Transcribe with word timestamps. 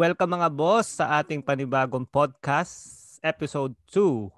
welcome 0.00 0.32
mga 0.32 0.48
boss 0.48 0.96
sa 0.96 1.20
ating 1.20 1.44
panibagong 1.44 2.08
podcast, 2.08 3.20
episode 3.20 3.76
2. 3.92 4.32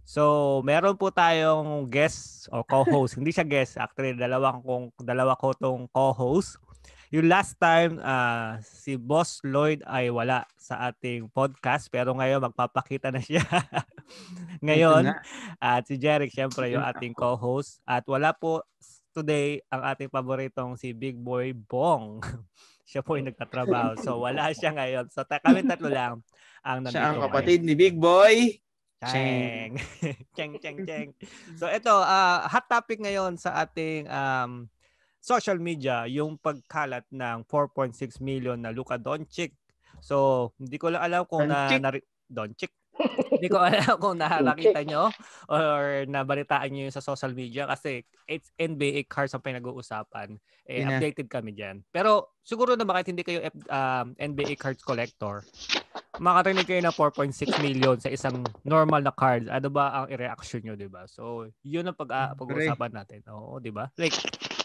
So, 0.00 0.22
meron 0.64 0.96
po 0.96 1.12
tayong 1.12 1.92
guest 1.92 2.48
o 2.48 2.64
co-host. 2.64 3.20
Hindi 3.20 3.28
siya 3.28 3.44
guest, 3.44 3.76
actually 3.76 4.16
dalawa 4.16 4.56
kong 4.64 4.96
dalawa 5.04 5.36
ko 5.36 5.52
tong 5.60 5.92
co-host. 5.92 6.56
Yung 7.12 7.28
last 7.28 7.60
time 7.60 8.00
uh, 8.00 8.56
si 8.64 8.96
Boss 8.96 9.44
Lloyd 9.44 9.84
ay 9.84 10.08
wala 10.08 10.48
sa 10.56 10.88
ating 10.88 11.28
podcast 11.28 11.92
pero 11.92 12.16
ngayon 12.16 12.40
magpapakita 12.40 13.12
na 13.12 13.20
siya. 13.20 13.44
ngayon 14.64 15.12
at 15.60 15.84
si 15.84 16.00
Jeric 16.00 16.32
syempre 16.32 16.72
yung 16.72 16.80
ating 16.80 17.12
co-host 17.12 17.76
at 17.84 18.08
wala 18.08 18.32
po 18.32 18.64
today 19.12 19.60
ang 19.68 19.84
ating 19.84 20.08
paboritong 20.08 20.80
si 20.80 20.96
Big 20.96 21.20
Boy 21.20 21.52
Bong. 21.52 22.24
siya 22.94 23.02
po 23.02 23.18
yung 23.18 23.26
nagtatrabaho. 23.26 23.98
So 23.98 24.18
wala 24.24 24.54
siya 24.54 24.70
ngayon. 24.70 25.10
So 25.10 25.26
ta- 25.26 25.42
kami 25.42 25.66
tatlo 25.66 25.90
lang 25.90 26.22
ang 26.62 26.86
nandito. 26.86 26.94
Siya 26.94 27.10
ang 27.10 27.26
kapatid 27.26 27.66
ni 27.66 27.74
Big 27.74 27.98
Boy. 27.98 28.62
Cheng. 29.04 29.76
cheng, 30.32 30.54
cheng, 30.62 30.78
cheng. 30.86 31.10
So 31.58 31.66
ito, 31.66 31.90
uh, 31.90 32.46
hot 32.46 32.70
topic 32.70 33.02
ngayon 33.02 33.34
sa 33.34 33.66
ating 33.66 34.06
um, 34.06 34.70
social 35.18 35.58
media, 35.58 36.06
yung 36.06 36.38
pagkalat 36.38 37.02
ng 37.10 37.42
4.6 37.50 38.22
million 38.22 38.56
na 38.56 38.70
Luka 38.70 39.00
Doncic. 39.00 39.56
So, 40.04 40.52
hindi 40.60 40.76
ko 40.76 40.92
lang 40.92 41.00
alam 41.00 41.24
kung 41.24 41.48
Doncic. 41.48 41.80
na, 41.80 41.90
na 41.96 42.00
Doncic. 42.28 42.72
Hindi 43.34 43.48
ko 43.50 43.58
alam 43.58 43.94
kung 44.02 44.18
nakakita 44.18 44.86
nyo 44.86 45.10
or 45.50 46.06
nabalitaan 46.06 46.70
nyo 46.70 46.88
sa 46.90 47.02
social 47.02 47.34
media 47.34 47.66
kasi 47.66 48.06
it's 48.30 48.54
NBA 48.56 49.10
cards 49.10 49.34
ang 49.34 49.42
pinag-uusapan. 49.42 50.38
Eh, 50.64 50.82
yeah. 50.82 50.96
Updated 50.96 51.26
kami 51.28 51.52
dyan. 51.52 51.82
Pero 51.90 52.38
siguro 52.46 52.78
na 52.78 52.86
bakit 52.86 53.10
hindi 53.10 53.26
kayo 53.26 53.44
um, 53.68 54.14
NBA 54.16 54.56
cards 54.56 54.82
collector, 54.86 55.42
makarinig 56.22 56.66
kayo 56.66 56.80
na 56.80 56.94
4.6 56.94 57.34
million 57.58 57.98
sa 57.98 58.08
isang 58.08 58.46
normal 58.62 59.02
na 59.02 59.12
card. 59.12 59.50
Ano 59.50 59.68
ba 59.68 60.04
ang 60.04 60.06
i-reaction 60.14 60.62
nyo, 60.62 60.74
di 60.78 60.86
ba? 60.86 61.04
So, 61.10 61.50
yun 61.66 61.90
ang 61.90 61.98
pag, 61.98 62.10
uh, 62.14 62.32
pag-uusapan 62.38 62.92
natin. 62.94 63.20
Oo, 63.28 63.58
di 63.58 63.74
ba? 63.74 63.90
Like, 63.98 64.14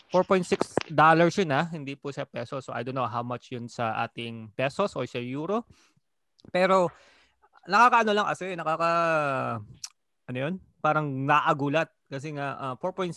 4.6 0.09 0.90
dollars 0.90 1.38
yun 1.38 1.53
ah, 1.53 1.70
hindi 1.70 1.94
po 1.94 2.09
sa 2.09 2.25
peso. 2.25 2.58
So 2.66 2.73
I 2.73 2.81
don't 2.81 2.98
know 2.98 3.06
how 3.06 3.22
much 3.22 3.53
yun 3.53 3.70
sa 3.70 3.94
ating 4.09 4.50
pesos 4.58 4.98
or 4.98 5.06
sa 5.06 5.22
euro. 5.22 5.70
Pero 6.50 6.90
nakakaano 7.70 8.12
lang 8.12 8.28
kasi, 8.28 8.58
nakaka, 8.58 8.92
ano 10.25 10.38
yun? 10.38 10.53
Parang 10.81 11.06
naagulat. 11.06 11.94
Kasi 12.09 12.34
nga, 12.34 12.58
uh, 12.58 12.73
ah, 12.73 12.75
4.6 12.81 13.14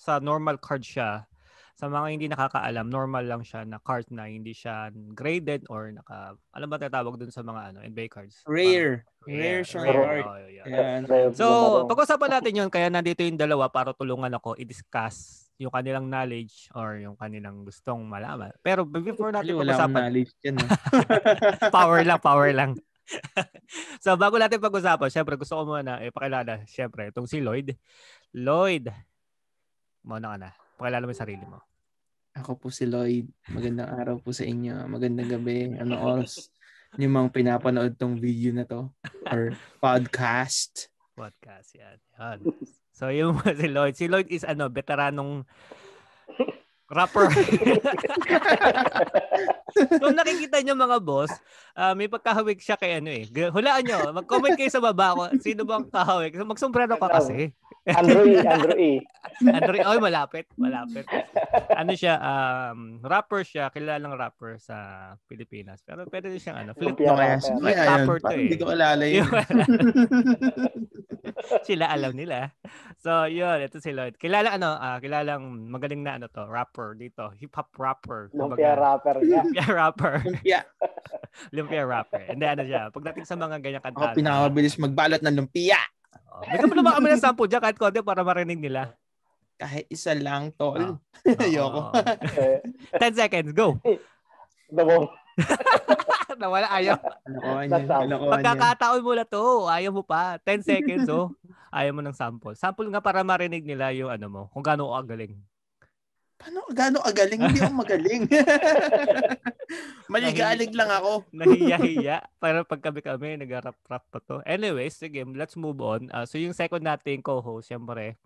sa 0.00 0.16
normal 0.18 0.56
card 0.56 0.80
siya. 0.80 1.28
Sa 1.76 1.88
mga 1.88 2.06
hindi 2.14 2.26
nakakaalam, 2.28 2.88
normal 2.88 3.24
lang 3.26 3.42
siya 3.42 3.64
na 3.68 3.80
card 3.82 4.06
na 4.12 4.28
hindi 4.28 4.54
siya 4.54 4.92
graded 5.12 5.66
or 5.68 5.92
naka, 5.92 6.36
alam 6.54 6.68
ba 6.68 6.78
tatawag 6.78 7.18
dun 7.18 7.32
sa 7.32 7.42
mga 7.42 7.74
ano, 7.74 7.78
NBA 7.82 8.08
cards? 8.12 8.44
Rare. 8.48 9.04
Parang, 9.24 9.40
rare 9.40 9.64
siya 9.66 9.80
rare. 9.84 10.22
Oh, 10.24 10.38
yeah. 10.46 10.66
yeah. 10.68 11.32
So, 11.34 11.46
pag-usapan 11.88 12.38
natin 12.38 12.52
yun, 12.64 12.70
kaya 12.70 12.88
nandito 12.92 13.24
yung 13.24 13.40
dalawa 13.40 13.68
para 13.72 13.92
tulungan 13.96 14.30
ako 14.36 14.56
i-discuss 14.60 15.48
yung 15.62 15.72
kanilang 15.72 16.10
knowledge 16.10 16.66
or 16.74 16.98
yung 16.98 17.14
kanilang 17.14 17.62
gustong 17.62 18.02
malaman. 18.02 18.50
Pero 18.66 18.82
before 18.82 19.30
natin 19.30 19.54
pag-usapan, 19.54 20.10
knowledge 20.10 20.32
yan. 20.42 20.56
power 21.76 22.00
lang, 22.02 22.18
power 22.18 22.50
lang. 22.50 22.70
so 24.04 24.14
bago 24.16 24.38
natin 24.38 24.62
pag-usapan, 24.62 25.10
syempre 25.10 25.34
gusto 25.36 25.58
ko 25.58 25.62
muna 25.66 26.00
ipakilala, 26.02 26.62
syempre, 26.68 27.10
itong 27.10 27.28
si 27.28 27.42
Lloyd. 27.42 27.74
Lloyd, 28.34 28.88
muna 30.06 30.34
ka 30.34 30.38
na. 30.38 30.50
Pakilala 30.78 31.04
mo 31.06 31.12
yung 31.12 31.22
sarili 31.22 31.44
mo. 31.46 31.58
Ako 32.32 32.56
po 32.56 32.72
si 32.72 32.88
Lloyd. 32.88 33.28
Magandang 33.52 33.92
araw 33.92 34.16
po 34.18 34.32
sa 34.32 34.48
inyo. 34.48 34.88
Magandang 34.88 35.28
gabi. 35.28 35.76
Ano 35.76 36.00
oras 36.00 36.48
yung 37.00 37.16
mga 37.16 37.28
pinapanood 37.32 37.96
tong 37.96 38.20
video 38.20 38.52
na 38.52 38.68
to? 38.68 38.88
Or 39.28 39.56
podcast? 39.80 40.92
Podcast, 41.16 41.76
yan. 41.76 41.96
yan. 42.20 42.38
So 42.92 43.08
yung 43.08 43.40
si 43.40 43.68
Lloyd. 43.68 43.94
Si 43.96 44.06
Lloyd 44.08 44.28
is 44.28 44.44
ano, 44.44 44.68
veteranong 44.68 45.44
rapper. 46.92 47.32
Kung 49.72 50.12
nakikita 50.12 50.60
nyo 50.60 50.76
mga 50.76 50.98
boss, 51.00 51.32
uh, 51.72 51.96
may 51.96 52.04
pagkahawig 52.06 52.60
siya 52.60 52.76
kay 52.76 53.00
ano 53.00 53.08
eh. 53.08 53.24
Hulaan 53.48 53.88
nyo, 53.88 54.12
mag-comment 54.12 54.52
kayo 54.52 54.68
sa 54.68 54.84
baba 54.84 55.16
ko. 55.16 55.24
Sino 55.40 55.64
bang 55.64 55.88
kahawig? 55.88 56.36
Magsombrero 56.36 57.00
ka 57.00 57.08
kasi. 57.08 57.56
Andrew 57.88 58.28
E. 58.28 58.36
Andrew 58.38 58.78
E. 58.78 58.92
Andrew 59.56 59.80
E. 59.80 59.82
Oh, 59.82 59.98
malapit. 59.98 60.46
Malapit. 60.54 61.02
Ano 61.72 61.96
siya, 61.96 62.20
um, 62.20 63.00
rapper 63.02 63.42
siya, 63.42 63.72
kilalang 63.74 64.14
rapper 64.14 64.60
sa 64.60 65.10
Pilipinas. 65.26 65.82
Pero 65.82 66.06
pwede 66.06 66.30
din 66.30 66.38
siyang 66.38 66.62
ano, 66.62 66.70
flip 66.76 66.94
no, 67.00 67.18
yes. 67.18 67.48
Flip 67.48 67.74
rapper 67.74 68.18
to 68.22 68.30
eh. 68.36 68.46
Hindi 68.46 68.56
ko 68.60 68.70
alala 68.70 69.04
yun. 69.08 69.26
Sila 71.66 71.90
alam 71.90 72.14
nila. 72.14 72.54
So, 73.02 73.26
yun, 73.26 73.58
ito 73.58 73.82
si 73.82 73.90
Lloyd. 73.90 74.14
Kilala 74.14 74.54
ano, 74.54 74.78
uh, 74.78 75.02
kilalang 75.02 75.66
magaling 75.66 76.06
na 76.06 76.22
ano 76.22 76.30
to, 76.30 76.46
rapper 76.46 76.81
dito. 76.98 77.30
Hip-hop 77.38 77.70
rapper. 77.78 78.20
Lumpia 78.34 78.74
rapper 78.74 79.16
niya. 79.22 79.42
Lumpia 79.46 79.66
rapper. 79.70 80.14
Lumpia. 80.26 80.60
lumpia 81.54 81.82
rapper. 81.86 82.22
And 82.28 82.38
then 82.42 82.50
ano 82.58 82.62
siya, 82.66 82.82
pagdating 82.92 83.24
sa 83.26 83.36
mga 83.38 83.56
ganyan 83.62 83.82
kanta. 83.82 84.12
Ako 84.12 84.18
pinakabilis 84.18 84.76
magbalot 84.76 85.22
ng 85.22 85.36
lumpia. 85.38 85.80
Oh, 86.32 86.42
bigyan 86.48 86.68
mo 86.68 86.74
naman 86.76 86.92
kami 86.98 87.08
ng 87.12 87.22
sample 87.22 87.48
dyan 87.48 87.62
kahit 87.62 87.78
konti 87.78 88.00
para 88.00 88.24
marinig 88.24 88.58
nila. 88.58 88.96
Kahit 89.60 89.86
isa 89.92 90.16
lang, 90.16 90.50
tol. 90.58 90.80
Oh. 90.80 90.96
Ayoko. 91.44 91.94
10 92.98 93.14
seconds, 93.14 93.52
go. 93.54 93.78
Dabong. 94.72 95.06
Nawala, 96.40 96.66
ayaw. 96.74 96.98
Pagkakataon 98.32 99.02
mo 99.04 99.12
na 99.14 99.24
to, 99.28 99.70
ayaw 99.70 99.92
mo 99.94 100.02
pa. 100.02 100.40
10 100.42 100.66
seconds, 100.66 101.06
oh. 101.12 101.30
Ayaw 101.70 101.94
mo 101.94 102.02
ng 102.02 102.16
sample. 102.16 102.56
Sample 102.58 102.90
nga 102.90 103.04
para 103.04 103.22
marinig 103.22 103.62
nila 103.62 103.94
yung 103.94 104.10
ano 104.10 104.26
mo, 104.26 104.42
kung 104.50 104.64
gaano 104.64 104.90
ka 104.98 105.14
galing. 105.14 105.36
Paano, 106.42 106.60
gaano 106.74 106.98
agaling? 107.06 107.38
Hindi 107.38 107.62
ako 107.62 107.74
magaling. 107.78 108.22
Maligalig 110.12 110.74
lang 110.74 110.90
ako. 110.90 111.22
Nahiya-hiya. 111.30 112.26
Para 112.42 112.66
pag 112.66 112.82
kami-kami, 112.82 113.38
nag-rap-rap 113.38 114.04
pa 114.10 114.18
to. 114.18 114.42
Anyways, 114.42 114.98
sige, 114.98 115.22
let's 115.38 115.54
move 115.54 115.78
on. 115.78 116.10
Uh, 116.10 116.26
so 116.26 116.42
yung 116.42 116.50
second 116.50 116.82
nating 116.82 117.22
co-host, 117.22 117.70
siyempre, 117.70 118.18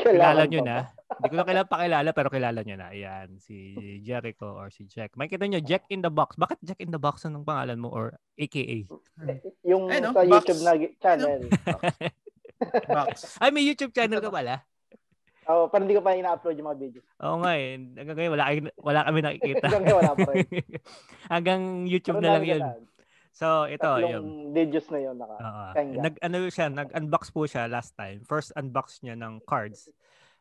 kilala 0.00 0.48
nyo 0.48 0.64
na. 0.64 0.88
Hindi 1.20 1.28
ko 1.28 1.36
na 1.36 1.44
kailangan 1.44 1.68
pakilala, 1.68 2.08
pero 2.16 2.28
kilala 2.32 2.60
nyo 2.64 2.76
na. 2.80 2.88
Ayan, 2.88 3.36
si 3.36 3.76
Jericho 4.00 4.48
or 4.48 4.72
si 4.72 4.88
Jack. 4.88 5.12
May 5.20 5.28
kita 5.28 5.44
nyo, 5.44 5.60
Jack 5.60 5.84
in 5.92 6.00
the 6.00 6.08
Box. 6.08 6.40
Bakit 6.40 6.64
Jack 6.64 6.80
in 6.80 6.88
the 6.88 7.00
Box 7.00 7.28
ang 7.28 7.44
pangalan 7.44 7.76
mo 7.76 7.92
or 7.92 8.16
AKA? 8.40 8.88
Yung 9.68 9.92
Ay, 9.92 10.00
no? 10.00 10.16
sa 10.16 10.24
box. 10.24 10.32
YouTube 10.32 10.62
na 10.64 10.72
channel. 11.04 11.40
box. 12.96 13.36
Ay, 13.36 13.52
may 13.52 13.68
YouTube 13.68 13.92
channel 13.92 14.24
ka 14.24 14.32
pala? 14.32 14.64
Oo, 15.48 15.64
oh, 15.64 15.66
pero 15.72 15.80
hindi 15.88 15.96
ko 15.96 16.04
pa 16.04 16.12
ina-upload 16.12 16.60
yung 16.60 16.68
mga 16.68 16.80
videos. 16.80 17.06
Oo 17.24 17.36
nga 17.40 17.52
eh. 17.56 17.80
Hanggang 17.80 18.16
ngayon, 18.20 18.32
wala, 18.36 18.44
wala 18.84 19.00
kami 19.08 19.18
nakikita. 19.24 19.64
Hanggang 19.64 19.84
ngayon, 19.88 20.00
wala 20.04 20.12
pa 20.12 20.30
rin. 20.36 20.46
Hanggang 21.32 21.62
YouTube 21.88 22.20
pero 22.20 22.24
na 22.28 22.34
lang 22.36 22.44
yun. 22.44 22.62
So, 23.32 23.64
ito. 23.64 23.88
Tatlong 23.88 24.12
yung 24.12 24.28
videos 24.52 24.86
na 24.92 24.98
yun. 25.00 25.14
Naka, 25.16 25.34
uh, 25.40 25.72
nag, 25.72 26.14
ano 26.20 26.36
siya, 26.52 26.66
nag-unbox 26.68 27.32
po 27.32 27.48
siya 27.48 27.64
last 27.64 27.96
time. 27.96 28.20
First 28.28 28.52
unbox 28.60 29.00
niya 29.00 29.16
ng 29.16 29.40
cards. 29.48 29.88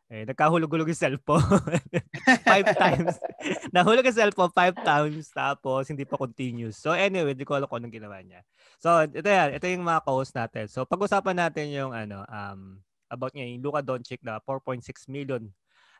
Eh, 0.07 0.23
nagkahulog-hulog 0.23 0.87
yung 0.87 1.03
cellphone. 1.03 1.43
five 2.47 2.67
times. 2.79 3.19
Nahulog 3.75 4.07
yung 4.07 4.15
cellphone 4.15 4.55
five 4.55 4.75
times 4.79 5.27
tapos 5.35 5.91
hindi 5.91 6.07
pa 6.07 6.15
continuous. 6.15 6.79
So 6.79 6.95
anyway, 6.95 7.35
di 7.35 7.43
ko 7.43 7.59
alam 7.59 7.67
kung 7.67 7.83
anong 7.83 7.95
ginawa 7.95 8.23
niya. 8.23 8.39
So 8.79 9.03
ito 9.03 9.27
yan. 9.27 9.59
Ito 9.59 9.67
yung 9.67 9.83
mga 9.83 10.07
co 10.07 10.23
natin. 10.23 10.65
So 10.71 10.87
pag-usapan 10.87 11.35
natin 11.35 11.75
yung 11.75 11.91
ano, 11.91 12.23
um, 12.23 12.79
about 13.11 13.33
niya 13.33 13.47
yung 13.47 13.63
Luka 13.63 13.81
Doncic 13.83 14.21
na 14.23 14.39
4.6 14.43 14.83
million 15.07 15.47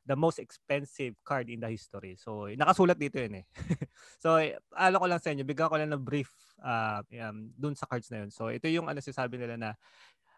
the 0.07 0.15
most 0.15 0.39
expensive 0.39 1.19
card 1.27 1.51
in 1.51 1.59
the 1.59 1.67
history. 1.67 2.15
So, 2.15 2.47
nakasulat 2.47 2.95
dito 2.95 3.19
yun 3.19 3.43
eh. 3.43 3.45
so, 4.23 4.39
ano 4.71 4.95
ko 5.03 5.05
lang 5.05 5.19
sa 5.19 5.35
inyo, 5.35 5.43
bigyan 5.43 5.67
ko 5.67 5.75
lang 5.75 5.91
ng 5.91 6.03
brief 6.07 6.31
uh, 6.63 7.03
um, 7.27 7.51
dun 7.59 7.75
sa 7.75 7.83
cards 7.83 8.07
na 8.07 8.23
yun. 8.23 8.31
So, 8.31 8.47
ito 8.47 8.71
yung 8.71 8.87
ano 8.87 9.03
sinasabi 9.03 9.35
nila 9.35 9.59
na 9.59 9.69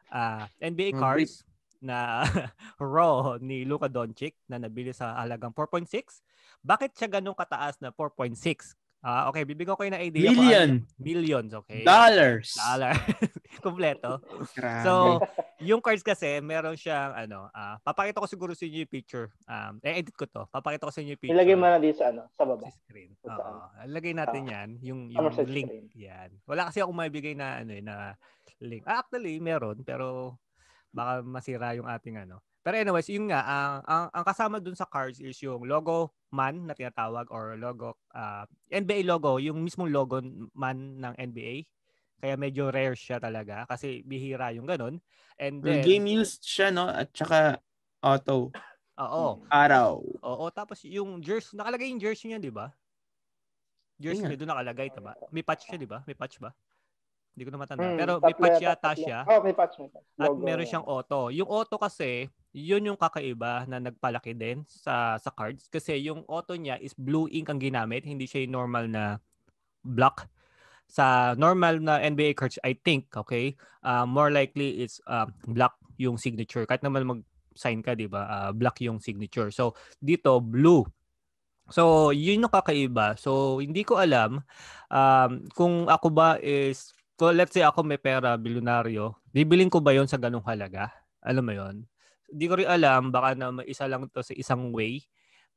uh, 0.09 0.49
NBA 0.57 0.97
cards 0.97 1.45
na 1.79 2.25
raw 2.81 3.37
ni 3.37 3.63
Luka 3.63 3.85
Doncic 3.87 4.35
na 4.49 4.57
nabili 4.57 4.89
sa 4.89 5.15
halagang 5.21 5.53
4.6. 5.53 6.25
Bakit 6.65 6.91
siya 6.97 7.07
ganun 7.21 7.37
kataas 7.37 7.77
na 7.77 7.93
4.6? 7.93 8.73
Ah, 8.99 9.31
uh, 9.31 9.31
okay, 9.31 9.47
bibigyan 9.47 9.79
ko 9.79 9.79
kayo 9.79 9.95
ng 9.95 10.03
idea. 10.03 10.27
Million. 10.27 10.69
Ano, 10.83 10.99
millions, 10.99 11.51
okay. 11.55 11.87
Dollars. 11.87 12.51
Dollar. 12.59 12.99
Kompleto. 13.63 14.19
so, 14.83 15.23
yung 15.59 15.83
cards 15.83 16.03
kasi, 16.03 16.39
meron 16.39 16.79
siyang, 16.79 17.11
ano, 17.11 17.51
uh, 17.51 17.75
papakita 17.83 18.23
ko 18.23 18.27
siguro 18.27 18.55
sa 18.55 18.63
inyo 18.63 18.87
yung 18.87 18.91
picture. 18.91 19.27
Um, 19.43 19.79
eh, 19.83 19.99
edit 19.99 20.15
ko 20.15 20.23
to. 20.23 20.47
Papakita 20.47 20.87
ko 20.87 20.93
sa 20.95 21.03
inyo 21.03 21.13
yung 21.15 21.21
picture. 21.21 21.35
Ilagay 21.35 21.55
mo 21.59 21.65
na 21.67 21.79
dito 21.79 21.99
sa, 21.99 22.15
ano, 22.15 22.31
sa 22.31 22.43
baba. 22.47 22.63
Sa 22.63 22.79
screen. 22.87 23.11
Oo. 23.27 23.51
Ilagay 23.83 24.13
natin 24.15 24.43
uh, 24.47 24.51
yan. 24.55 24.69
Yung, 24.79 25.01
yung 25.11 25.27
link. 25.51 25.67
Screen. 25.67 25.87
Yan. 25.99 26.29
Wala 26.47 26.71
kasi 26.71 26.79
ako 26.79 26.91
maibigay 26.95 27.35
na, 27.35 27.59
ano, 27.59 27.71
eh, 27.75 27.83
na 27.83 28.15
link. 28.63 28.87
Ah, 28.87 29.03
actually, 29.03 29.35
meron. 29.43 29.83
Pero, 29.83 30.39
baka 30.95 31.19
masira 31.27 31.75
yung 31.75 31.91
ating, 31.91 32.23
ano. 32.23 32.39
Pero 32.63 32.75
anyways, 32.75 33.07
yun 33.11 33.31
nga, 33.31 33.43
ang, 33.43 33.75
ang, 33.83 34.05
ang 34.15 34.25
kasama 34.27 34.59
dun 34.59 34.75
sa 34.75 34.87
cards 34.87 35.19
is 35.19 35.39
yung 35.43 35.63
logo 35.63 36.11
man 36.29 36.67
na 36.67 36.75
tinatawag 36.75 37.27
or 37.31 37.55
logo, 37.57 37.97
uh, 38.13 38.43
NBA 38.69 39.07
logo, 39.07 39.39
yung 39.39 39.63
mismong 39.63 39.89
logo 39.89 40.19
man 40.53 40.99
ng 40.99 41.13
NBA. 41.17 41.65
Kaya 42.19 42.35
medyo 42.35 42.67
rare 42.67 42.95
siya 42.99 43.17
talaga 43.17 43.63
kasi 43.65 44.03
bihira 44.03 44.51
yung 44.51 44.67
ganun. 44.67 44.99
And 45.39 45.63
then, 45.63 45.79
game 45.81 46.05
used 46.19 46.43
siya, 46.43 46.67
no? 46.69 46.91
At 46.91 47.15
saka 47.15 47.63
auto. 48.03 48.51
Oo. 48.99 49.47
Araw. 49.47 50.03
Oo, 50.03 50.45
tapos 50.51 50.83
yung 50.83 51.23
jersey, 51.23 51.55
nakalagay 51.55 51.87
yung 51.87 52.03
jersey 52.03 52.27
niya, 52.27 52.43
di 52.43 52.51
ba? 52.51 52.75
Jersey 53.95 54.27
niya 54.27 54.35
doon 54.35 54.51
nakalagay, 54.51 54.91
tama? 54.91 55.15
May 55.31 55.43
patch 55.43 55.71
siya, 55.71 55.79
di 55.79 55.87
ba? 55.87 56.03
May 56.03 56.15
patch 56.15 56.43
ba? 56.43 56.51
Hindi 57.35 57.43
ko 57.47 57.51
na 57.55 57.59
matanda. 57.63 57.87
Hmm, 57.87 57.95
Pero 57.95 58.13
may 58.19 58.35
patch 58.35 58.59
yata, 58.59 58.91
siya. 58.99 59.19
Oh, 59.23 59.39
may 59.39 59.55
patch, 59.55 59.79
may 59.79 59.87
patch. 59.87 60.07
At 60.19 60.35
meron 60.35 60.67
siyang 60.67 60.83
auto. 60.83 61.31
Yung 61.31 61.47
auto 61.47 61.79
kasi, 61.79 62.27
yun 62.51 62.83
yung 62.83 62.99
kakaiba 62.99 63.63
na 63.63 63.79
nagpalaki 63.79 64.35
din 64.35 64.65
sa 64.67 65.15
sa 65.21 65.29
cards 65.29 65.69
kasi 65.69 65.95
yung 66.01 66.25
auto 66.25 66.57
niya 66.57 66.81
is 66.81 66.97
blue 66.97 67.29
ink 67.29 67.47
ang 67.47 67.61
ginamit, 67.61 68.03
hindi 68.03 68.25
siya 68.27 68.43
yung 68.43 68.59
normal 68.59 68.91
na 68.91 69.03
black. 69.85 70.27
Sa 70.89 71.37
normal 71.37 71.77
na 71.79 72.01
NBA 72.01 72.33
cards, 72.33 72.57
I 72.65 72.73
think, 72.73 73.13
okay, 73.13 73.53
uh, 73.85 74.09
more 74.09 74.33
likely 74.33 74.81
it's 74.81 74.97
uh, 75.05 75.29
black 75.45 75.77
yung 76.01 76.17
signature. 76.17 76.65
Kahit 76.65 76.81
naman 76.81 77.05
mag-sign 77.05 77.85
ka, 77.85 77.93
di 77.93 78.09
ba? 78.09 78.25
Uh, 78.25 78.51
black 78.51 78.81
yung 78.81 78.97
signature. 78.97 79.53
So, 79.53 79.77
dito, 80.01 80.41
blue. 80.41 80.81
So, 81.69 82.09
yun 82.09 82.41
yung 82.41 82.53
kakaiba. 82.53 83.13
So, 83.21 83.61
hindi 83.61 83.85
ko 83.85 84.01
alam 84.01 84.41
um, 84.89 85.31
kung 85.53 85.85
ako 85.85 86.07
ba 86.09 86.41
is, 86.41 86.91
kung 87.13 87.37
let's 87.37 87.53
say 87.53 87.61
ako 87.61 87.85
may 87.85 88.01
pera, 88.01 88.33
bilyonaryo, 88.35 89.13
bibiling 89.29 89.69
ko 89.69 89.77
ba 89.77 89.93
yon 89.93 90.09
sa 90.09 90.17
ganung 90.17 90.43
halaga? 90.49 90.89
Alam 91.21 91.45
mo 91.45 91.53
yon? 91.53 91.75
Hindi 92.29 92.45
ko 92.49 92.53
rin 92.57 92.69
alam, 92.69 93.13
baka 93.13 93.37
na 93.37 93.53
may 93.53 93.69
isa 93.69 93.85
lang 93.85 94.09
to 94.09 94.25
sa 94.25 94.33
isang 94.33 94.73
way 94.73 95.05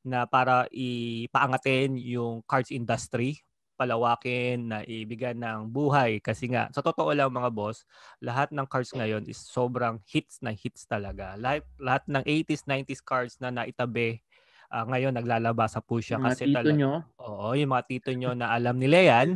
na 0.03 0.27
para 0.27 0.67
ipaangatin 0.75 1.97
yung 1.97 2.43
cards 2.45 2.75
industry, 2.75 3.41
palawakin, 3.83 4.71
na 4.71 4.79
ibigyan 4.87 5.43
ng 5.43 5.61
buhay. 5.75 6.23
Kasi 6.23 6.47
nga, 6.55 6.71
sa 6.71 6.81
totoo 6.87 7.11
lang 7.11 7.35
mga 7.35 7.51
boss, 7.51 7.83
lahat 8.23 8.55
ng 8.55 8.67
cards 8.71 8.95
ngayon 8.95 9.27
is 9.27 9.43
sobrang 9.43 9.99
hits 10.07 10.39
na 10.39 10.55
hits 10.55 10.87
talaga. 10.87 11.35
Lahat, 11.35 11.67
lahat 11.83 12.05
ng 12.07 12.23
80s, 12.23 12.63
90s 12.71 13.03
cards 13.03 13.43
na 13.43 13.51
naitabi, 13.51 14.23
ah, 14.71 14.87
ngayon 14.87 15.13
naglalabas 15.19 15.75
sa 15.75 15.83
pusya 15.83 16.17
Mga 16.17 16.31
kasi 16.31 16.47
tito 16.47 16.69
talaga. 16.71 16.79
nyo. 16.79 16.93
Oo, 17.23 17.55
yung 17.55 17.71
mga 17.75 17.87
tito 17.87 18.11
nyo 18.15 18.35
na 18.35 18.51
alam 18.51 18.79
nila 18.79 18.99
yan, 18.99 19.29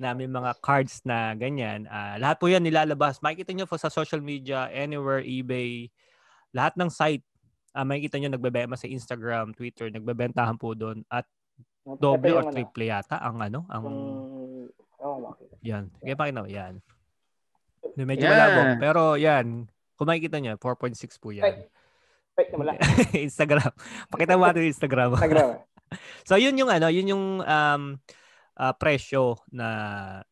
na 0.00 0.16
may 0.16 0.28
mga 0.28 0.56
cards 0.64 1.04
na 1.04 1.32
ganyan. 1.36 1.84
Ah, 1.92 2.16
lahat 2.20 2.36
po 2.40 2.48
yan 2.48 2.64
nilalabas. 2.64 3.20
Makikita 3.20 3.52
nyo 3.52 3.66
po 3.68 3.76
sa 3.76 3.92
social 3.92 4.20
media, 4.24 4.68
anywhere, 4.72 5.20
eBay, 5.24 5.92
lahat 6.54 6.74
ng 6.78 6.88
site, 6.92 7.24
ah, 7.76 7.84
makikita 7.84 8.16
nyo 8.22 8.30
nagbebenta 8.32 8.78
sa 8.78 8.88
Instagram, 8.88 9.52
Twitter, 9.56 9.90
nagbebentahan 9.92 10.56
po 10.56 10.72
doon. 10.78 11.02
At 11.10 11.26
doble 11.84 12.32
Ito 12.32 12.36
or 12.40 12.42
yung 12.48 12.54
triple 12.56 12.84
yata 12.88 13.16
ang 13.20 13.36
ano, 13.44 13.68
ang 13.68 13.84
oh, 15.04 15.36
yan. 15.60 15.92
Sige 16.00 16.16
pa 16.16 16.32
yan. 16.32 16.80
Medyo 17.94 18.24
Yeah. 18.24 18.32
malabo. 18.32 18.60
Pero 18.80 19.02
yan, 19.20 19.68
kung 19.94 20.08
makikita 20.08 20.40
nyo, 20.40 20.56
4.6 20.56 21.20
po 21.20 21.30
yan. 21.30 21.68
Wait, 22.34 22.50
wala. 22.50 22.74
Instagram. 23.14 23.70
Pakita 24.10 24.34
mo 24.34 24.48
natin 24.48 24.66
yung 24.66 24.72
Instagram. 24.74 25.10
Instagram. 25.14 25.50
So 26.26 26.34
yun 26.34 26.58
yung 26.58 26.72
ano, 26.72 26.90
yun 26.90 27.06
yung 27.06 27.38
um 27.38 27.82
ah, 28.58 28.74
presyo 28.74 29.38
na 29.54 29.68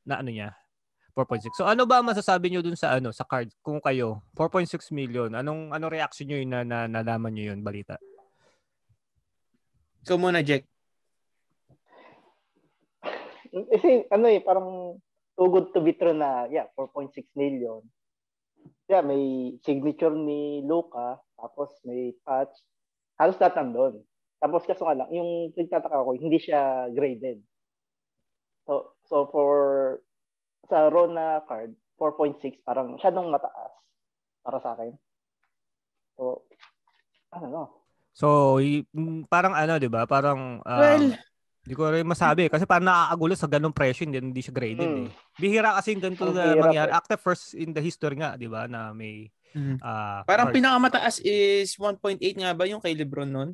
na 0.03 0.19
ano 0.19 0.35
niya 0.35 0.59
4.6. 1.15 1.55
So 1.55 1.69
ano 1.69 1.87
ba 1.87 2.03
masasabi 2.03 2.51
niyo 2.51 2.67
dun 2.67 2.75
sa 2.75 2.99
ano 2.99 3.15
sa 3.15 3.23
card 3.23 3.53
kung 3.63 3.79
kayo 3.79 4.27
4.6 4.35 4.91
million 4.91 5.31
anong 5.31 5.71
ano 5.71 5.87
reaction 5.87 6.27
niyo 6.27 6.43
yun 6.43 6.51
na, 6.51 6.67
na 6.67 6.91
nalaman 6.91 7.31
niyo 7.31 7.55
yun 7.55 7.63
balita? 7.63 7.95
Ikaw 10.03 10.19
muna, 10.19 10.43
Jack. 10.43 10.67
Kasi 13.53 14.09
ano 14.09 14.27
eh, 14.33 14.41
parang 14.41 14.97
too 15.37 15.49
good 15.53 15.69
to 15.77 15.81
be 15.85 15.93
true 15.93 16.17
na, 16.17 16.49
yeah, 16.49 16.69
4.6 16.75 17.13
million. 17.37 17.85
Yeah, 18.89 19.05
may 19.05 19.57
signature 19.65 20.13
ni 20.13 20.65
Luca, 20.65 21.21
tapos 21.37 21.77
may 21.85 22.17
patch. 22.25 22.53
Halos 23.21 23.37
lahat 23.41 23.61
nandun. 23.61 24.01
Tapos 24.43 24.65
kaso 24.67 24.83
nga 24.89 24.97
lang, 24.99 25.09
yung 25.13 25.53
nagtataka 25.55 26.03
ko, 26.03 26.17
hindi 26.17 26.41
siya 26.41 26.91
graded. 26.91 27.39
So, 28.67 28.95
so 29.07 29.29
for 29.31 29.51
sa 30.67 30.89
raw 30.89 31.07
na 31.07 31.43
card, 31.47 31.75
4.6, 31.99 32.63
parang 32.67 32.97
masyadong 32.99 33.31
mataas 33.31 33.73
para 34.43 34.59
sa 34.59 34.75
akin. 34.75 34.95
So, 36.19 36.43
ano 37.33 37.47
no? 37.49 37.65
So 38.13 38.61
y- 38.61 38.85
mm, 38.93 39.25
parang 39.33 39.57
ano 39.57 39.81
'di 39.81 39.89
ba? 39.89 40.05
Parang 40.05 40.61
um, 40.61 40.79
Well, 40.79 41.17
Hindi 41.63 41.75
ko 41.79 41.83
rin 41.89 42.03
masabi 42.03 42.51
kasi 42.51 42.67
parang 42.67 42.91
nakakagulo 42.91 43.39
sa 43.39 43.47
ganung 43.47 43.71
presyo 43.71 44.03
hindi, 44.03 44.19
hindi 44.19 44.43
siya 44.43 44.51
graded 44.51 44.83
Hmm. 44.85 45.07
eh. 45.07 45.09
Bihira 45.39 45.79
kasi 45.79 45.95
yung 45.95 46.03
ganito 46.03 46.27
na 46.29 46.59
mangyari. 46.59 46.91
eh. 46.91 46.95
After 46.95 47.15
first 47.15 47.55
in 47.55 47.71
the 47.71 47.79
history 47.79 48.19
nga, 48.19 48.35
'di 48.35 48.51
ba, 48.51 48.67
na 48.67 48.91
may 48.91 49.31
Mhm. 49.55 49.79
ah 49.79 50.27
parang 50.27 50.51
card. 50.51 50.59
pinakamataas 50.59 51.23
is 51.23 51.71
1.8 51.77 52.19
nga 52.35 52.51
ba 52.51 52.67
yung 52.67 52.83
kay 52.83 52.93
Lebron 52.93 53.31
nun? 53.31 53.51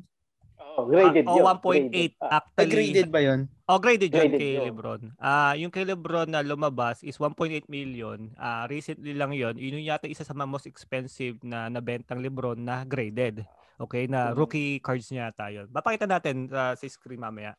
Oh, 0.57 0.87
graded 0.87 1.27
Ah, 1.27 1.31
oh, 1.31 1.37
yun. 1.37 1.45
1.8 1.45 1.91
Graded. 1.91 2.11
Ah, 2.23 2.39
actually. 2.39 2.71
graded 2.71 3.07
ba 3.09 3.19
yun? 3.19 3.39
Oh, 3.67 3.77
graded 3.77 4.09
yun 4.09 4.21
Graded 4.25 4.39
kay 4.39 4.51
yun. 4.55 4.65
LeBron. 4.71 5.01
Ah, 5.17 5.53
yung 5.53 5.69
kay 5.69 5.83
LeBron 5.83 6.25
na 6.25 6.39
lumabas 6.39 7.03
is 7.03 7.19
1.8 7.19 7.67
million. 7.67 8.31
Ah, 8.33 8.63
recently 8.65 9.11
lang 9.11 9.29
yun. 9.31 9.53
Yun 9.53 9.75
yung 9.75 9.85
yata 9.85 10.07
isa 10.07 10.23
sa 10.23 10.31
mga 10.31 10.47
most 10.47 10.65
expensive 10.65 11.35
na 11.43 11.67
nabentang 11.67 12.17
LeBron 12.17 12.57
na 12.57 12.81
graded. 12.83 13.43
Okay, 13.75 14.07
na 14.07 14.31
Mhm. 14.31 14.35
rookie 14.35 14.79
cards 14.79 15.07
niya 15.09 15.29
yata 15.29 15.51
yun. 15.51 15.67
Papakita 15.67 16.07
natin 16.07 16.47
ah, 16.49 16.73
sa 16.73 16.85
screen 16.85 17.19
mamaya 17.19 17.53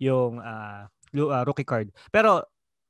yung 0.00 0.40
ah, 0.40 0.88
rookie 1.44 1.68
card. 1.68 1.92
Pero 2.08 2.42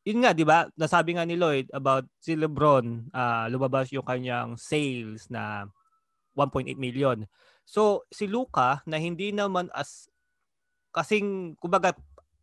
yun 0.07 0.25
nga, 0.25 0.33
'di 0.33 0.45
ba? 0.47 0.65
Nasabi 0.79 1.19
nga 1.19 1.27
ni 1.29 1.37
Lloyd 1.37 1.69
about 1.75 2.09
si 2.23 2.39
LeBron, 2.39 3.12
ah, 3.12 3.51
lumabas 3.51 3.93
yung 3.93 4.07
kanyang 4.07 4.57
sales 4.57 5.29
na 5.29 5.69
1.8 6.39 6.73
million. 6.81 7.27
So, 7.67 8.07
si 8.11 8.27
Luka 8.27 8.81
na 8.89 8.97
hindi 8.97 9.31
naman 9.35 9.69
as 9.77 10.09
kasing 10.91 11.55
kumbaga 11.61 11.95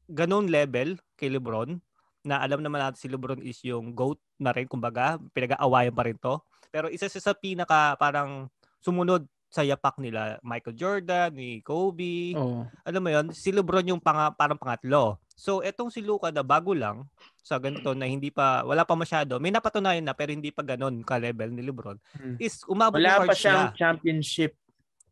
ganun 0.07 0.47
level 0.47 0.95
kay 1.19 1.27
LeBron 1.27 1.83
na 2.23 2.39
alam 2.39 2.63
naman 2.63 2.79
natin 2.79 2.99
si 2.99 3.07
LeBron 3.11 3.43
is 3.43 3.59
yung 3.67 3.91
GOAT 3.91 4.19
na 4.39 4.55
rin 4.55 4.67
kumbaga 4.67 5.19
pinag-aawayan 5.35 5.91
pa 5.91 6.07
rin 6.07 6.15
to 6.15 6.39
pero 6.71 6.87
isa 6.87 7.11
siya 7.11 7.31
sa 7.31 7.33
pinaka 7.35 7.99
parang 7.99 8.47
sumunod 8.79 9.27
sa 9.47 9.63
yapak 9.63 9.95
nila 9.97 10.37
Michael 10.41 10.75
Jordan, 10.75 11.31
ni 11.31 11.59
Kobe, 11.61 12.35
Oo. 12.35 12.67
alam 12.83 12.99
mo 12.99 13.09
yon 13.09 13.31
si 13.31 13.49
LeBron 13.49 13.87
yung 13.87 13.99
pang, 13.99 14.31
parang 14.33 14.55
pangatlo. 14.55 15.15
So 15.33 15.61
etong 15.61 15.87
si 15.87 16.01
Luka 16.01 16.29
na 16.29 16.41
bago 16.41 16.73
lang 16.73 17.07
sa 17.39 17.55
ganito 17.55 17.93
na 17.93 18.03
hindi 18.03 18.27
pa 18.27 18.61
wala 18.61 18.83
pa 18.83 18.93
masyado, 18.93 19.37
may 19.37 19.49
napatunayan 19.49 20.01
na 20.01 20.11
pero 20.11 20.29
hindi 20.29 20.49
pa 20.49 20.61
ganun 20.61 20.99
ka 21.01 21.15
level 21.15 21.49
ni 21.49 21.61
LeBron 21.61 21.95
Hmm. 22.13 22.35
is 22.37 22.59
umabot 22.65 22.97
Wala 22.97 23.23
ng 23.23 23.29
pa 23.29 23.33
siyang 23.33 23.63
niya. 23.65 23.77
championship. 23.77 24.51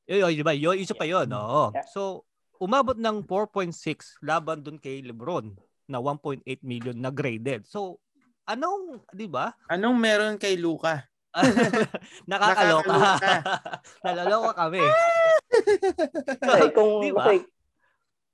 Yun, 0.05 0.29
di 0.29 0.43
ba? 0.43 0.53
Yun, 0.53 0.77
isa 0.77 0.93
pa 0.93 1.03
yun. 1.03 1.25
Oo. 1.27 1.71
Yeah. 1.71 1.87
So, 1.89 2.27
umabot 2.57 2.93
ng 2.93 3.23
4.6 3.23 3.73
laban 4.21 4.61
dun 4.61 4.77
kay 4.77 5.01
Lebron 5.01 5.55
na 5.85 5.97
1.8 5.97 6.43
million 6.61 6.93
na 6.93 7.09
graded. 7.09 7.65
So, 7.65 7.97
anong, 8.43 9.01
di 9.09 9.25
ba? 9.25 9.57
Anong 9.65 9.97
meron 9.97 10.35
kay 10.35 10.53
Luka? 10.55 11.09
Nakakaloka. 12.31 12.87
Nakakaloka. 12.91 13.31
Nalaloka 14.05 14.51
kami. 14.55 14.81
Kasi 16.45 16.67
kung, 16.71 16.91
Di 17.03 17.11
ba? 17.11 17.23
kasi, 17.27 17.35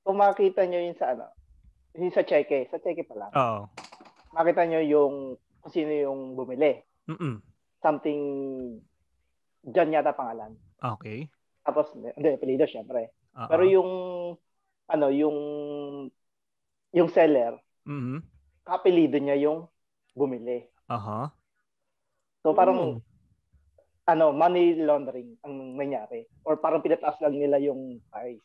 kung 0.01 0.17
makita 0.17 0.61
nyo 0.65 0.79
yun 0.81 0.97
sa 0.97 1.13
ano, 1.13 1.25
yung 1.97 2.13
sa 2.13 2.23
cheque, 2.23 2.69
sa 2.71 2.79
cheque 2.79 3.03
pa 3.03 3.15
lang, 3.17 3.31
Oo. 3.33 3.61
makita 4.31 4.65
nyo 4.65 4.81
yung 4.81 5.15
kung 5.61 5.73
sino 5.73 5.91
yung 5.91 6.33
bumili. 6.33 6.81
Mm-mm. 7.05 7.37
Something, 7.81 8.21
John 9.61 9.93
yata 9.93 10.13
pangalan. 10.13 10.57
Okay. 10.81 11.29
Tapos, 11.61 11.93
hindi, 11.93 12.09
apelido 12.33 12.65
syempre. 12.65 13.13
Oo. 13.37 13.45
Pero 13.45 13.63
yung, 13.65 13.89
ano, 14.89 15.07
yung, 15.13 15.37
yung 16.91 17.09
seller, 17.09 17.57
Mhm. 17.85 18.25
kapelido 18.65 19.17
niya 19.17 19.37
yung 19.37 19.69
bumili. 20.13 20.65
Aha. 20.89 21.29
So 22.41 22.53
parang, 22.53 22.77
Hmm. 22.77 22.99
ano, 24.03 24.33
money 24.33 24.75
laundering 24.75 25.37
ang 25.41 25.77
nangyari. 25.77 26.25
Or 26.41 26.57
parang 26.57 26.81
pinataas 26.81 27.21
lang 27.21 27.37
nila 27.37 27.61
yung 27.61 28.01
price. 28.09 28.41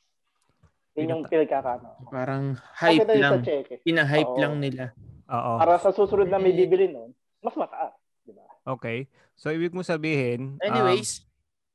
Yun 0.95 1.13
yung 1.13 1.23
pinagkakano. 1.25 2.09
Parang 2.09 2.57
hype 2.77 3.05
yun 3.05 3.21
lang. 3.21 3.41
Pina-hype 3.83 4.33
Oo. 4.33 4.41
lang 4.41 4.55
nila. 4.57 4.85
Oo. 5.29 5.53
Para 5.59 5.77
sa 5.77 5.93
susunod 5.93 6.29
na 6.29 6.39
may 6.39 6.53
bibili 6.53 6.89
nun, 6.89 7.13
mas 7.41 7.53
mataas. 7.53 7.93
Di 8.23 8.33
ba? 8.33 8.45
Okay. 8.77 9.05
So, 9.35 9.53
ibig 9.53 9.73
mo 9.73 9.85
sabihin, 9.85 10.57
um, 10.57 10.63
Anyways, 10.63 11.25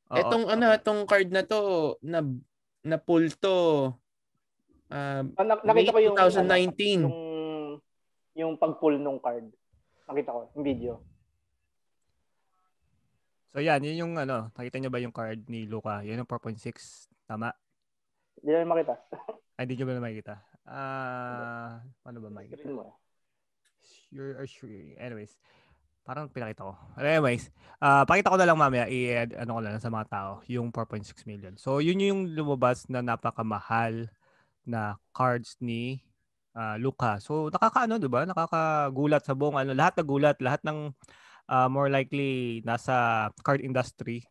oo. 0.09 0.17
etong 0.17 0.45
ano, 0.49 0.73
etong 0.73 1.05
card 1.05 1.29
na 1.29 1.45
to 1.45 1.59
na 2.01 2.25
na 2.81 2.97
pull 2.97 3.29
to 3.37 3.93
uh, 4.89 5.21
Ah, 5.21 5.45
May 5.45 5.85
nakita 5.85 5.93
ko 5.93 6.01
yung, 6.01 6.17
2019. 6.17 7.05
ano, 7.05 7.05
yung, 7.05 7.15
yung 8.33 8.53
pag-pull 8.57 8.97
nung 8.97 9.21
card. 9.21 9.45
Nakita 10.09 10.33
ko, 10.33 10.39
yung 10.55 10.65
video. 10.65 10.93
So 13.51 13.59
yan, 13.59 13.83
yun 13.83 14.07
yung 14.07 14.13
ano, 14.15 14.47
nakita 14.55 14.79
niyo 14.79 14.87
ba 14.87 15.03
yung 15.03 15.11
card 15.11 15.43
ni 15.51 15.67
Luka? 15.67 15.99
Yun 16.07 16.23
yung 16.23 16.29
4.6. 16.29 17.11
Tama? 17.27 17.51
Hindi 18.39 18.51
na 18.55 18.63
makita. 18.63 18.95
Ay, 19.59 19.67
hindi 19.67 19.75
nyo 19.75 19.85
ba 19.91 19.93
na 19.93 20.05
makikita? 20.07 20.33
Ah, 20.63 21.83
paano 21.99 22.23
ba 22.23 22.31
makikita? 22.31 22.63
Screen 22.63 22.79
mo. 22.79 22.95
Sure, 23.83 24.39
or 24.39 24.47
sure. 24.47 24.95
Anyways, 24.95 25.35
parang 26.07 26.31
pinakita 26.31 26.63
ko. 26.63 26.79
Anyways, 26.95 27.51
ah 27.83 28.07
pakita 28.07 28.31
ko 28.31 28.37
na 28.39 28.47
lang 28.47 28.55
mamaya, 28.55 28.87
i-add 28.87 29.35
ano 29.35 29.59
ko 29.59 29.59
lang 29.59 29.83
sa 29.83 29.91
mga 29.91 30.07
tao, 30.07 30.31
yung 30.47 30.71
4.6 30.71 31.27
million. 31.27 31.53
So, 31.59 31.83
yun 31.83 31.99
yung 31.99 32.31
lumabas 32.31 32.87
na 32.87 33.03
napakamahal 33.03 34.07
na 34.63 34.95
cards 35.11 35.59
ni 35.59 35.99
ah, 36.55 36.79
Luka. 36.79 37.19
So, 37.19 37.51
nakakaano, 37.51 37.99
'di 37.99 38.07
ba? 38.07 38.23
Nakakagulat 38.23 39.27
sa 39.27 39.35
buong 39.35 39.59
ano, 39.59 39.75
lahat 39.75 39.99
nagulat, 39.99 40.39
lahat 40.39 40.63
ng 40.63 40.95
ah, 41.51 41.67
more 41.67 41.91
likely 41.91 42.63
nasa 42.63 43.27
card 43.43 43.59
industry 43.59 44.23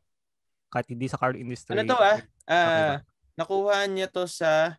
kahit 0.72 0.88
hindi 0.88 1.04
sa 1.04 1.20
card 1.20 1.36
industry. 1.36 1.76
Ano 1.76 1.84
to 1.84 2.00
ah? 2.00 2.18
Okay 2.48 3.04
nakuha 3.40 3.88
niya 3.88 4.04
to 4.12 4.28
sa 4.28 4.76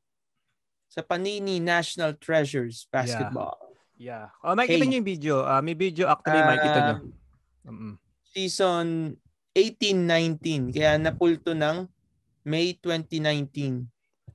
sa 0.86 1.01
Panini 1.01 1.57
National 1.57 2.13
Treasures 2.13 2.86
Basketball. 2.93 3.57
Yeah. 3.98 4.29
Oh, 4.45 4.53
makikita 4.53 4.86
Hey. 4.86 4.89
niyo 4.91 4.98
yung 5.01 5.10
video. 5.10 5.36
Ah, 5.41 5.62
may 5.65 5.74
video 5.74 6.05
actually 6.05 6.45
makikita 6.45 6.79
niyo. 6.83 6.95
Um, 7.65 7.69
Mm-mm. 7.69 7.93
season 8.27 9.15
18-19. 9.55 10.74
Kaya 10.75 11.00
napulto 11.00 11.55
ng 11.55 11.88
May 12.43 12.75
2019. 12.75 13.88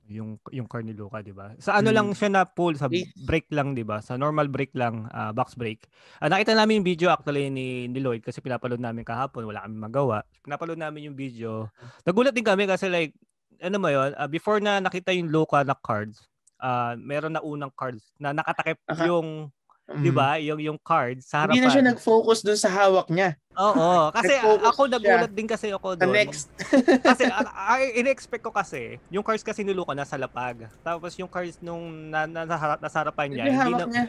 Yung 0.07 0.39
yung 0.49 0.65
car 0.65 0.81
ni 0.81 0.91
Luka, 0.91 1.19
'di 1.19 1.31
ba? 1.31 1.51
Sa 1.57 1.75
ano 1.75 1.91
Mm. 1.91 1.95
lang 1.95 2.07
siya 2.15 2.29
na 2.31 2.41
pull 2.43 2.75
sa 2.75 2.87
break 3.23 3.51
lang, 3.51 3.75
'di 3.75 3.83
ba? 3.83 3.99
Sa 3.99 4.15
normal 4.15 4.47
break 4.47 4.71
lang, 4.73 5.07
ah, 5.11 5.31
box 5.31 5.53
break. 5.53 5.85
Ah, 6.17 6.27
nakita 6.27 6.55
namin 6.55 6.79
yung 6.79 6.87
video 6.87 7.07
actually 7.09 7.47
ni, 7.47 7.85
ni 7.85 7.99
Lloyd 7.99 8.23
kasi 8.23 8.39
pinapaload 8.39 8.79
namin 8.79 9.03
kahapon, 9.03 9.43
wala 9.43 9.63
kami 9.63 9.75
magawa. 9.75 10.17
Pinapaload 10.41 10.79
namin 10.79 11.11
yung 11.11 11.17
video. 11.17 11.67
Nagulat 12.03 12.31
din 12.31 12.47
kami 12.47 12.65
kasi 12.65 12.87
like 12.87 13.11
ano 13.59 13.75
mo 13.77 13.89
'yon, 13.89 14.15
ah, 14.15 14.27
before 14.27 14.59
na 14.59 14.79
nakita 14.79 15.11
yung 15.11 15.27
Luka 15.27 15.61
na 15.61 15.73
cards, 15.73 16.23
ah 16.57 16.95
meron 16.95 17.35
na 17.35 17.43
unang 17.43 17.73
cards 17.73 18.13
na 18.17 18.31
nakatakip 18.31 18.79
Aka- 18.87 19.05
yung, 19.05 19.51
Mm. 19.87 20.03
'di 20.03 20.11
ba? 20.11 20.35
Yung 20.43 20.59
yung 20.59 20.79
card 20.83 21.23
sa 21.23 21.47
harapan. 21.47 21.55
Hindi 21.55 21.63
na 21.63 21.71
siya 21.71 21.85
nag-focus 21.95 22.43
dun 22.43 22.59
sa 22.59 22.67
hawak 22.67 23.07
niya. 23.07 23.39
Oo, 23.55 23.89
kasi 24.15 24.35
ako 24.37 24.91
nagulat 24.91 25.31
din 25.31 25.47
kasi 25.47 25.71
ako 25.71 25.95
Sa 25.95 26.03
doon. 26.03 26.11
next. 26.13 26.51
kasi 27.09 27.23
in-expect 27.99 28.43
ko 28.43 28.51
kasi, 28.51 28.99
yung 29.07 29.23
cards 29.23 29.47
kasi 29.47 29.63
niluko 29.63 29.95
nasa 29.95 30.19
lapag. 30.19 30.67
Tapos 30.83 31.15
yung 31.15 31.31
cards 31.31 31.57
nung 31.63 32.11
na, 32.11 32.27
na, 32.27 32.43
harap- 32.45 32.83
nasa 32.83 32.99
harapan 32.99 33.31
niya, 33.31 33.43
Hindi 33.47 33.73
na, 33.73 33.87
niya. 33.87 34.05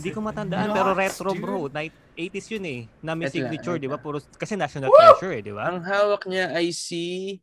hindi 0.00 0.10
ko 0.10 0.18
matandaan. 0.24 0.72
Pero 0.72 0.90
retro 0.96 1.30
bro, 1.36 1.68
night 1.68 1.92
80s 2.16 2.48
yun 2.56 2.64
eh. 2.66 2.80
Na 3.04 3.12
may 3.12 3.28
signature, 3.28 3.76
di 3.76 3.88
ba? 3.88 4.00
Puro, 4.00 4.24
kasi 4.40 4.56
national 4.56 4.88
treasure 4.88 5.36
eh, 5.36 5.42
di 5.44 5.52
ba? 5.52 5.68
Ang 5.68 5.84
hawak 5.84 6.24
niya 6.26 6.50
ay 6.56 6.72
si 6.72 7.36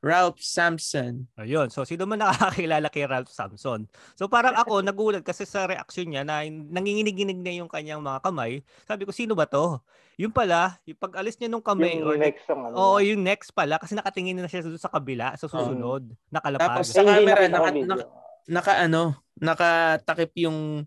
Ralph 0.00 0.40
Sampson. 0.40 1.28
Ayun. 1.36 1.68
So, 1.68 1.84
sino 1.84 2.08
man 2.08 2.24
nakakakilala 2.24 2.88
kay 2.88 3.04
Ralph 3.04 3.28
Samson? 3.28 3.84
So, 4.16 4.32
parang 4.32 4.56
ako, 4.56 4.80
nagulat 4.88 5.20
kasi 5.20 5.44
sa 5.44 5.68
reaction 5.68 6.08
niya 6.08 6.24
na 6.24 6.40
nanginginig-ginig 6.48 7.36
na 7.36 7.52
yung 7.52 7.68
kanyang 7.68 8.00
mga 8.00 8.24
kamay. 8.24 8.64
Sabi 8.88 9.04
ko, 9.04 9.12
sino 9.12 9.36
ba 9.36 9.44
to? 9.44 9.76
Yung 10.16 10.32
pala, 10.32 10.80
yung 10.88 10.96
pag-alis 10.96 11.36
niya 11.36 11.52
nung 11.52 11.64
kamay, 11.64 12.00
or 12.00 12.16
Yung 12.16 12.24
next 12.24 12.44
song. 12.48 12.64
Ano, 12.64 12.74
Oo, 12.76 12.96
yung 13.00 13.20
next 13.20 13.52
pala 13.52 13.76
kasi 13.76 13.92
nakatingin 13.92 14.40
na 14.40 14.48
siya 14.48 14.64
sa 14.76 14.88
kabila, 14.88 15.36
sa 15.36 15.48
susunod, 15.48 16.08
nakalapag. 16.32 16.80
Tapos 16.80 16.88
Eh, 16.88 16.96
sa 16.96 17.02
camera, 17.04 17.40
naka- 17.48 17.72
naka- 17.76 18.08
Naka 18.50 18.72
ano, 18.82 19.14
nakatakip 19.36 20.32
yung 20.42 20.82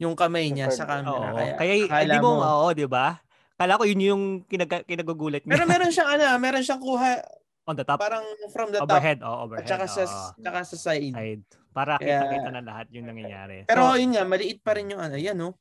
yung 0.00 0.16
kamay 0.16 0.48
niya 0.48 0.72
sa 0.72 0.88
camera. 0.88 1.28
Oo, 1.28 1.36
Kaya, 1.36 1.52
kaya, 1.58 2.04
hindi 2.08 2.18
mo, 2.24 2.40
mo- 2.40 2.44
oo, 2.44 2.68
di 2.72 2.88
ba? 2.88 3.20
Kala 3.60 3.76
ko 3.76 3.84
yun 3.84 4.00
yung 4.00 4.22
kinag- 4.48 4.88
kinagugulat 4.88 5.44
niya. 5.44 5.52
Pero 5.52 5.64
meron 5.68 5.92
siyang 5.96 6.10
ano, 6.16 6.24
meron 6.40 6.64
siyang 6.64 6.80
kuha 6.80 7.20
On 7.70 7.78
the 7.78 7.86
top, 7.86 8.02
parang 8.02 8.26
from 8.50 8.74
the 8.74 8.82
top 8.82 8.90
overhead, 8.90 9.22
oh, 9.22 9.30
at 9.30 9.42
overhead. 9.46 9.68
saka 9.70 9.86
sa 9.86 10.02
saka 10.34 10.58
sa 10.66 10.76
side. 10.90 11.14
side. 11.14 11.42
Para 11.70 12.02
kita-kita 12.02 12.50
na 12.50 12.62
lahat 12.66 12.90
yung 12.90 13.06
nangyayari. 13.06 13.62
Pero 13.70 13.94
So, 13.94 13.94
yun 13.94 14.10
nga, 14.10 14.26
maliit 14.26 14.58
pa 14.58 14.74
rin 14.74 14.90
yung 14.90 14.98
ano, 14.98 15.14
yan 15.14 15.38
no. 15.38 15.54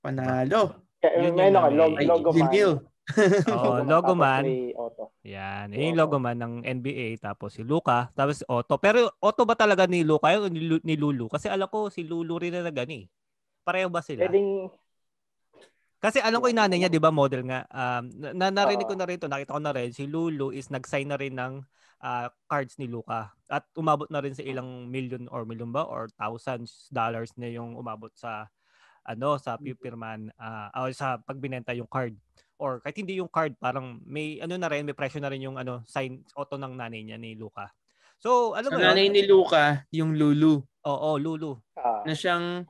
Panalo. 0.00 0.80
Yun 1.04 1.36
yung 1.36 1.52
ka, 1.52 1.68
may- 1.68 1.76
logo, 1.76 2.00
logo 2.16 2.30
man. 2.32 2.80
Oh, 3.52 3.76
logo 3.84 4.12
man. 4.16 4.44
Yan. 5.28 5.68
Yung 5.76 6.00
logo 6.00 6.16
man 6.16 6.40
ng 6.40 6.54
NBA, 6.64 7.20
tapos 7.20 7.60
si 7.60 7.62
Luka, 7.66 8.08
tapos 8.16 8.40
si 8.40 8.44
Otto. 8.48 8.80
Pero 8.80 9.12
Otto 9.20 9.44
ba 9.44 9.52
talaga 9.52 9.84
ni 9.84 10.00
Luka 10.00 10.32
yun 10.32 10.46
o 10.46 10.48
ni, 10.48 10.64
Lu- 10.64 10.80
ni 10.80 10.96
Lulu? 10.96 11.28
Kasi 11.28 11.52
alam 11.52 11.68
ko 11.68 11.92
si 11.92 12.08
Lulu 12.08 12.40
rin 12.40 12.56
na 12.56 12.64
nagani. 12.64 13.04
Pareho 13.60 13.92
ba 13.92 14.00
sila? 14.00 14.24
Pwedeng, 14.24 14.72
Kasi 16.00 16.18
alam 16.18 16.40
ko 16.40 16.48
yung 16.48 16.60
nanay 16.64 16.80
niya, 16.80 16.90
di 16.92 16.96
ba, 16.96 17.12
model 17.12 17.44
nga. 17.44 17.68
Um, 17.68 18.08
na, 18.16 18.32
na- 18.32 18.54
narinig 18.64 18.88
ko 18.88 18.96
na 18.96 19.04
rin 19.04 19.20
to, 19.20 19.28
nakita 19.28 19.52
ko 19.56 19.60
na 19.60 19.72
rin, 19.76 19.92
si 19.92 20.08
Lulu 20.08 20.48
is 20.50 20.72
nag-sign 20.72 21.12
na 21.12 21.20
rin 21.20 21.36
ng 21.36 21.60
ah, 22.00 22.32
cards 22.48 22.80
ni 22.80 22.88
Luka. 22.88 23.28
At 23.52 23.68
umabot 23.76 24.08
na 24.08 24.24
rin 24.24 24.32
sa 24.32 24.40
ilang 24.40 24.88
million 24.88 25.28
or 25.28 25.44
million 25.44 25.68
ba 25.68 25.84
or 25.84 26.08
thousands 26.16 26.88
dollars 26.88 27.28
na 27.36 27.52
yung 27.52 27.76
umabot 27.76 28.08
sa 28.16 28.48
ano 29.04 29.36
sa 29.40 29.56
pipirman 29.56 30.28
ah 30.36 30.68
o 30.84 30.92
sa 30.92 31.16
pagbinenta 31.20 31.72
yung 31.72 31.88
card 31.88 32.12
or 32.60 32.84
kahit 32.84 33.00
hindi 33.00 33.16
yung 33.16 33.32
card 33.32 33.56
parang 33.56 33.96
may 34.04 34.36
ano 34.40 34.60
na 34.60 34.68
rin 34.68 34.84
may 34.84 34.92
presyo 34.92 35.18
na 35.24 35.32
rin 35.32 35.40
yung 35.40 35.56
ano 35.56 35.80
sign 35.88 36.20
auto 36.36 36.60
ng 36.60 36.76
nanay 36.76 37.00
niya 37.04 37.16
ni 37.16 37.32
Luka. 37.36 37.68
So 38.20 38.52
ano 38.56 38.68
Sa 38.68 38.76
ba 38.76 38.92
nanay 38.92 39.08
yun? 39.08 39.16
ni 39.16 39.22
Luca, 39.24 39.84
yung 39.92 40.12
Lulu, 40.16 40.60
Oo, 40.84 41.10
Lulu. 41.16 41.56
ah, 41.80 42.04
na 42.04 42.12
siyang 42.16 42.64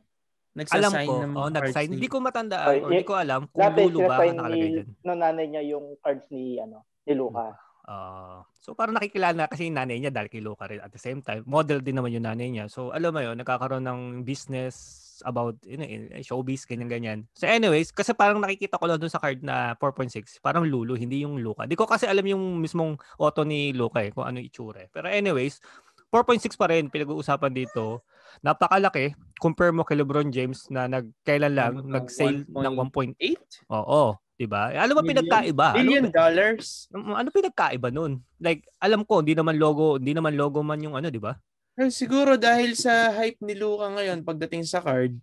Alam 0.50 0.90
nagsasign 0.90 1.06
ko, 1.06 1.14
ng 1.16 1.32
oh, 1.32 1.40
cards 1.40 1.54
nag-sign. 1.56 1.86
ni- 1.86 1.94
Hindi 1.96 2.08
ko 2.10 2.16
matandaan 2.18 2.66
Ay, 2.66 2.78
or 2.78 2.90
hindi 2.90 3.02
eh, 3.02 3.06
ko 3.06 3.14
alam 3.14 3.40
kung 3.46 3.60
dati 3.62 3.80
Lulu 3.80 3.98
ba 4.00 4.04
sinasign 4.18 4.34
nakalagay 4.34 4.68
dyan. 4.74 4.88
no 5.00 5.12
nanay 5.14 5.46
niya 5.46 5.62
yung 5.64 5.86
cards 5.98 6.26
ni, 6.28 6.42
ano, 6.58 6.78
ni 7.06 7.12
Luca. 7.14 7.46
Ah, 7.82 8.46
so 8.54 8.70
parang 8.70 8.94
nakikilala 8.94 9.46
kasi 9.46 9.66
yung 9.66 9.78
nanay 9.78 9.98
niya 9.98 10.10
dahil 10.10 10.30
kay 10.30 10.38
Luca 10.38 10.66
rin 10.66 10.78
at 10.78 10.90
the 10.90 11.00
same 11.00 11.18
time. 11.18 11.42
Model 11.42 11.78
din 11.80 11.94
naman 11.94 12.10
yung 12.10 12.22
nanay 12.22 12.46
niya. 12.46 12.66
So 12.66 12.90
alam 12.90 13.10
mo 13.10 13.18
yun, 13.18 13.34
nagkakaroon 13.34 13.82
ng 13.82 14.00
business 14.22 14.98
about 15.20 15.58
you 15.66 15.76
know, 15.76 15.84
eh, 15.84 16.22
showbiz, 16.22 16.64
ganyan-ganyan. 16.64 17.28
So 17.36 17.44
anyways, 17.44 17.90
kasi 17.90 18.16
parang 18.16 18.40
nakikita 18.40 18.78
ko 18.78 18.88
lang 18.88 18.96
dun 18.96 19.12
sa 19.12 19.20
card 19.20 19.44
na 19.44 19.76
4.6, 19.76 20.40
parang 20.40 20.64
Lulu, 20.64 20.96
hindi 20.96 21.22
yung 21.22 21.36
Luca. 21.38 21.68
Di 21.68 21.76
ko 21.76 21.84
kasi 21.84 22.08
alam 22.08 22.24
yung 22.24 22.56
mismong 22.56 22.96
auto 23.18 23.44
ni 23.44 23.76
Luca 23.76 24.00
eh, 24.00 24.14
kung 24.14 24.24
ano 24.24 24.40
yung 24.40 24.48
itsura. 24.48 24.86
eh. 24.86 24.88
Pero 24.88 25.12
anyways, 25.12 25.60
4.6 26.10 26.58
pa 26.58 26.66
rin 26.66 26.86
pinag-uusapan 26.86 27.54
dito. 27.54 28.02
Napakalaki. 28.40 29.14
Compare 29.36 29.70
mo 29.70 29.82
kay 29.82 29.94
LeBron 29.94 30.28
James 30.28 30.66
na 30.68 30.86
nagkailan 30.86 31.52
lang 31.52 31.72
Ng 31.76 31.86
nag-sale 31.88 32.42
ng 32.44 32.74
1.8. 32.74 33.14
8 33.16 33.70
Oo, 33.70 34.02
'di 34.34 34.46
ba? 34.46 34.70
Mo 34.70 35.00
Million- 35.00 35.06
pinagkaiba? 35.06 35.66
Ano 35.68 35.78
billion 35.78 36.04
ba- 36.04 36.14
dollars. 36.16 36.86
Mm, 36.90 37.14
ano 37.14 37.28
pinagkaiba 37.28 37.88
nun? 37.90 38.12
Like, 38.36 38.66
alam 38.76 39.02
ko, 39.02 39.18
hindi 39.18 39.34
naman 39.34 39.56
logo, 39.56 39.96
hindi 39.96 40.12
naman 40.12 40.34
logo 40.34 40.60
man 40.60 40.78
yung 40.78 40.94
ano, 40.94 41.08
di 41.08 41.18
ba? 41.18 41.34
Well, 41.74 41.90
siguro 41.90 42.34
dahil 42.36 42.74
sa 42.74 43.10
hype 43.12 43.40
ni 43.40 43.54
Luca 43.54 43.88
ngayon 43.88 44.20
pagdating 44.20 44.62
sa 44.62 44.78
card, 44.80 45.16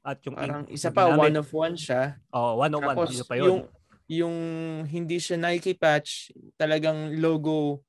At 0.00 0.20
yung 0.22 0.36
parang 0.36 0.64
isa 0.68 0.88
pa 0.88 1.08
ginamit. 1.08 1.20
one 1.22 1.36
of 1.36 1.48
one 1.50 1.74
siya. 1.74 2.16
Oh, 2.30 2.56
one 2.56 2.70
on 2.70 2.82
one. 2.82 2.96
Tapos 2.96 3.12
Yun 3.12 3.24
pa 3.24 3.34
yun. 3.34 3.46
yung 3.46 3.60
yung 4.10 4.36
hindi 4.84 5.16
siya 5.16 5.38
Nike 5.38 5.72
patch, 5.72 6.28
talagang 6.54 7.14
logo 7.16 7.80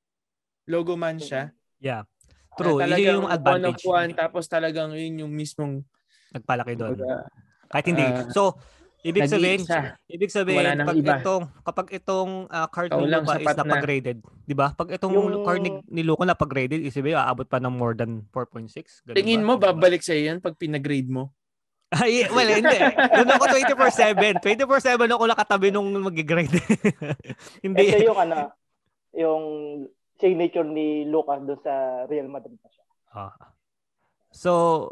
logo 0.66 0.94
man 0.94 1.18
siya. 1.18 1.50
yeah. 1.78 2.06
True. 2.64 2.80
Yun 2.80 3.00
yung 3.00 3.26
one 3.26 3.34
advantage. 3.34 3.82
of 3.82 3.90
one 3.90 4.10
tapos 4.14 4.44
talagang 4.46 4.90
yun 4.94 5.26
yung 5.26 5.32
mismong 5.32 5.82
Nagpalaki 6.32 6.74
doon. 6.76 6.96
kumbaga, 6.96 7.28
Kahit 7.68 7.86
hindi. 7.88 8.04
ah, 8.04 8.28
so, 8.32 8.56
ibig 9.02 9.26
sabihin, 9.26 9.60
ibig 10.08 10.32
sabihin, 10.32 10.64
Wala 10.64 10.72
nang 10.76 10.88
pag 10.88 10.98
iba. 10.98 11.16
itong, 11.20 11.44
kapag 11.62 11.88
itong 11.92 12.32
ah, 12.48 12.68
card 12.68 12.90
ni 12.90 13.04
Luka 13.04 13.20
is 13.20 13.30
sapat 13.36 13.52
na. 13.52 13.60
napag-graded, 13.60 14.18
di 14.44 14.56
ba? 14.56 14.68
Pag 14.72 14.88
itong 14.94 15.12
Yung- 15.12 15.44
card 15.44 15.60
ni, 15.60 15.72
ni 15.90 16.02
Luka 16.02 16.24
napag-graded, 16.24 16.80
isipin, 16.80 17.16
aabot 17.16 17.44
pa 17.44 17.58
ng 17.58 17.74
more 17.74 17.92
than 17.92 18.24
4.6. 18.30 18.72
Ganun 19.04 19.18
Tingin 19.18 19.42
ba? 19.42 19.48
mo 19.48 19.54
babalik 19.58 20.00
sa 20.00 20.14
yan 20.14 20.40
pag 20.40 20.56
pinagrade 20.56 21.10
mo? 21.10 21.36
Ay, 21.92 22.24
well, 22.32 22.48
hindi. 22.48 22.78
Doon 22.88 23.36
ako 23.36 23.46
24-7. 23.52 24.40
24-7 24.40 25.12
ako 25.12 25.24
nakatabi 25.28 25.76
nung 25.76 25.92
mag-grade. 25.92 26.56
hindi. 27.68 27.84
Ito 27.92 28.08
yung 28.08 28.20
ano, 28.22 28.56
yung 29.12 29.44
signature 30.22 30.64
ni 30.64 31.04
Luca 31.04 31.36
doon 31.36 31.58
sa 31.58 32.06
Real 32.06 32.30
Madrid 32.30 32.56
pa 32.62 32.70
siya. 32.70 32.86
Ah. 33.12 33.34
So, 34.30 34.88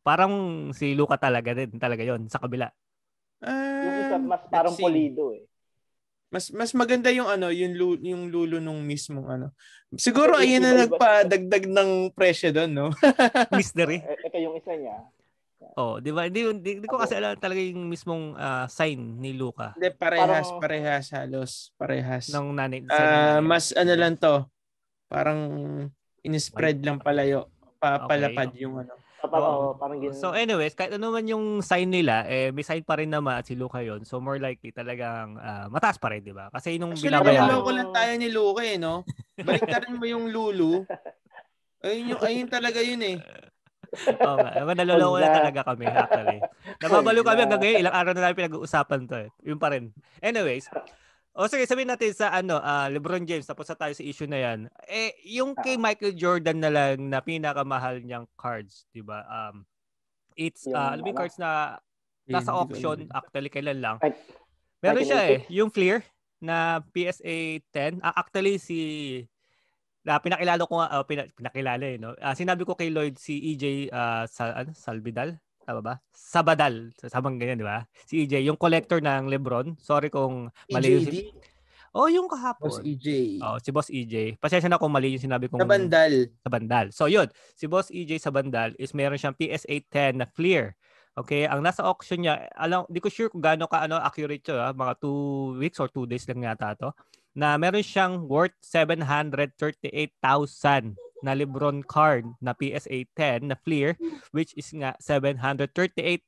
parang 0.00 0.32
si 0.72 0.96
Luka 0.96 1.14
talaga 1.14 1.52
din, 1.52 1.76
talaga 1.76 2.00
yon 2.00 2.26
sa 2.26 2.40
kabila. 2.40 2.72
Yung 3.40 3.96
isa, 4.00 4.16
mas 4.18 4.42
parang 4.48 4.74
polido 4.74 5.30
eh. 5.30 5.44
Mas 6.30 6.46
mas 6.54 6.70
maganda 6.72 7.10
yung 7.10 7.26
ano, 7.26 7.50
yung 7.50 7.74
lu- 7.74 7.98
yung 8.00 8.30
lulo 8.30 8.62
nung 8.62 8.86
mismong 8.86 9.26
ano. 9.26 9.46
Siguro 9.98 10.38
Ito, 10.38 10.42
ayun 10.46 10.62
na 10.62 10.70
iba-iba. 10.72 10.86
nagpadagdag 10.86 11.64
ng 11.66 11.90
presyo 12.14 12.54
doon, 12.54 12.70
no? 12.70 12.86
Mystery. 13.50 13.98
Eh, 13.98 14.30
Ito 14.30 14.38
yung 14.38 14.54
isa 14.54 14.72
niya. 14.72 15.10
Oh, 15.74 15.98
di 15.98 16.08
ba? 16.08 16.24
Hindi, 16.24 16.46
hindi, 16.46 16.70
hindi 16.78 16.88
ko 16.88 16.96
kasi 16.96 17.18
alam 17.18 17.34
talaga 17.36 17.58
yung 17.58 17.84
mismong 17.84 18.32
ah, 18.34 18.64
sign 18.64 19.18
ni 19.18 19.34
Luka 19.34 19.74
Hindi 19.74 19.90
parehas, 19.92 20.48
Parang- 20.48 20.60
parehas 20.62 21.04
halos, 21.12 21.50
parehas. 21.76 22.24
ng 22.30 22.46
nanay. 22.54 22.80
nanay. 22.80 23.42
mas 23.42 23.74
ano 23.74 23.92
lang 23.92 24.14
to. 24.14 24.46
Parang 25.10 25.40
in-spread 26.22 26.86
lang 26.86 27.02
palayo, 27.02 27.50
papalapad 27.82 28.54
Okay. 28.54 28.62
yung 28.62 28.78
ano. 28.78 28.94
Oh, 29.20 29.76
parang 29.76 30.00
ganun. 30.00 30.16
So 30.16 30.32
anyways, 30.32 30.72
kahit 30.72 30.96
ano 30.96 31.12
man 31.12 31.28
yung 31.28 31.60
sign 31.60 31.92
nila, 31.92 32.24
eh 32.24 32.48
may 32.54 32.64
sign 32.64 32.80
pa 32.86 32.96
rin 32.96 33.12
naman 33.12 33.36
at 33.36 33.44
si 33.44 33.52
Luka 33.58 33.84
yon. 33.84 34.06
So 34.06 34.16
more 34.16 34.40
likely 34.40 34.72
talagang 34.72 35.36
ah, 35.36 35.68
mataas 35.68 36.00
pa 36.00 36.08
rin, 36.14 36.24
di 36.24 36.32
ba? 36.32 36.48
Kasi 36.48 36.80
nung 36.80 36.96
Actually, 36.96 37.12
binabayaran. 37.12 37.50
naloloko 37.52 37.70
lang 37.74 37.90
tayo 37.92 38.12
ni 38.16 38.28
Luke 38.32 38.62
eh, 38.64 38.80
no? 38.80 39.04
Baliktarin 39.36 39.98
mo 39.98 40.06
yung 40.08 40.30
Lulu. 40.32 40.86
Ayun, 41.84 42.12
yung, 42.12 42.20
ayun 42.20 42.48
talaga 42.48 42.80
yun 42.84 43.00
eh. 43.00 43.16
Oo 44.20 44.36
nga. 44.36 44.50
Naman 44.56 44.74
naloloko 44.78 45.16
na 45.18 45.28
talaga 45.32 45.60
kami 45.72 45.84
actually. 45.88 46.38
Nababalo 46.80 47.20
kami 47.24 47.40
hanggang 47.44 47.60
ngayon. 47.60 47.80
Ilang 47.82 47.96
araw 47.96 48.12
na 48.12 48.20
namin 48.24 48.36
pinag-uusapan 48.40 49.00
to 49.08 49.16
eh. 49.26 49.28
Yun 49.44 49.58
pa 49.58 49.72
rin. 49.72 49.90
Anyways. 50.20 50.68
O 51.30 51.46
sige, 51.46 51.62
sabihin 51.62 51.88
natin 51.88 52.10
sa 52.10 52.34
ano, 52.34 52.58
ah, 52.58 52.90
LeBron 52.90 53.22
James, 53.22 53.46
tapos 53.46 53.70
na 53.70 53.78
tayo 53.78 53.94
sa 53.94 54.02
issue 54.02 54.26
na 54.26 54.38
yan. 54.42 54.58
Eh, 54.90 55.14
yung 55.38 55.54
kay 55.54 55.78
Michael 55.78 56.18
Jordan 56.18 56.58
na 56.58 56.70
lang 56.70 57.06
na 57.06 57.22
pinakamahal 57.22 58.02
niyang 58.02 58.26
cards, 58.34 58.84
di 58.90 58.98
ba? 58.98 59.22
Um, 59.30 59.62
it's, 60.34 60.66
Yung 60.66 60.74
ah, 60.74 60.98
alam 60.98 61.06
ano? 61.06 61.14
cards 61.14 61.38
na 61.38 61.78
nasa 62.26 62.50
auction, 62.50 63.06
actually 63.14 63.50
kailan 63.50 63.78
lang. 63.78 63.96
Meron 64.82 65.06
siya 65.06 65.22
eh, 65.28 65.38
1986? 65.46 65.58
yung 65.58 65.70
Fleer 65.70 65.98
na 66.40 66.80
PSA 66.90 67.36
10. 67.68 68.00
Ah, 68.02 68.14
actually 68.16 68.56
si 68.56 68.78
na 70.00 70.16
pinakilala 70.16 70.64
ko 70.64 70.80
pina- 71.04 71.28
pinakilala 71.36 71.84
eh, 71.84 72.00
no? 72.00 72.16
Ah, 72.18 72.32
sinabi 72.32 72.64
ko 72.64 72.72
kay 72.72 72.88
Lloyd 72.88 73.20
si 73.20 73.54
EJ 73.54 73.92
ah, 73.92 74.24
sa 74.24 74.64
ano, 74.64 74.72
Salvidal, 74.72 75.36
tama 75.70 75.80
ba? 75.80 75.94
Sabadal, 76.10 76.90
sabang 77.00 77.38
ganyan, 77.38 77.56
di 77.56 77.62
ba? 77.62 77.86
Si 78.02 78.20
EJ, 78.20 78.42
yung 78.42 78.54
collector 78.54 78.98
ng 78.98 79.30
LeBron. 79.30 79.78
Sorry 79.78 80.10
kung 80.10 80.50
mali 80.66 80.92
yung 80.92 81.06
si- 81.06 81.30
Oh, 81.90 82.06
yung 82.06 82.26
Boss 82.26 82.38
kahapon. 82.38 82.86
EJ. 82.86 83.38
Oh, 83.42 83.58
si 83.58 83.70
Boss 83.70 83.90
EJ. 83.90 84.38
Pasensya 84.38 84.70
na 84.70 84.78
kung 84.78 84.90
mali 84.90 85.10
yung 85.10 85.22
sinabi 85.22 85.50
kong 85.50 85.58
Sa 85.58 85.66
bandal. 85.66 86.14
sa 86.38 86.48
bandal. 86.48 86.86
So 86.94 87.06
yun, 87.06 87.26
si 87.54 87.66
Boss 87.66 87.90
EJ 87.90 88.18
sa 88.18 88.30
bandal 88.30 88.74
is 88.78 88.94
meron 88.94 89.18
siyang 89.18 89.34
PSA 89.34 89.74
10 89.82 90.16
na 90.16 90.26
Fleer. 90.28 90.74
Okay, 91.18 91.42
ang 91.44 91.58
nasa 91.58 91.82
auction 91.82 92.22
niya, 92.22 92.46
alam, 92.54 92.86
di 92.86 93.02
ko 93.02 93.10
sure 93.10 93.26
kung 93.26 93.42
gaano 93.42 93.66
ka 93.66 93.82
ano 93.82 93.98
accurate 93.98 94.40
'to, 94.40 94.54
ah, 94.54 94.70
mga 94.70 94.94
2 95.02 95.58
weeks 95.58 95.78
or 95.82 95.86
2 95.86 96.06
days 96.06 96.22
lang 96.30 96.46
yata 96.46 96.72
'to. 96.72 96.94
Na 97.34 97.54
meron 97.54 97.82
siyang 97.82 98.22
worth 98.22 98.54
738,000 98.62 100.94
na 101.22 101.32
LeBron 101.32 101.80
card 101.82 102.24
na 102.38 102.52
PSA 102.52 103.04
10 103.12 103.44
na 103.44 103.56
Fleer 103.56 103.94
which 104.30 104.52
is 104.54 104.68
nga 104.72 104.96
738,000 104.98 106.26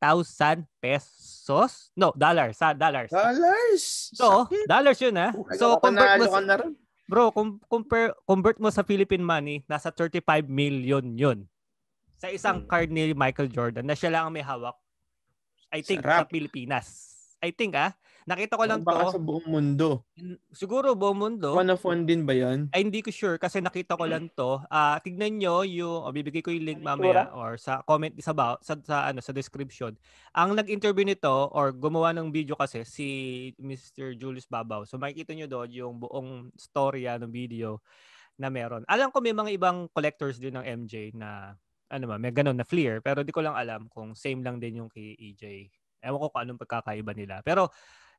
pesos. 0.78 1.90
No, 1.92 2.12
dollars, 2.12 2.56
sa 2.56 2.72
dollars. 2.72 3.08
Dollars. 3.08 3.82
So, 4.12 4.46
Sakit. 4.46 4.66
dollars 4.66 4.98
yun 4.98 5.16
ah. 5.16 5.30
So, 5.54 5.76
convert 5.78 6.18
mo, 6.18 6.26
sa- 6.26 6.70
bro, 7.06 7.30
com- 7.30 7.60
compare, 7.66 8.12
convert 8.22 8.56
mo 8.56 8.68
sa 8.68 8.82
Philippine 8.82 9.22
money, 9.22 9.64
nasa 9.66 9.88
35 9.88 10.46
million 10.46 11.04
yun. 11.12 11.38
Sa 12.16 12.28
isang 12.28 12.62
Hmm. 12.62 12.68
card 12.68 12.88
ni 12.88 13.12
Michael 13.12 13.48
Jordan 13.48 13.82
na 13.82 13.92
siya 13.92 14.10
lang 14.10 14.22
ang 14.26 14.34
may 14.34 14.44
hawak. 14.44 14.76
I 15.68 15.80
think 15.80 16.00
sa 16.00 16.22
Sarap. 16.22 16.30
Pilipinas. 16.30 16.88
I 17.40 17.50
think 17.50 17.74
ah. 17.74 17.96
Nakita 18.22 18.54
ko 18.54 18.64
lang 18.64 18.80
Baka 18.86 19.10
to. 19.10 19.14
sa 19.18 19.20
buong 19.20 19.46
mundo. 19.50 20.06
Siguro 20.54 20.94
buong 20.94 21.18
mundo. 21.18 21.58
One 21.58 21.74
of 21.74 21.82
one 21.82 22.06
din 22.06 22.22
ba 22.22 22.34
yan? 22.34 22.70
Ay, 22.70 22.86
hindi 22.86 23.02
ko 23.02 23.10
sure 23.10 23.36
kasi 23.36 23.58
nakita 23.58 23.98
ko 23.98 24.06
lang 24.06 24.30
to. 24.38 24.62
Ah, 24.70 25.02
tignan 25.02 25.42
nyo 25.42 25.66
yung, 25.66 26.06
o 26.06 26.12
bibigay 26.14 26.38
ko 26.38 26.54
yung 26.54 26.66
link 26.66 26.80
Ano 26.82 27.02
mamaya 27.02 27.34
or 27.34 27.58
sa 27.58 27.82
comment 27.82 28.14
sa, 28.22 28.30
ba, 28.30 28.54
sa, 28.62 28.78
sa, 28.86 29.10
ano, 29.10 29.18
sa 29.18 29.34
description. 29.34 29.98
Ang 30.38 30.54
nag-interview 30.54 31.02
nito 31.02 31.50
or 31.50 31.74
gumawa 31.74 32.14
ng 32.14 32.30
video 32.30 32.54
kasi 32.54 32.86
si 32.86 33.08
Mr. 33.58 34.14
Julius 34.14 34.46
Babaw. 34.46 34.86
So 34.86 35.02
makikita 35.02 35.34
nyo 35.34 35.50
doon 35.50 35.70
yung 35.74 35.94
buong 35.98 36.54
storya 36.54 37.18
ng 37.18 37.30
video 37.34 37.82
na 38.38 38.48
meron. 38.48 38.86
Alam 38.86 39.10
ko 39.10 39.18
may 39.18 39.34
mga 39.34 39.50
ibang 39.58 39.90
collectors 39.90 40.38
din 40.38 40.56
ng 40.56 40.64
MJ 40.86 41.12
na 41.18 41.58
ano 41.92 42.04
ba, 42.08 42.16
may 42.16 42.32
ganun 42.32 42.56
na 42.56 42.64
Fleer. 42.64 43.04
Pero 43.04 43.20
di 43.20 43.34
ko 43.34 43.44
lang 43.44 43.52
alam 43.52 43.84
kung 43.92 44.16
same 44.16 44.40
lang 44.40 44.56
din 44.56 44.80
yung 44.80 44.88
kay 44.88 45.12
EJ. 45.12 45.68
Ewan 46.00 46.18
ko 46.18 46.26
kung 46.32 46.42
anong 46.48 46.60
pagkakaiba 46.64 47.12
nila. 47.12 47.44
Pero 47.44 47.68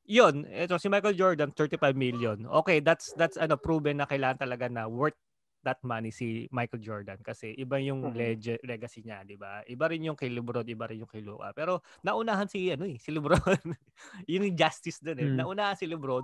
yun, 0.06 0.44
ito 0.48 0.76
si 0.80 0.88
Michael 0.92 1.16
Jordan 1.16 1.50
35 1.56 1.96
million. 1.96 2.38
Okay, 2.64 2.80
that's 2.84 3.12
that's 3.16 3.40
ano 3.40 3.56
proven 3.56 4.00
na 4.00 4.08
kailangan 4.08 4.44
talaga 4.48 4.68
na 4.68 4.88
worth 4.88 5.16
that 5.64 5.80
money 5.80 6.12
si 6.12 6.52
Michael 6.52 6.84
Jordan 6.84 7.16
kasi 7.24 7.56
iba 7.56 7.80
yung 7.80 8.12
Mhm. 8.12 8.16
leg- 8.20 8.64
legacy 8.68 9.00
niya, 9.00 9.24
'di 9.24 9.40
ba? 9.40 9.64
Iba 9.64 9.88
rin 9.88 10.04
yung 10.04 10.20
kay 10.20 10.28
LeBron, 10.28 10.68
iba 10.68 10.92
rin 10.92 11.08
yung 11.08 11.12
kay 11.12 11.24
Luka. 11.24 11.56
Pero 11.56 11.80
naunahan 12.04 12.52
si 12.52 12.68
ano 12.68 12.84
eh, 12.84 13.00
si 13.00 13.16
LeBron. 13.16 13.40
yun 14.28 14.44
yung 14.52 14.60
justice 14.60 15.00
doon 15.00 15.24
eh. 15.24 15.28
Hmm. 15.32 15.40
Naunahan 15.40 15.80
si 15.80 15.88
LeBron 15.88 16.24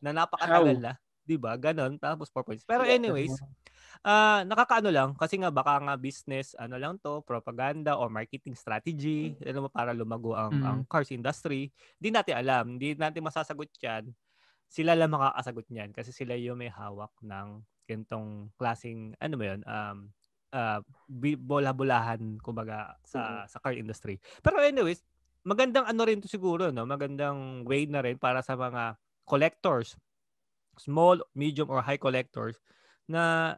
na 0.00 0.16
napakatagal 0.16 0.80
na, 0.80 0.92
'di 1.28 1.36
ba? 1.36 1.60
Ganon 1.60 2.00
tapos 2.00 2.32
4 2.32 2.40
points. 2.48 2.64
Pero 2.64 2.88
anyways, 2.88 3.36
Ah, 4.04 4.48
nakakaano 4.48 4.88
lang 4.88 5.12
kasi 5.12 5.36
nga 5.36 5.52
baka 5.52 5.76
nga 5.84 5.92
business 6.00 6.56
ano 6.56 6.80
lang 6.80 6.96
to, 7.04 7.20
propaganda 7.20 8.00
or 8.00 8.08
marketing 8.08 8.56
strategy, 8.56 9.36
ano 9.44 9.68
mo 9.68 9.70
para 9.72 9.92
lumago 9.92 10.32
ang 10.32 10.56
Mm. 10.56 10.64
ang 10.64 10.88
cars 10.88 11.12
industry. 11.12 11.68
Di 12.00 12.08
natin 12.08 12.40
alam, 12.40 12.64
di 12.80 12.96
natin 12.96 13.20
masasagot 13.20 13.68
'yan. 13.76 14.08
Sila 14.68 14.96
lang 14.96 15.12
makakasagot 15.12 15.68
niyan 15.72 15.92
kasi 15.92 16.12
sila 16.12 16.36
yung 16.36 16.60
may 16.60 16.72
hawak 16.72 17.12
ng 17.24 17.64
ganitong 17.88 18.52
klasing 18.56 19.12
ano 19.20 19.34
ba 19.40 19.44
'yun? 19.52 19.60
Um 19.68 19.98
bi- 21.08 21.38
bola-bolahan 21.38 22.38
kumbaga 22.42 22.96
sa 23.06 23.44
sa 23.50 23.58
car 23.62 23.74
industry. 23.76 24.18
Pero 24.44 24.60
anyways, 24.62 25.02
magandang 25.46 25.86
ano 25.88 26.02
rin 26.06 26.20
to 26.22 26.28
siguro 26.30 26.70
no, 26.70 26.84
magandang 26.86 27.64
way 27.66 27.86
na 27.88 28.02
rin 28.04 28.18
para 28.20 28.42
sa 28.44 28.54
mga 28.58 28.98
collectors, 29.26 29.96
small, 30.78 31.20
medium 31.36 31.68
or 31.70 31.82
high 31.84 32.00
collectors 32.00 32.58
na 33.08 33.56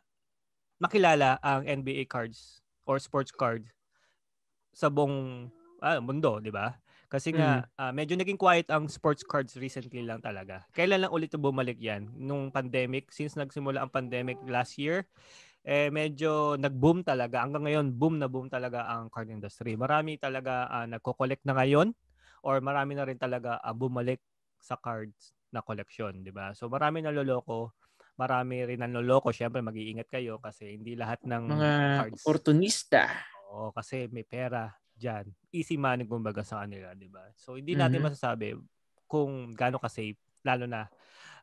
makilala 0.82 1.38
ang 1.46 1.62
NBA 1.64 2.04
cards 2.10 2.58
or 2.90 2.98
sports 2.98 3.30
card 3.30 3.70
sa 4.72 4.88
buong 4.88 5.48
ah, 5.84 6.00
mundo, 6.00 6.40
'di 6.40 6.52
ba? 6.52 6.76
Kasi 7.12 7.36
nga 7.36 7.68
ah, 7.76 7.92
medyo 7.92 8.16
naging 8.16 8.40
quiet 8.40 8.68
ang 8.72 8.88
sports 8.88 9.20
cards 9.24 9.54
recently 9.60 10.00
lang 10.04 10.20
talaga. 10.24 10.64
Kailan 10.72 11.04
lang 11.06 11.12
ulit 11.12 11.32
bumalik 11.36 11.76
'yan? 11.76 12.08
Nung 12.16 12.48
pandemic, 12.48 13.12
since 13.12 13.36
nagsimula 13.36 13.84
ang 13.84 13.92
pandemic 13.92 14.40
last 14.48 14.80
year, 14.80 15.04
eh 15.66 15.88
medyo 15.92 16.56
nag-boom 16.58 17.04
talaga. 17.06 17.44
Hanggang 17.44 17.66
ngayon, 17.68 17.86
boom 17.96 18.16
na 18.20 18.28
boom 18.30 18.48
talaga 18.50 18.86
ang 18.88 19.08
card 19.12 19.28
industry. 19.32 19.76
Marami 19.76 20.16
talaga 20.20 20.68
ah, 20.72 20.86
nagko-collect 20.88 21.44
na 21.48 21.56
ngayon 21.58 21.92
or 22.46 22.58
marami 22.64 22.96
na 22.98 23.06
rin 23.08 23.18
talaga 23.20 23.60
ah, 23.62 23.74
bumalik 23.76 24.20
sa 24.62 24.78
cards 24.80 25.34
na 25.52 25.60
collection, 25.64 26.24
'di 26.24 26.32
ba? 26.32 26.54
So 26.56 26.68
marami 26.72 27.04
naloloko, 27.04 27.76
marami 28.18 28.64
rin 28.68 28.80
naloloko. 28.82 29.30
Syempre 29.34 29.60
mag-iingat 29.64 30.08
kayo 30.12 30.38
kasi 30.42 30.76
hindi 30.76 30.94
lahat 30.98 31.20
ng 31.24 31.44
Mga 31.48 31.70
cards. 31.96 32.22
opportunista. 32.22 33.02
Oo, 33.52 33.72
kasi 33.74 34.08
may 34.12 34.24
pera 34.24 34.72
diyan. 34.96 35.28
Easy 35.52 35.76
money 35.76 36.04
kumbaga 36.08 36.40
sa 36.44 36.64
kanila, 36.64 36.92
'di 36.96 37.08
ba? 37.12 37.28
So 37.36 37.56
hindi 37.60 37.76
natin 37.76 38.00
Mhm. 38.00 38.06
masasabi 38.08 38.56
kung 39.08 39.52
gaano 39.52 39.76
ka 39.80 39.88
safe 39.92 40.16
lalo 40.42 40.64
na 40.66 40.88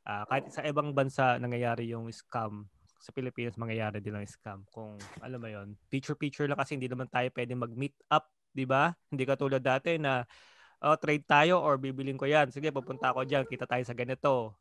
ah, 0.06 0.26
kahit 0.28 0.50
sa 0.52 0.66
ibang 0.66 0.92
bansa 0.92 1.38
nangyayari 1.40 1.92
yung 1.94 2.10
scam 2.12 2.68
sa 3.00 3.12
Pilipinas 3.16 3.56
mangyayari 3.56 4.04
din 4.04 4.16
ang 4.18 4.28
scam 4.28 4.66
kung 4.76 5.00
alam 5.24 5.40
mo 5.40 5.48
yon 5.48 5.78
picture 5.88 6.18
picture 6.20 6.48
lang 6.52 6.60
kasi 6.60 6.76
hindi 6.76 6.92
naman 6.92 7.08
tayo 7.08 7.30
pwede 7.32 7.54
mag 7.56 7.72
meet 7.78 7.96
up 8.12 8.28
'di 8.52 8.68
ba 8.68 8.92
hindi 9.08 9.24
katulad 9.24 9.64
dati 9.64 9.96
na 10.02 10.28
oh, 10.84 10.98
trade 11.00 11.24
tayo 11.28 11.62
or 11.64 11.80
bibiling 11.80 12.20
ko 12.20 12.28
yan 12.28 12.52
sige 12.52 12.72
pupunta 12.76 13.12
ako 13.16 13.24
diyan 13.28 13.46
kita 13.48 13.64
tayo 13.70 13.84
sa 13.88 13.96
ganito 13.96 14.56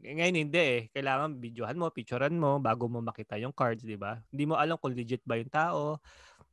ngayon 0.00 0.36
hindi 0.48 0.58
eh 0.58 0.80
kailangan 0.96 1.36
videohan 1.36 1.76
mo 1.76 1.92
picturean 1.92 2.32
mo 2.38 2.56
bago 2.56 2.88
mo 2.88 3.04
makita 3.04 3.36
yung 3.36 3.52
cards 3.52 3.84
'di 3.84 4.00
ba 4.00 4.22
hindi 4.32 4.48
mo 4.48 4.56
alam 4.56 4.80
kung 4.80 4.96
legit 4.96 5.20
ba 5.28 5.36
yung 5.36 5.52
tao 5.52 6.00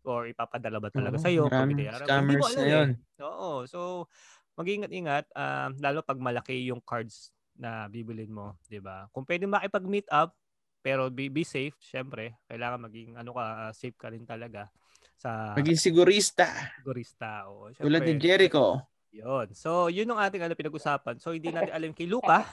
or 0.04 0.28
ipapadala 0.28 0.80
ba 0.80 0.89
talaga 0.91 1.19
sa 1.19 1.32
iyo 1.32 1.47
scammers 1.47 2.56
na 2.56 2.65
yun. 2.67 2.89
Oo. 3.19 3.67
So, 3.67 4.08
mag-ingat-ingat 4.56 5.32
ah, 5.36 5.71
lalo 5.80 6.04
pag 6.04 6.19
malaki 6.19 6.71
yung 6.71 6.80
cards 6.84 7.32
na 7.60 7.91
bibilin 7.91 8.32
mo, 8.32 8.56
'di 8.71 8.80
ba? 8.80 9.12
Kung 9.12 9.28
pwede 9.28 9.43
makipag-meet 9.47 10.08
up 10.12 10.36
pero 10.80 11.12
be, 11.12 11.28
be 11.28 11.43
safe, 11.43 11.75
syempre, 11.84 12.39
kailangan 12.47 12.88
maging 12.88 13.19
ano 13.19 13.36
ka 13.36 13.43
ah, 13.67 13.73
safe 13.75 13.95
ka 13.99 14.08
rin 14.08 14.23
talaga 14.23 14.71
sa 15.19 15.52
Maging 15.60 15.75
sigurista. 15.75 16.47
sigurista. 16.80 17.52
Oo, 17.52 17.67
Tulad 17.75 18.08
ni 18.08 18.15
syempre, 18.15 18.23
Jericho. 18.23 18.80
yun. 19.12 19.47
So, 19.52 19.91
yun 19.91 20.08
ang 20.15 20.23
ating 20.23 20.43
ano 20.47 20.56
pinag-usapan. 20.56 21.19
So, 21.19 21.36
hindi 21.36 21.52
natin 21.52 21.75
alam 21.75 21.91
kay 21.91 22.08
Luka, 22.08 22.47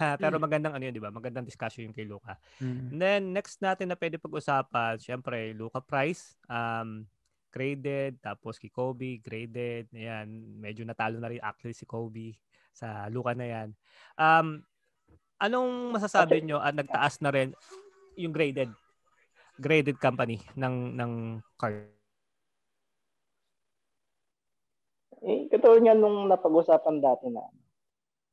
ha, 0.00 0.16
pero 0.16 0.40
magandang 0.40 0.72
ano 0.72 0.84
yun, 0.88 0.94
'di 0.96 1.04
ba? 1.04 1.12
Magandang 1.12 1.44
discussion 1.44 1.84
yung 1.84 1.96
kay 1.96 2.08
Luka. 2.08 2.40
Mm. 2.62 2.96
And 2.96 3.00
then 3.00 3.22
next 3.36 3.60
natin 3.60 3.92
na 3.92 3.96
pwede 3.98 4.16
pag-usapan, 4.16 4.96
syempre 4.96 5.52
Luca 5.52 5.84
Price, 5.84 6.36
um 6.48 7.04
graded, 7.52 8.16
tapos 8.24 8.56
kay 8.56 8.72
Kobe, 8.72 9.20
graded. 9.20 9.92
Ayan, 9.92 10.56
medyo 10.56 10.88
natalo 10.88 11.20
na 11.20 11.28
rin 11.28 11.42
actually 11.44 11.76
si 11.76 11.84
Kobe 11.84 12.32
sa 12.72 13.12
Luca 13.12 13.36
na 13.36 13.44
'yan. 13.44 13.68
Um 14.16 14.64
anong 15.42 15.92
masasabi 15.92 16.40
nyo 16.40 16.62
at 16.62 16.72
nagtaas 16.72 17.20
na 17.20 17.34
rin 17.34 17.52
yung 18.16 18.32
graded 18.32 18.70
graded 19.60 20.00
company 20.00 20.40
ng 20.56 20.96
ng 20.96 21.12
card? 21.60 21.92
Eh, 25.22 25.46
katulad 25.52 25.86
nga 25.86 25.94
nung 25.94 26.26
napag-usapan 26.26 26.98
dati 26.98 27.30
na 27.30 27.46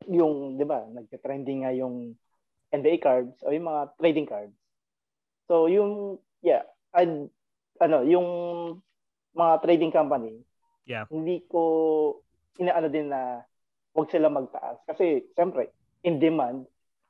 yung, 0.07 0.55
di 0.55 0.63
ba, 0.63 0.85
nagka-trending 0.87 1.67
nga 1.67 1.73
yung 1.75 2.15
NBA 2.71 3.01
cards 3.03 3.35
o 3.43 3.51
yung 3.51 3.67
mga 3.67 3.81
trading 3.99 4.27
cards. 4.29 4.55
So, 5.49 5.65
yung, 5.67 6.21
yeah, 6.39 6.63
I'd, 6.95 7.27
ano, 7.81 7.97
yung 8.05 8.27
mga 9.35 9.53
trading 9.65 9.91
company, 9.91 10.45
Yeah. 10.89 11.05
hindi 11.13 11.45
ko 11.45 11.61
inaano 12.57 12.89
din 12.89 13.13
na 13.13 13.45
huwag 13.93 14.09
sila 14.09 14.29
magtaas. 14.31 14.81
Kasi, 14.89 15.21
siyempre, 15.35 15.69
in 16.01 16.17
demand, 16.17 16.65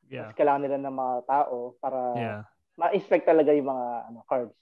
Yeah. 0.10 0.28
mas 0.28 0.36
kailangan 0.36 0.64
nila 0.66 0.78
ng 0.84 0.96
mga 0.96 1.16
tao 1.30 1.78
para 1.80 2.00
Yeah. 2.18 2.42
ma-inspect 2.76 3.30
talaga 3.30 3.54
yung 3.54 3.70
mga 3.70 3.88
ano, 4.10 4.20
cards. 4.26 4.56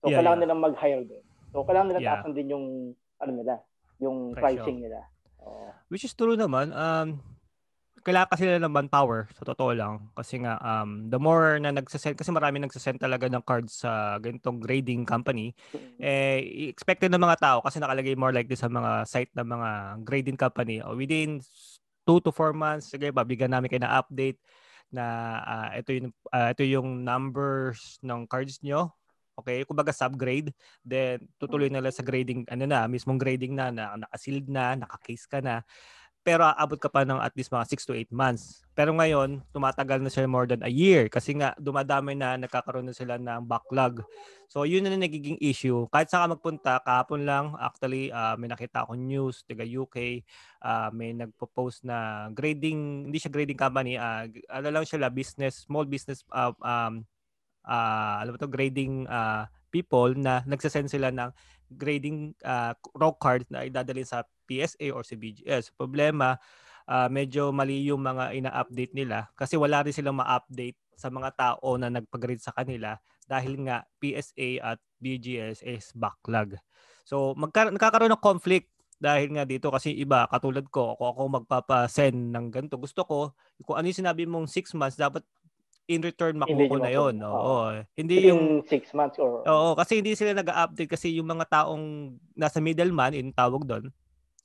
So, 0.00 0.08
Yeah, 0.10 0.18
kailangan 0.22 0.38
yeah. 0.40 0.44
nilang 0.48 0.64
mag-hire 0.64 1.04
din. 1.04 1.24
So, 1.52 1.62
kailangan 1.62 1.88
nila 1.92 2.00
Yeah. 2.00 2.10
taasan 2.18 2.34
din 2.34 2.48
yung, 2.50 2.66
ano 3.20 3.32
nila, 3.32 3.54
yung 4.02 4.32
Presyo. 4.34 4.42
pricing 4.42 4.78
nila. 4.82 5.00
Oo. 5.46 5.70
Which 5.90 6.02
is 6.02 6.14
true 6.14 6.34
naman. 6.34 6.74
Um, 6.74 7.22
kailangan 8.06 8.30
kasi 8.30 8.46
nila 8.46 8.62
ng 8.62 8.76
manpower 8.78 9.26
sa 9.34 9.42
totoo 9.42 9.74
lang. 9.74 10.06
Kasi 10.14 10.38
nga 10.38 10.62
um 10.62 11.10
the 11.10 11.18
more 11.18 11.58
na 11.58 11.74
nagsasend 11.74 12.14
kasi 12.14 12.30
marami 12.30 12.62
nagsasend 12.62 13.02
talaga 13.02 13.26
ng 13.26 13.42
cards 13.42 13.82
sa 13.82 14.22
ganitong 14.22 14.62
grading 14.62 15.02
company 15.02 15.50
eh 15.98 16.70
expected 16.70 17.10
ng 17.10 17.18
mga 17.18 17.42
tao 17.42 17.58
kasi 17.66 17.82
nakalagay 17.82 18.14
more 18.14 18.30
like 18.30 18.46
this 18.46 18.62
sa 18.62 18.70
mga 18.70 19.02
site 19.10 19.34
ng 19.34 19.48
mga 19.50 19.70
grading 20.06 20.38
company. 20.38 20.78
Oh, 20.86 20.94
within 20.94 21.42
2 22.06 22.22
to 22.22 22.30
4 22.30 22.54
months 22.54 22.94
sige 22.94 23.10
babigyan 23.10 23.50
namin 23.50 23.66
kayo 23.66 23.82
na 23.82 23.98
update 23.98 24.38
na 24.94 25.04
ah, 25.42 25.68
ito 25.74 25.90
yung 25.90 26.14
ah, 26.30 26.54
ito 26.54 26.62
yung 26.62 27.02
numbers 27.02 27.98
ng 28.06 28.30
cards 28.30 28.62
nyo. 28.62 28.94
Okay, 29.36 29.68
kumbaga 29.68 29.92
subgrade, 29.92 30.48
then 30.80 31.20
tutuloy 31.36 31.68
nila 31.68 31.92
sa 31.92 32.00
grading 32.00 32.48
ano 32.48 32.64
na, 32.64 32.88
mismong 32.88 33.20
grading 33.20 33.52
na, 33.52 33.68
na 33.68 33.92
naka-sealed 34.00 34.48
na, 34.48 34.80
naka-case 34.80 35.28
ka 35.28 35.44
na 35.44 35.60
pero 36.26 36.42
aabot 36.42 36.74
ka 36.74 36.90
pa 36.90 37.06
ng 37.06 37.22
at 37.22 37.30
least 37.38 37.54
mga 37.54 37.70
6 37.70 37.86
to 37.86 37.94
8 37.94 38.10
months. 38.10 38.66
Pero 38.74 38.90
ngayon, 38.90 39.46
tumatagal 39.54 40.02
na 40.02 40.10
siya 40.10 40.26
more 40.26 40.50
than 40.50 40.58
a 40.66 40.68
year 40.68 41.06
kasi 41.06 41.38
nga 41.38 41.54
dumadami 41.54 42.18
na 42.18 42.34
nagkakaroon 42.34 42.90
na 42.90 42.98
sila 42.98 43.14
ng 43.14 43.46
backlog. 43.46 44.02
So 44.50 44.66
yun 44.66 44.82
na 44.82 44.98
nagiging 44.98 45.38
issue. 45.38 45.86
Kahit 45.86 46.10
saan 46.10 46.26
ka 46.26 46.34
magpunta, 46.34 46.72
kahapon 46.82 47.22
lang 47.22 47.54
actually 47.62 48.10
uh, 48.10 48.34
may 48.34 48.50
nakita 48.50 48.82
akong 48.82 49.06
news 49.06 49.46
taga 49.46 49.62
UK, 49.62 50.26
uh, 50.66 50.90
may 50.90 51.14
nagpo-post 51.14 51.86
na 51.86 52.26
grading, 52.34 53.06
hindi 53.06 53.22
siya 53.22 53.30
grading 53.30 53.62
company, 53.62 53.94
uh, 53.94 54.26
ano 54.50 54.68
lang 54.74 54.82
siya 54.82 55.06
la 55.06 55.14
business, 55.14 55.62
small 55.62 55.86
business 55.86 56.26
uh, 56.34 56.50
um 56.58 57.06
uh, 57.66 58.22
alam 58.22 58.32
mo 58.34 58.38
to 58.40 58.48
grading 58.48 59.04
uh, 59.10 59.44
people 59.68 60.14
na 60.16 60.40
nagsasend 60.46 60.88
sila 60.88 61.12
ng 61.12 61.30
grading 61.74 62.32
uh, 62.46 62.72
raw 62.94 63.12
card 63.12 63.44
na 63.50 63.66
idadalhin 63.66 64.06
sa 64.06 64.22
PSA 64.46 64.94
or 64.94 65.02
sa 65.02 65.18
BGS. 65.18 65.74
Problema, 65.74 66.38
uh, 66.86 67.10
medyo 67.10 67.50
mali 67.50 67.90
yung 67.90 68.06
mga 68.06 68.32
ina-update 68.38 68.94
nila 68.94 69.28
kasi 69.34 69.58
wala 69.58 69.82
rin 69.82 69.92
silang 69.92 70.22
ma-update 70.22 70.78
sa 70.96 71.12
mga 71.12 71.34
tao 71.36 71.76
na 71.76 71.92
nagpag-grade 71.92 72.40
sa 72.40 72.54
kanila 72.54 72.96
dahil 73.28 73.58
nga 73.66 73.84
PSA 74.00 74.62
at 74.62 74.78
BGS 75.02 75.60
is 75.66 75.92
backlog. 75.92 76.56
So 77.04 77.36
magka- 77.36 77.74
nakakaroon 77.74 78.14
ng 78.14 78.22
conflict 78.22 78.70
dahil 78.96 79.28
nga 79.36 79.44
dito 79.44 79.68
kasi 79.68 79.92
iba 79.92 80.24
katulad 80.24 80.64
ko 80.72 80.96
ako 80.96 81.04
ako 81.12 81.22
magpapa-send 81.42 82.32
ng 82.32 82.48
ganito 82.48 82.80
gusto 82.80 83.04
ko 83.04 83.36
kung 83.60 83.76
ano 83.76 83.92
yung 83.92 84.00
sinabi 84.00 84.24
mong 84.24 84.48
6 84.48 84.72
months 84.72 84.96
dapat 84.96 85.20
in 85.86 86.02
return 86.02 86.34
ko 86.42 86.76
na 86.82 86.90
yon 86.90 87.14
Oo. 87.22 87.30
oo 87.30 87.66
hindi 87.94 88.30
yung 88.30 88.62
Within 88.62 88.70
six 88.70 88.90
months 88.90 89.16
or... 89.22 89.46
Oo, 89.46 89.78
kasi 89.78 90.02
hindi 90.02 90.18
sila 90.18 90.34
nag-update 90.34 90.90
kasi 90.90 91.14
yung 91.14 91.30
mga 91.30 91.46
taong 91.46 92.18
nasa 92.34 92.58
middleman, 92.58 93.14
yung 93.14 93.30
tawag 93.30 93.62
doon, 93.62 93.94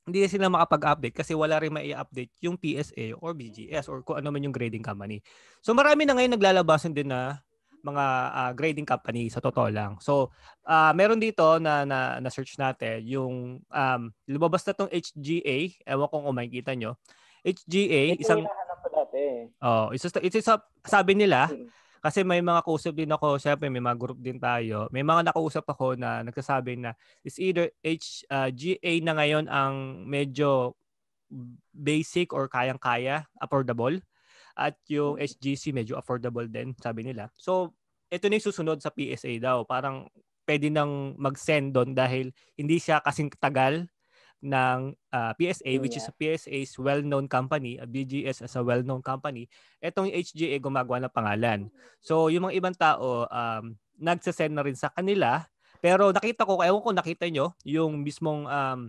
hindi 0.06 0.26
sila 0.26 0.50
makapag-update 0.50 1.14
kasi 1.14 1.34
wala 1.34 1.58
rin 1.62 1.74
mai-update 1.74 2.30
yung 2.42 2.58
PSA 2.58 3.18
or 3.18 3.34
BGS 3.34 3.86
or 3.86 4.02
kung 4.02 4.18
ano 4.18 4.34
man 4.34 4.42
yung 4.42 4.54
grading 4.54 4.82
company. 4.82 5.22
So 5.62 5.74
marami 5.74 6.06
na 6.06 6.18
ngayon 6.18 6.34
naglalabasan 6.34 6.94
din 6.94 7.10
na 7.10 7.42
mga 7.82 8.04
ah, 8.30 8.52
grading 8.54 8.86
company 8.86 9.26
sa 9.30 9.42
totoo 9.42 9.70
lang. 9.70 9.98
So 9.98 10.30
ah, 10.66 10.94
meron 10.94 11.22
dito 11.22 11.58
na, 11.58 11.82
na 11.86 12.18
na 12.22 12.30
search 12.30 12.58
natin 12.58 13.02
yung 13.06 13.62
um 13.66 14.02
lumabas 14.26 14.62
na 14.66 14.74
tong 14.74 14.90
HGA, 14.90 15.86
ewan 15.86 16.10
ko 16.10 16.16
kung 16.22 16.38
makikita 16.38 16.74
nyo. 16.78 16.98
HGA, 17.42 18.14
Ito 18.14 18.22
isang 18.22 18.46
ko 18.46 18.61
dati. 19.12 19.52
oh, 19.60 19.92
isa, 19.92 20.08
isa, 20.24 20.38
isa 20.40 20.54
sabi 20.82 21.12
nila, 21.12 21.52
Mm. 21.52 21.68
kasi 22.00 22.24
may 22.24 22.40
mga 22.40 22.64
kausap 22.64 22.96
din 22.96 23.12
ako, 23.12 23.38
syempre 23.38 23.68
may 23.68 23.78
mga 23.78 23.98
group 24.00 24.18
din 24.18 24.40
tayo. 24.40 24.88
May 24.90 25.04
mga 25.04 25.30
nakausap 25.30 25.62
ako 25.68 25.94
na 25.94 26.24
nagsasabi 26.26 26.80
na 26.80 26.96
is 27.22 27.38
either 27.38 27.70
HGA 27.84 29.04
na 29.04 29.12
ngayon 29.14 29.46
ang 29.46 30.02
medyo 30.08 30.74
basic 31.72 32.34
or 32.34 32.48
kayang-kaya, 32.48 33.24
affordable. 33.38 33.96
At 34.52 34.76
yung 34.90 35.16
HGC 35.16 35.72
medyo 35.72 35.96
affordable 35.96 36.44
din, 36.44 36.76
sabi 36.76 37.06
nila. 37.06 37.32
So, 37.38 37.72
ito 38.12 38.28
na 38.28 38.36
yung 38.36 38.44
susunod 38.44 38.78
sa 38.84 38.92
PSA 38.92 39.40
daw. 39.40 39.64
Parang 39.64 40.04
pwede 40.44 40.68
nang 40.68 41.16
mag-send 41.16 41.72
doon 41.72 41.96
dahil 41.96 42.34
hindi 42.58 42.76
siya 42.76 43.00
kasing 43.00 43.32
tagal 43.40 43.88
ng 44.42 44.78
ah, 45.14 45.32
PSA 45.38 45.78
which 45.78 45.94
is 45.94 46.06
a 46.10 46.14
PSA 46.18 46.66
is 46.66 46.74
well-known 46.74 47.30
company, 47.30 47.78
a 47.78 47.86
BGS 47.86 48.42
as 48.42 48.54
a 48.58 48.62
well-known 48.62 49.00
company. 49.00 49.46
Etong 49.78 50.10
HGA 50.10 50.58
gumagawa 50.58 51.06
ng 51.06 51.14
pangalan. 51.14 51.70
So, 52.02 52.26
yung 52.26 52.50
mga 52.50 52.58
ibang 52.58 52.76
tao 52.76 53.30
um 53.30 53.78
nagsasend 54.02 54.50
na 54.50 54.66
rin 54.66 54.74
sa 54.74 54.90
kanila 54.90 55.46
pero 55.82 56.14
nakita 56.14 56.46
ko, 56.46 56.62
ewan 56.62 56.78
ko 56.78 56.90
nakita 56.94 57.26
nyo, 57.26 57.58
yung 57.66 58.06
mismong 58.06 58.46
um, 58.46 58.80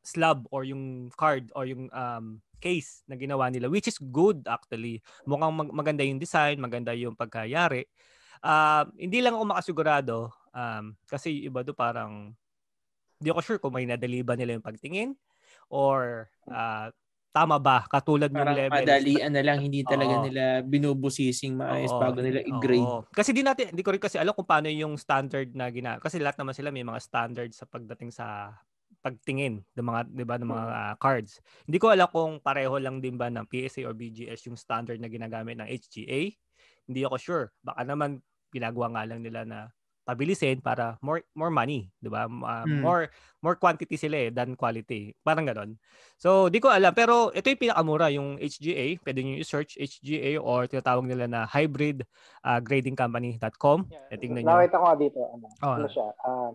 slab 0.00 0.48
or 0.48 0.64
yung 0.64 1.12
card 1.12 1.52
or 1.52 1.68
yung 1.68 1.92
um, 1.92 2.40
case 2.56 3.04
na 3.04 3.20
ginawa 3.20 3.52
nila 3.52 3.68
which 3.68 3.84
is 3.84 4.00
good 4.00 4.40
actually. 4.48 5.04
Mukhang 5.28 5.52
mag- 5.52 5.76
maganda 5.76 6.00
yung 6.00 6.16
design, 6.16 6.56
maganda 6.56 6.96
yung 6.96 7.12
pagkayari. 7.12 7.84
Ah, 8.40 8.88
hindi 8.96 9.20
lang 9.20 9.36
ako 9.36 9.44
makasigurado 9.44 10.16
um, 10.56 10.96
kasi 11.04 11.44
iba 11.44 11.60
do 11.60 11.76
parang 11.76 12.32
hindi 13.20 13.28
ako 13.32 13.40
sure 13.44 13.60
kung 13.62 13.74
may 13.76 13.86
nadali 13.88 14.20
ba 14.24 14.34
nila 14.36 14.56
yung 14.58 14.64
pagtingin 14.66 15.16
or 15.70 16.28
ah, 16.50 16.90
tama 17.36 17.60
ba 17.60 17.84
katulad 17.90 18.32
ng 18.32 18.50
level. 18.56 18.86
madalian 18.86 19.32
na 19.32 19.42
lang, 19.44 19.58
hindi 19.60 19.84
talaga 19.84 20.16
Oo. 20.16 20.24
nila 20.24 20.64
binubusising 20.64 21.54
maayos 21.58 21.92
Oo. 21.92 22.00
bago 22.00 22.18
nila 22.24 22.40
i-grade. 22.44 22.88
Oo. 22.88 23.08
Kasi 23.12 23.32
di 23.36 23.42
natin, 23.44 23.72
hindi 23.74 23.82
ko 23.84 23.92
rin 23.92 24.00
kasi 24.00 24.16
alam 24.16 24.32
kung 24.36 24.46
paano 24.48 24.68
yung 24.72 24.96
standard 24.96 25.52
na 25.56 25.68
gina 25.68 25.98
Kasi 26.00 26.16
lahat 26.22 26.38
naman 26.40 26.54
sila 26.56 26.72
may 26.72 26.84
mga 26.86 27.00
standard 27.02 27.50
sa 27.52 27.64
pagdating 27.68 28.08
sa 28.14 28.56
pagtingin 29.04 29.62
ng 29.76 29.86
mga 29.86 30.00
'di 30.10 30.24
ba 30.26 30.34
ng 30.40 30.50
mga 30.50 30.64
ah, 30.72 30.94
cards. 30.98 31.38
Hindi 31.68 31.78
ko 31.78 31.94
alam 31.94 32.08
kung 32.10 32.42
pareho 32.42 32.74
lang 32.80 32.98
din 32.98 33.14
ba 33.20 33.30
ng 33.30 33.46
PSA 33.46 33.86
or 33.86 33.94
BGS 33.94 34.50
yung 34.50 34.58
standard 34.58 34.98
na 34.98 35.06
ginagamit 35.10 35.58
ng 35.60 35.68
HGA. 35.68 36.20
Hindi 36.90 37.00
ako 37.06 37.16
sure. 37.18 37.44
Baka 37.62 37.82
naman 37.86 38.22
ginagawa 38.50 38.90
nga 38.94 39.02
lang 39.06 39.20
nila 39.22 39.42
na 39.46 39.58
pabilisin 40.06 40.62
para 40.62 40.94
more 41.02 41.18
more 41.34 41.50
money, 41.50 41.90
'di 41.98 42.06
ba? 42.06 42.30
Ah, 42.46 42.62
Hmm. 42.62 42.78
More 42.78 43.10
more 43.42 43.58
quantity 43.58 43.98
sila 43.98 44.16
eh 44.16 44.30
than 44.30 44.54
quality. 44.54 45.18
Parang 45.26 45.42
ganoon. 45.42 45.74
So, 46.14 46.46
di 46.46 46.62
ko 46.62 46.70
alam 46.70 46.94
pero 46.94 47.34
ito 47.34 47.50
yung 47.50 47.58
pinakamura 47.60 48.06
yung 48.14 48.38
HGA. 48.38 49.02
Pwede 49.02 49.26
niyo 49.26 49.42
i-search 49.42 49.74
HGA 49.76 50.38
or 50.38 50.70
tinatawag 50.70 51.02
nila 51.04 51.26
na 51.26 51.42
hybrid 51.44 52.06
ah, 52.46 52.62
gradingcompany.com. 52.62 53.90
Yeah. 53.90 54.14
Eh, 54.14 54.18
tingnan 54.22 54.46
niyo. 54.46 54.54
Nakita 54.54 54.78
ko 54.78 54.84
nga 54.86 54.96
dito, 54.96 55.20
ano, 55.26 55.46
Oh. 55.60 55.74
ano 55.74 55.86
siya, 55.90 56.06
ah 56.22 56.50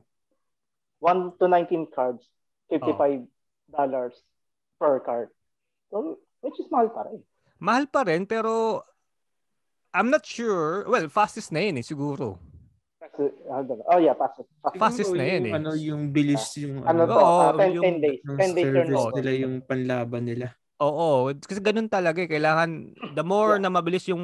1 1.03 1.35
to 1.35 1.45
19 1.49 1.91
cards, 1.91 2.23
$55 2.71 3.27
per 4.79 4.95
card. 5.01 5.27
So, 5.91 6.23
which 6.39 6.55
is 6.55 6.71
mahal 6.71 6.87
pa 6.87 7.03
rin. 7.09 7.19
Mahal 7.59 7.85
pa 7.91 8.07
rin 8.07 8.23
pero 8.23 8.81
I'm 9.91 10.07
not 10.07 10.23
sure. 10.23 10.87
Well, 10.87 11.11
fastest 11.11 11.51
na 11.51 11.59
yun 11.59 11.75
eh, 11.75 11.85
siguro. 11.85 12.39
Kasi, 13.11 13.27
ah, 13.45 13.59
dalawa. 13.59 13.83
oh 13.85 13.99
yeah, 13.99 14.15
pass 14.15 14.39
it. 14.39 14.47
Pass 14.57 14.71
it. 14.71 14.79
Fastest 14.79 15.11
na 15.11 15.25
yan 15.25 15.41
yung, 15.41 15.45
eh. 15.45 15.53
Ano 15.53 15.69
yung 15.73 16.01
bilis 16.09 16.45
yung 16.55 16.79
Ano 16.81 17.03
to? 17.03 17.11
Oo, 17.13 17.39
Ah, 17.41 17.51
10, 17.53 17.75
yung- 17.75 17.83
10 17.83 17.97
days. 17.99 18.19
yung 18.23 18.37
10 18.39 18.51
days 18.51 18.65
service 18.65 18.87
turnover. 18.87 19.15
nila 19.19 19.31
yung 19.37 19.55
panlaban 19.61 20.23
nila. 20.23 20.47
Oo, 20.79 21.07
kasi 21.37 21.59
ganun 21.59 21.85
talaga 21.85 22.19
eh. 22.19 22.29
Kailangan, 22.31 22.69
the 23.13 23.21
more 23.21 23.55
Yeah. 23.55 23.61
na 23.61 23.69
mabilis 23.69 24.07
yung 24.07 24.23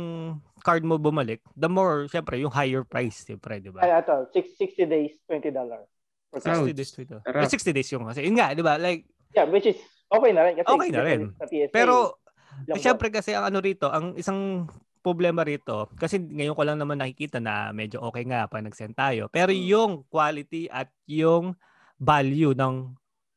card 0.60 0.82
mo 0.82 0.98
bumalik, 0.98 1.44
the 1.54 1.70
more, 1.70 2.08
syempre, 2.08 2.40
yung 2.40 2.50
higher 2.50 2.82
price, 2.82 3.22
syempre, 3.22 3.60
di 3.60 3.70
ba? 3.70 3.84
Ay, 3.84 3.94
ito, 3.94 4.16
six- 4.32 4.58
60 4.58 4.84
days, 4.84 5.14
$20 5.28 5.86
per 6.32 6.40
card. 6.40 6.58
60 6.58 6.64
Ouch. 6.64 6.74
days 6.74 6.92
ito. 6.98 7.18
Sarap. 7.22 7.44
Eh, 7.44 7.52
60 7.52 7.72
days 7.72 7.90
yung 7.92 8.08
kasi. 8.08 8.26
Yun 8.26 8.36
nga, 8.36 8.52
di 8.52 8.64
ba? 8.64 8.76
Like, 8.76 9.04
Yeah, 9.36 9.46
which 9.46 9.68
is 9.68 9.78
okay 10.08 10.32
na 10.32 10.48
rin. 10.48 10.54
Kasi 10.58 10.68
Okay 10.72 10.90
na 10.90 11.02
rin. 11.04 11.20
Sa 11.36 11.46
PSA, 11.46 11.70
pero, 11.70 11.96
ilang 12.66 12.80
syempre 12.80 13.08
kasi 13.12 13.36
ang 13.36 13.46
ano 13.46 13.60
rito, 13.60 13.86
ang 13.86 14.16
isang 14.16 14.66
problema 14.98 15.42
rito, 15.42 15.88
kasi 15.96 16.18
ngayon 16.18 16.54
ko 16.54 16.64
lang 16.64 16.78
naman 16.78 16.98
nakikita 16.98 17.38
na 17.38 17.70
medyo 17.70 18.02
okay 18.02 18.24
nga 18.24 18.46
pag 18.46 18.62
nag-send 18.62 18.94
tayo. 18.94 19.28
Pero 19.28 19.50
Hmm. 19.50 19.64
yung 19.64 19.92
quality 20.06 20.68
at 20.68 20.88
yung 21.06 21.54
value 21.96 22.52
ng 22.52 22.94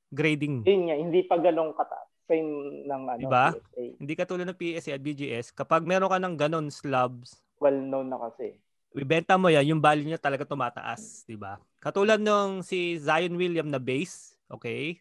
grading. 0.09 0.65
Yun 0.65 0.83
nga, 0.87 0.97
hindi 0.97 1.21
pa 1.23 1.37
ganong 1.37 1.73
kataas. 1.73 2.09
Same 2.27 2.47
ng 2.87 3.03
ano, 3.09 3.19
Diba? 3.19 3.47
PSA. 3.51 3.83
Hindi 3.99 4.13
katulad 4.15 4.47
ng 4.47 4.55
PSA 4.55 4.91
at 4.95 5.03
BGS, 5.03 5.47
kapag 5.51 5.83
meron 5.83 6.07
ka 6.07 6.19
ng 6.19 6.37
ganon 6.37 6.69
slabs, 6.69 7.43
Well-known 7.59 8.09
na 8.09 8.19
kasi. 8.19 8.55
ibenta 8.93 9.35
mo 9.35 9.47
yan, 9.47 9.67
yung 9.69 9.83
value 9.83 10.07
niya 10.07 10.19
talaga 10.19 10.43
tumataas, 10.43 11.23
di 11.25 11.35
ba? 11.35 11.59
Katulad 11.79 12.19
nung 12.19 12.63
si 12.63 12.97
Zion 12.97 13.35
William 13.35 13.67
na 13.67 13.79
base, 13.79 14.35
okay? 14.47 14.99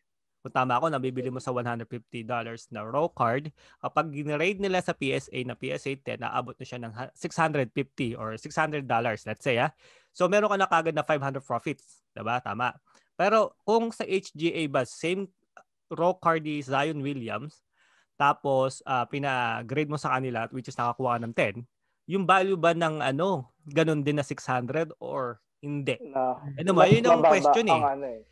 Kung 0.50 0.66
tama 0.66 0.82
ako, 0.82 0.90
nabibili 0.90 1.30
mo 1.30 1.38
sa 1.38 1.54
$150 1.54 1.86
na 2.74 2.82
raw 2.82 3.06
card. 3.06 3.54
Kapag 3.86 4.10
ginrade 4.10 4.58
nila 4.58 4.82
sa 4.82 4.98
PSA 4.98 5.46
na 5.46 5.54
PSA 5.54 5.94
10, 5.94 6.26
naabot 6.26 6.58
na 6.58 6.66
siya 6.66 6.82
ng 6.82 6.90
ha- 6.90 7.14
650 7.14 8.18
or 8.18 8.34
$600, 8.34 8.82
let's 9.30 9.46
say, 9.46 9.62
ah. 9.62 9.70
So, 10.10 10.26
meron 10.26 10.50
ka 10.50 10.58
na 10.58 10.66
kagad 10.66 10.98
na 10.98 11.06
500 11.06 11.46
profits, 11.46 12.02
di 12.18 12.26
ba? 12.26 12.42
Tama. 12.42 12.74
Pero 13.14 13.54
kung 13.62 13.94
sa 13.94 14.02
HGA 14.10 14.66
ba, 14.74 14.90
same 14.90 15.30
raw 15.94 16.18
card 16.18 16.42
ni 16.42 16.66
Zion 16.66 17.06
Williams, 17.06 17.62
tapos 18.18 18.82
uh, 18.90 19.06
pina-grade 19.06 19.94
mo 19.94 20.02
sa 20.02 20.18
kanila, 20.18 20.50
which 20.50 20.66
is 20.66 20.74
nakakuha 20.82 21.22
ka 21.22 21.30
ng 21.30 21.34
10, 21.38 22.10
yung 22.10 22.26
value 22.26 22.58
ba 22.58 22.74
ng 22.74 23.06
ano, 23.06 23.54
ganun 23.70 24.02
din 24.02 24.18
na 24.18 24.26
600 24.26 24.98
or 24.98 25.38
hindi? 25.62 25.94
Na, 26.10 26.42
ano 26.42 26.72
ba? 26.74 26.90
Yun 26.90 27.06
ang 27.06 27.22
question 27.22 27.70
eh. 27.70 27.78
ang 27.78 28.02
ano 28.02 28.06
eh. 28.18 28.26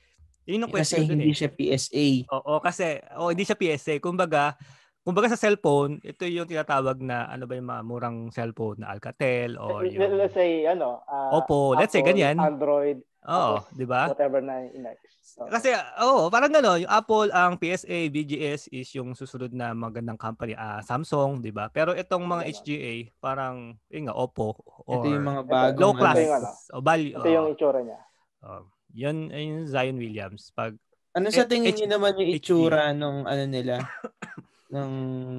Yun 0.47 0.63
Kasi 0.63 0.71
question 0.71 1.03
dun 1.05 1.19
hindi 1.19 1.35
eh. 1.35 1.37
siya 1.37 1.51
PSA. 1.51 2.07
Oo, 2.31 2.63
kasi 2.63 3.03
oh, 3.19 3.29
hindi 3.35 3.43
siya 3.43 3.59
PSA. 3.59 3.99
Kumbaga, 3.99 4.55
kumbaga 5.03 5.27
sa 5.27 5.39
cellphone, 5.39 5.99
ito 6.01 6.23
yung 6.23 6.47
tinatawag 6.47 7.03
na 7.03 7.27
ano 7.27 7.43
ba 7.43 7.53
yung 7.53 7.67
mga 7.67 7.83
murang 7.83 8.17
cellphone 8.31 8.79
na 8.79 8.95
Alcatel 8.95 9.59
or 9.59 9.83
yung 9.83 10.15
Let's 10.15 10.33
say, 10.33 10.63
ano, 10.63 11.03
ah, 11.03 11.35
Oppo, 11.35 11.75
let's 11.75 11.91
say 11.91 11.99
Apple, 11.99 12.15
ganyan. 12.15 12.39
Android, 12.39 12.99
Oo, 13.27 13.59
'di 13.75 13.83
ba? 13.83 14.07
whatever 14.07 14.39
na 14.39 14.63
next. 14.71 15.35
So, 15.35 15.43
Kasi 15.51 15.75
oo, 15.99 16.31
parang 16.31 16.47
gano'n, 16.47 16.87
yung 16.87 16.93
Apple 16.95 17.27
ang 17.29 17.59
PSA, 17.59 18.07
BGS 18.07 18.71
is 18.71 18.87
yung 18.95 19.11
susunod 19.13 19.51
na 19.51 19.75
magandang 19.75 20.15
company, 20.15 20.55
ah 20.55 20.79
Samsung, 20.79 21.43
'di 21.43 21.51
ba? 21.51 21.67
Pero 21.67 21.91
itong 21.91 22.23
mga. 22.23 22.47
HGA, 22.47 23.11
parang 23.19 23.75
yun 23.91 24.07
nga 24.07 24.15
Oppo 24.15 24.55
or 24.87 25.03
Ito 25.03 25.07
yung 25.11 25.27
mga 25.27 25.41
Ito, 25.43 25.51
bagong 25.51 25.81
low 25.83 25.91
ito 25.91 25.99
class 25.99 26.17
yung 26.17 26.35
ano. 26.39 26.49
o 26.71 26.79
value. 26.79 27.13
ito 27.13 27.27
yung 27.27 27.47
itsura 27.51 27.79
niya. 27.83 27.99
oh, 28.47 28.63
yun 28.97 29.29
yung 29.29 29.69
Zion 29.69 30.01
Williams. 30.01 30.49
Pag 30.51 30.73
Ano 31.13 31.29
sa 31.29 31.45
tingin 31.45 31.73
H- 31.73 31.77
niyo 31.77 31.87
naman 31.87 32.17
yung 32.17 32.29
itsura 32.33 32.89
nung 32.93 33.29
ano 33.29 33.43
nila? 33.45 33.77
ng 34.73 34.91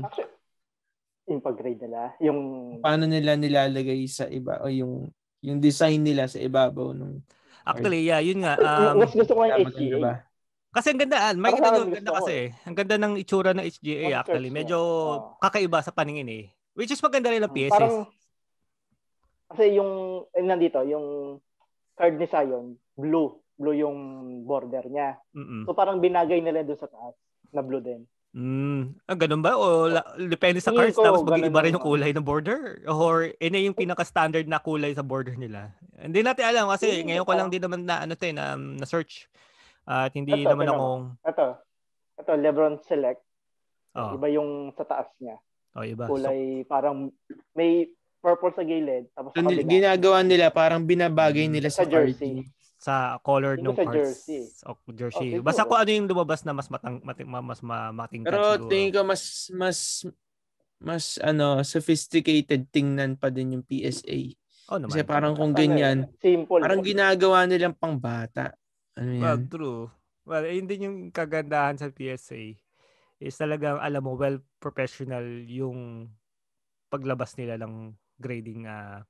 Actually, 0.07 0.33
yung 1.29 1.43
pag-grade 1.43 1.81
nila, 1.83 2.15
yung 2.23 2.39
paano 2.81 3.05
nila 3.05 3.35
nilalagay 3.35 4.07
sa 4.09 4.31
iba 4.31 4.63
o 4.63 4.71
yung 4.71 5.11
yung 5.45 5.59
design 5.61 6.01
nila 6.01 6.25
sa 6.25 6.41
ibabaw 6.41 6.95
nung 6.95 7.21
actually, 7.63 8.09
yeah, 8.09 8.19
yun 8.19 8.41
nga. 8.41 8.57
Yung- 8.57 8.97
Um, 8.97 9.03
mas 9.05 9.13
gusto 9.13 9.33
ko 9.37 9.45
yung 9.45 9.61
HGA. 9.61 9.99
ba? 10.01 10.15
kasi 10.69 10.95
ang 10.95 11.01
gandaan, 11.01 11.35
may 11.37 11.51
kita 11.51 11.69
ang 11.69 11.91
ganda 11.91 12.13
kasi 12.23 12.33
eh. 12.33 12.49
Ang 12.63 12.77
ganda 12.77 12.97
ng 12.97 13.15
itsura 13.19 13.51
ng 13.51 13.67
HGA 13.67 14.07
Mas 14.07 14.19
actually. 14.23 14.51
Medyo 14.55 14.79
Oo. 14.79 15.37
kakaiba 15.43 15.83
sa 15.83 15.91
paningin 15.91 16.29
eh. 16.31 16.45
Which 16.73 16.95
is 16.95 17.03
maganda 17.03 17.35
rin 17.35 17.43
ang 17.43 17.51
PSA. 17.51 17.75
Parang, 17.75 17.97
kasi 19.49 19.65
yung, 19.75 19.91
eh, 20.31 20.45
nandito, 20.45 20.79
yung 20.85 21.39
card 21.93 22.15
ni 22.15 22.27
Zion, 22.29 22.79
blue. 22.95 23.35
Blue 23.59 23.75
yung 23.75 23.99
border 24.47 24.87
niya. 24.87 25.19
Mm-mm. 25.35 25.67
So 25.67 25.75
parang 25.75 25.99
binagay 25.99 26.39
nila 26.39 26.63
doon 26.63 26.79
sa 26.79 26.87
taas 26.87 27.19
na 27.51 27.61
blue 27.61 27.83
din. 27.83 28.07
Mm, 28.31 28.95
ah, 29.03 29.17
ganun 29.17 29.41
ba? 29.41 29.57
O 29.57 29.89
la- 29.89 30.05
depende 30.17 30.61
sa 30.61 30.71
cards 30.71 30.95
ko, 30.95 31.03
tapos 31.03 31.25
mag-iiba 31.25 31.59
rin 31.59 31.75
yung 31.75 31.83
kulay 31.83 32.13
ng 32.13 32.23
border? 32.23 32.85
Or 32.87 33.33
ina 33.37 33.59
yung 33.59 33.75
pinaka-standard 33.75 34.45
na 34.45 34.61
kulay 34.61 34.93
sa 34.93 35.03
border 35.03 35.35
nila? 35.35 35.75
Hindi 35.97 36.23
natin 36.23 36.45
alam 36.47 36.71
kasi 36.71 37.03
Tingin 37.03 37.09
ngayon 37.11 37.27
ko 37.27 37.33
ko 37.33 37.39
lang 37.41 37.51
din 37.51 37.63
naman 37.65 37.83
na 37.83 38.05
ano 38.05 38.15
'to 38.15 38.25
eh, 38.25 38.35
na, 38.37 38.55
na 38.55 38.87
search. 38.87 39.27
At 39.83 40.13
hindi 40.13 40.45
Ito, 40.45 40.55
naman 40.55 40.69
tingnan 40.69 40.77
ako 40.77 40.87
Ito, 41.25 41.47
ito, 42.21 42.31
Lebron 42.37 42.77
Select. 42.79 43.23
oh, 43.97 44.15
Iba 44.15 44.29
yung 44.29 44.51
sa 44.71 44.85
taas 44.85 45.09
niya. 45.19 45.41
oh 45.75 45.83
iba. 45.83 46.05
So, 46.07 46.15
Kulay, 46.15 46.41
parang 46.63 47.09
may 47.57 47.89
purple 48.21 48.53
sa 48.53 48.63
gilid. 48.63 49.09
Tapos 49.17 49.33
sa 49.33 49.41
So, 49.41 49.49
kabila. 49.49 49.65
ginagawa 49.65 50.19
nila 50.21 50.53
parang 50.53 50.85
binabagay 50.85 51.49
nila 51.49 51.73
Sa 51.73 51.83
sa, 51.83 51.89
jersey. 51.89 52.45
card. 52.45 52.58
Sa 52.79 53.19
color 53.27 53.59
ng 53.59 53.75
cards. 53.75 54.23
jersey. 54.25 54.43
O, 54.65 54.79
jersey. 54.95 55.39
Oh, 55.39 55.43
Basta 55.43 55.67
kung 55.67 55.79
ano 55.79 55.91
yung 55.91 56.07
lumabas 56.07 56.47
na 56.47 56.55
mas 56.55 56.71
matang 56.71 57.03
mating, 57.03 57.27
ma- 57.27 57.43
mas 57.45 57.61
ma- 57.61 57.91
matingkad 57.91 58.39
Pero 58.39 58.55
siguro. 58.55 58.71
tingin 58.71 58.91
ko 58.95 59.01
mas 59.03 59.23
mas 59.51 59.79
mas 60.79 61.19
ano 61.19 61.59
sophisticated 61.67 62.71
tingnan 62.71 63.19
pa 63.19 63.35
din 63.35 63.59
yung 63.59 63.65
PSA. 63.67 64.19
oh, 64.71 64.79
naman. 64.79 64.95
Kasi 64.95 65.03
parang 65.03 65.35
kung 65.35 65.51
ganyan, 65.51 66.07
eh, 66.07 66.15
Simple. 66.23 66.63
parang 66.63 66.81
ginagawa 66.87 67.45
nilang 67.51 67.75
pangbata. 67.75 68.55
Ano 68.95 69.11
Well, 69.11 69.39
yan? 69.43 69.51
true. 69.51 69.83
Well, 70.23 70.45
yun 70.47 70.67
din 70.71 70.87
yung 70.87 70.99
kagandahan 71.11 71.75
sa 71.81 71.91
PSA. 71.91 72.55
Is 73.19 73.35
talagang, 73.35 73.83
alam 73.83 74.07
mo, 74.07 74.15
well 74.15 74.39
professional 74.63 75.27
yung 75.51 76.07
paglabas 76.87 77.35
nila 77.35 77.59
ng 77.59 77.93
grading 78.23 78.71
ah, 78.71 79.03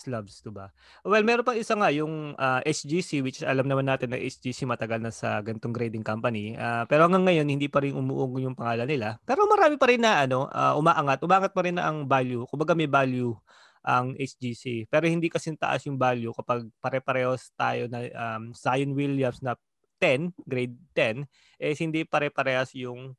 slabs, 0.00 0.40
'di 0.40 0.48
ba? 0.48 0.72
Well, 1.04 1.20
meron 1.20 1.44
pa 1.44 1.52
isa 1.52 1.76
nga 1.76 1.92
yung 1.92 2.32
ah, 2.40 2.64
SGC 2.64 3.20
which 3.20 3.44
alam 3.44 3.68
naman 3.68 3.84
natin 3.84 4.16
na 4.16 4.18
SGC 4.18 4.64
matagal 4.64 5.04
na 5.04 5.12
sa 5.12 5.44
gantong 5.44 5.76
grading 5.76 6.02
company. 6.02 6.56
Ah, 6.56 6.88
pero 6.88 7.04
hanggang 7.04 7.28
ngayon 7.28 7.46
hindi 7.52 7.68
pa 7.68 7.84
rin 7.84 7.92
umuugong 7.92 8.48
yung 8.48 8.56
pangalan 8.56 8.88
nila. 8.88 9.20
Pero 9.28 9.44
marami 9.44 9.76
pa 9.76 9.86
rin 9.92 10.00
na 10.00 10.24
ano, 10.24 10.48
ah, 10.48 10.72
umaangat. 10.80 11.20
Umangat 11.20 11.52
pa 11.52 11.60
rin 11.60 11.76
na 11.76 11.92
ang 11.92 12.08
value. 12.08 12.48
Kumbaga 12.48 12.72
may 12.72 12.88
value 12.88 13.36
ang 13.84 14.16
SGC. 14.16 14.88
Pero 14.88 15.08
hindi 15.08 15.28
kasi 15.32 15.52
taas 15.56 15.84
yung 15.88 15.96
value 15.96 16.32
kapag 16.36 16.68
pare-parehos 16.80 17.52
tayo 17.56 17.88
na 17.88 18.08
um, 18.12 18.52
Zion 18.52 18.92
Williams 18.92 19.40
na 19.40 19.56
10, 20.00 20.32
grade 20.48 20.76
10, 20.96 21.28
eh 21.60 21.76
hindi 21.76 22.04
pare-parehas 22.08 22.72
yung 22.76 23.12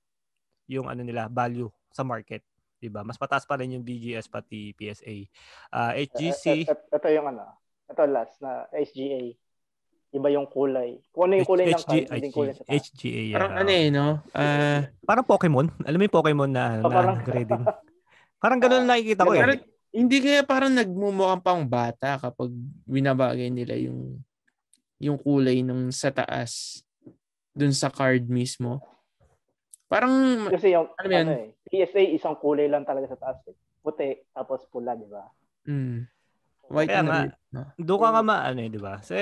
yung 0.65 0.88
ano 0.89 1.02
nila 1.06 1.30
value 1.30 1.70
sa 1.91 2.02
market. 2.06 2.41
'Di 2.82 2.89
ba? 2.89 3.06
Mas 3.06 3.15
mataas 3.15 3.46
pa 3.46 3.56
rin 3.56 3.78
yung 3.78 3.86
BGS 3.86 4.26
pati 4.26 4.74
PSA. 4.74 5.30
Ah, 5.70 5.94
HGC 5.94 6.65
Ito, 6.65 6.74
ito 6.89 7.08
yung 7.13 7.30
ano. 7.30 7.46
Ito 7.86 8.02
last 8.10 8.41
na 8.41 8.65
SGA. 8.74 9.38
Iba 10.12 10.28
yung 10.28 10.50
kulay. 10.50 11.00
Kung 11.13 11.30
ano 11.30 11.39
yung 11.39 11.48
kulay 11.48 11.72
ng 11.72 11.78
card, 11.78 12.10
hindi 12.10 12.34
kulay 12.34 12.52
sa 12.52 12.65
taas. 12.65 12.84
HGA. 12.89 13.22
yeah. 13.30 13.36
Parang 13.38 13.54
ano 13.56 13.70
eh, 13.72 13.88
no? 13.88 14.06
Ah, 14.34 14.82
Parang 15.06 15.24
Pokemon. 15.24 15.72
Alam 15.86 15.96
mo 15.96 16.04
yung 16.04 16.17
Pokemon 16.17 16.52
na, 16.52 16.63
Oh, 16.82 16.89
na 16.89 16.96
parang- 16.98 17.22
grading. 17.24 17.63
Parang 18.41 18.60
ganun 18.60 18.84
Ah, 18.84 18.89
nakikita 18.91 19.24
ko 19.24 19.32
eh. 19.32 19.39
Pero 19.39 19.54
hindi 19.94 20.17
kaya 20.20 20.41
parang 20.44 20.74
nagmumukhang 20.74 21.44
pang 21.46 21.63
bata 21.63 22.17
kapag 22.17 22.50
binabagay 22.84 23.48
nila 23.54 23.78
yung 23.78 24.17
yung 24.98 25.17
kulay 25.17 25.62
nung 25.62 25.89
sa 25.89 26.10
taas 26.12 26.82
dun 27.52 27.72
sa 27.72 27.88
card 27.88 28.28
mismo. 28.28 28.80
Parang 29.91 30.47
Kasi 30.47 30.71
yung 30.71 30.88
Ano 30.95 31.12
yan? 31.12 31.27
ano 31.27 31.34
eh, 31.36 31.51
PSA 31.67 32.01
isang 32.15 32.39
kulay 32.39 32.71
lang 32.71 32.88
talaga 32.88 33.12
sa 33.12 33.19
taas. 33.19 33.43
Eh. 33.51 33.56
Puti, 33.84 34.15
tapos 34.32 34.63
pula, 34.71 34.95
di 34.95 35.04
ba? 35.12 35.27
mm, 35.67 35.99
white 36.71 36.88
Kaya 36.88 36.99
and 37.04 37.08
nga, 37.12 37.19
red, 37.27 37.34
no? 37.51 37.62
Doon 37.75 37.99
ka 37.99 38.10
nga 38.15 38.23
maano 38.23 38.60
eh, 38.63 38.69
di 38.71 38.80
ba? 38.80 38.93
Kasi, 39.04 39.17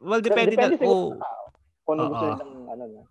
well, 0.00 0.24
depende, 0.24 0.56
na. 0.56 0.72
siguro 0.72 0.88
Oh, 0.88 1.12
sa 1.20 1.28
tao. 1.28 1.42
Kung 1.84 1.98
ano 2.00 2.08
gusto 2.16 2.24
nilang 2.32 2.54
ano 2.72 2.84
na. 2.88 3.02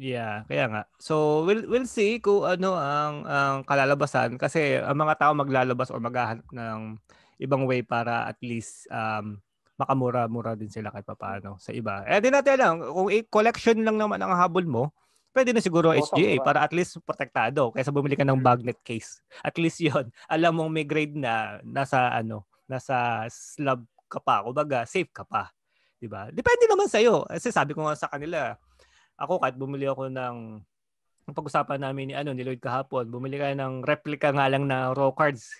Yeah, 0.00 0.48
kaya 0.48 0.66
nga. 0.72 0.82
So 0.96 1.44
we'll 1.44 1.68
we'll 1.68 1.84
see 1.86 2.16
kung 2.16 2.48
ano 2.48 2.74
ang 2.80 3.28
ang 3.28 3.56
kalalabasan 3.68 4.40
kasi 4.40 4.80
ang 4.80 4.96
mga 4.96 5.20
tao 5.20 5.32
maglalabas 5.36 5.92
or 5.92 6.00
maghahanap 6.00 6.48
ng 6.48 6.96
ibang 7.36 7.68
way 7.68 7.84
para 7.84 8.24
at 8.24 8.40
least 8.40 8.88
um 8.88 9.36
makamura-mura 9.76 10.56
din 10.56 10.72
sila 10.72 10.88
kahit 10.88 11.04
papaano 11.04 11.60
sa 11.60 11.76
iba. 11.76 12.08
Eh 12.08 12.24
di 12.24 12.32
natin 12.32 12.56
alam 12.56 12.74
kung 12.88 13.12
i- 13.12 13.28
collection 13.28 13.84
lang 13.84 14.00
naman 14.00 14.16
ang 14.24 14.32
habol 14.32 14.64
mo, 14.64 14.96
pwede 15.32 15.50
na 15.56 15.64
siguro 15.64 15.90
Oo, 15.92 15.98
SGA 15.98 16.38
tama. 16.38 16.44
para 16.44 16.58
at 16.62 16.72
least 16.72 17.00
protektado 17.02 17.72
kaysa 17.72 17.90
bumili 17.90 18.14
ka 18.14 18.24
ng 18.24 18.40
bagnet 18.40 18.78
case. 18.84 19.18
At 19.48 19.56
least 19.56 19.80
'yon. 19.80 20.12
Alam 20.28 20.60
mong 20.60 20.70
may 20.70 20.86
grade 20.86 21.16
na 21.16 21.58
nasa 21.64 22.12
ano, 22.12 22.44
nasa 22.68 23.26
slab 23.32 23.82
ka 24.06 24.20
pa, 24.20 24.44
kumbaga 24.44 24.84
safe 24.84 25.08
ka 25.10 25.24
pa. 25.24 25.50
'Di 25.98 26.06
ba? 26.06 26.28
Depende 26.28 26.68
naman 26.68 26.86
sa 26.86 27.00
iyo. 27.00 27.24
Kasi 27.26 27.48
sabi 27.48 27.72
ko 27.72 27.88
nga 27.88 27.96
sa 27.96 28.12
kanila, 28.12 28.54
ako 29.16 29.40
kahit 29.40 29.56
bumili 29.56 29.88
ako 29.88 30.12
ng 30.12 30.36
ang 31.22 31.34
pag-usapan 31.38 31.78
namin 31.78 32.10
ni 32.10 32.14
ano 32.18 32.34
ni 32.34 32.42
Lloyd 32.42 32.60
kahapon, 32.60 33.06
bumili 33.08 33.38
ka 33.38 33.54
ng 33.54 33.86
replica 33.86 34.34
nga 34.34 34.50
lang 34.50 34.66
na 34.66 34.90
raw 34.90 35.14
cards 35.14 35.54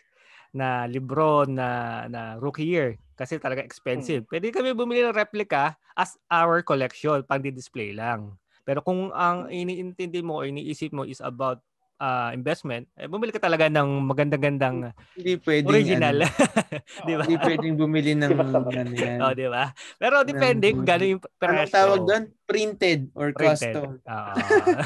na 0.53 0.85
libro 0.85 1.49
na 1.49 2.05
na 2.11 2.37
rookie 2.37 2.67
year 2.69 2.99
kasi 3.17 3.39
talaga 3.39 3.63
expensive. 3.63 4.27
Pwede 4.27 4.51
kami 4.51 4.75
bumili 4.75 5.07
ng 5.07 5.15
replica 5.15 5.79
as 5.95 6.19
our 6.27 6.61
collection, 6.67 7.23
pang 7.23 7.41
display 7.41 7.95
lang. 7.95 8.35
Pero 8.63 8.79
kung 8.81 9.11
ang 9.11 9.47
iniintindi 9.47 10.23
mo 10.23 10.39
o 10.39 10.47
iniisip 10.47 10.91
mo 10.91 11.03
is 11.03 11.19
about 11.19 11.59
ah, 11.97 12.31
investment, 12.31 12.87
eh, 12.95 13.07
bumili 13.07 13.31
ka 13.31 13.39
talaga 13.39 13.67
ng 13.67 14.03
maganda-gandang 14.03 14.91
Hindi 15.15 15.39
pwedeng 15.39 15.71
original. 15.71 16.17
ano, 16.19 16.27
di 17.07 17.15
ba? 17.15 17.23
hindi 17.23 17.37
pwedeng 17.39 17.75
bumili 17.77 18.13
ng 18.15 18.31
ano 18.35 18.93
yan. 18.93 19.19
Oh, 19.19 19.33
di 19.33 19.47
ba? 19.47 19.71
Pero 19.97 20.23
depende 20.23 20.71
kung 20.71 20.83
gano'n 20.83 21.11
yung 21.13 21.23
Anong 21.23 21.39
presyo. 21.39 21.71
tawag 21.73 22.01
doon? 22.03 22.23
Printed 22.43 23.01
or 23.15 23.31
Printed. 23.31 23.75
custom. 23.75 23.89
Oo. 23.99 24.35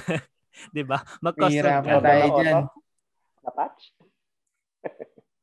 di 0.76 0.82
ba? 0.84 0.98
Mag-custom 1.20 1.52
Mahirap 1.52 1.80
ka. 1.80 1.88
pa 1.88 2.00
tayo 2.00 2.24
dyan. 2.36 2.54
Na 3.40 3.50
patch? 3.50 3.82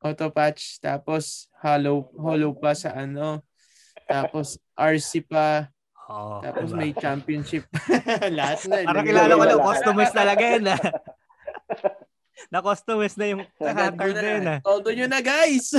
Auto 0.04 0.28
patch, 0.30 0.78
tapos 0.78 1.48
hollow, 1.58 2.12
hollow 2.13 2.52
pa 2.52 2.76
sa 2.76 2.91
ano. 2.93 3.39
Tapos 4.04 4.60
RC 4.76 5.24
pa. 5.24 5.72
Oo, 6.12 6.44
Tapos 6.44 6.70
diba? 6.72 6.80
may 6.84 6.92
championship. 6.92 7.63
Lahat 8.38 8.60
na. 8.68 8.84
Parang 8.84 9.08
kilala 9.08 9.39
ko 9.39 9.44
lang, 9.48 9.62
customize 9.63 10.13
talaga 10.13 10.44
yun 10.44 10.66
ah. 10.68 10.82
Na-customize 12.54 13.16
na 13.16 13.26
yung 13.32 13.42
ko 13.56 14.10
na 14.12 14.30
yun 14.36 14.46
ah. 14.52 14.60
Todo 14.60 14.92
nyo 14.92 15.08
na 15.08 15.24
guys! 15.24 15.70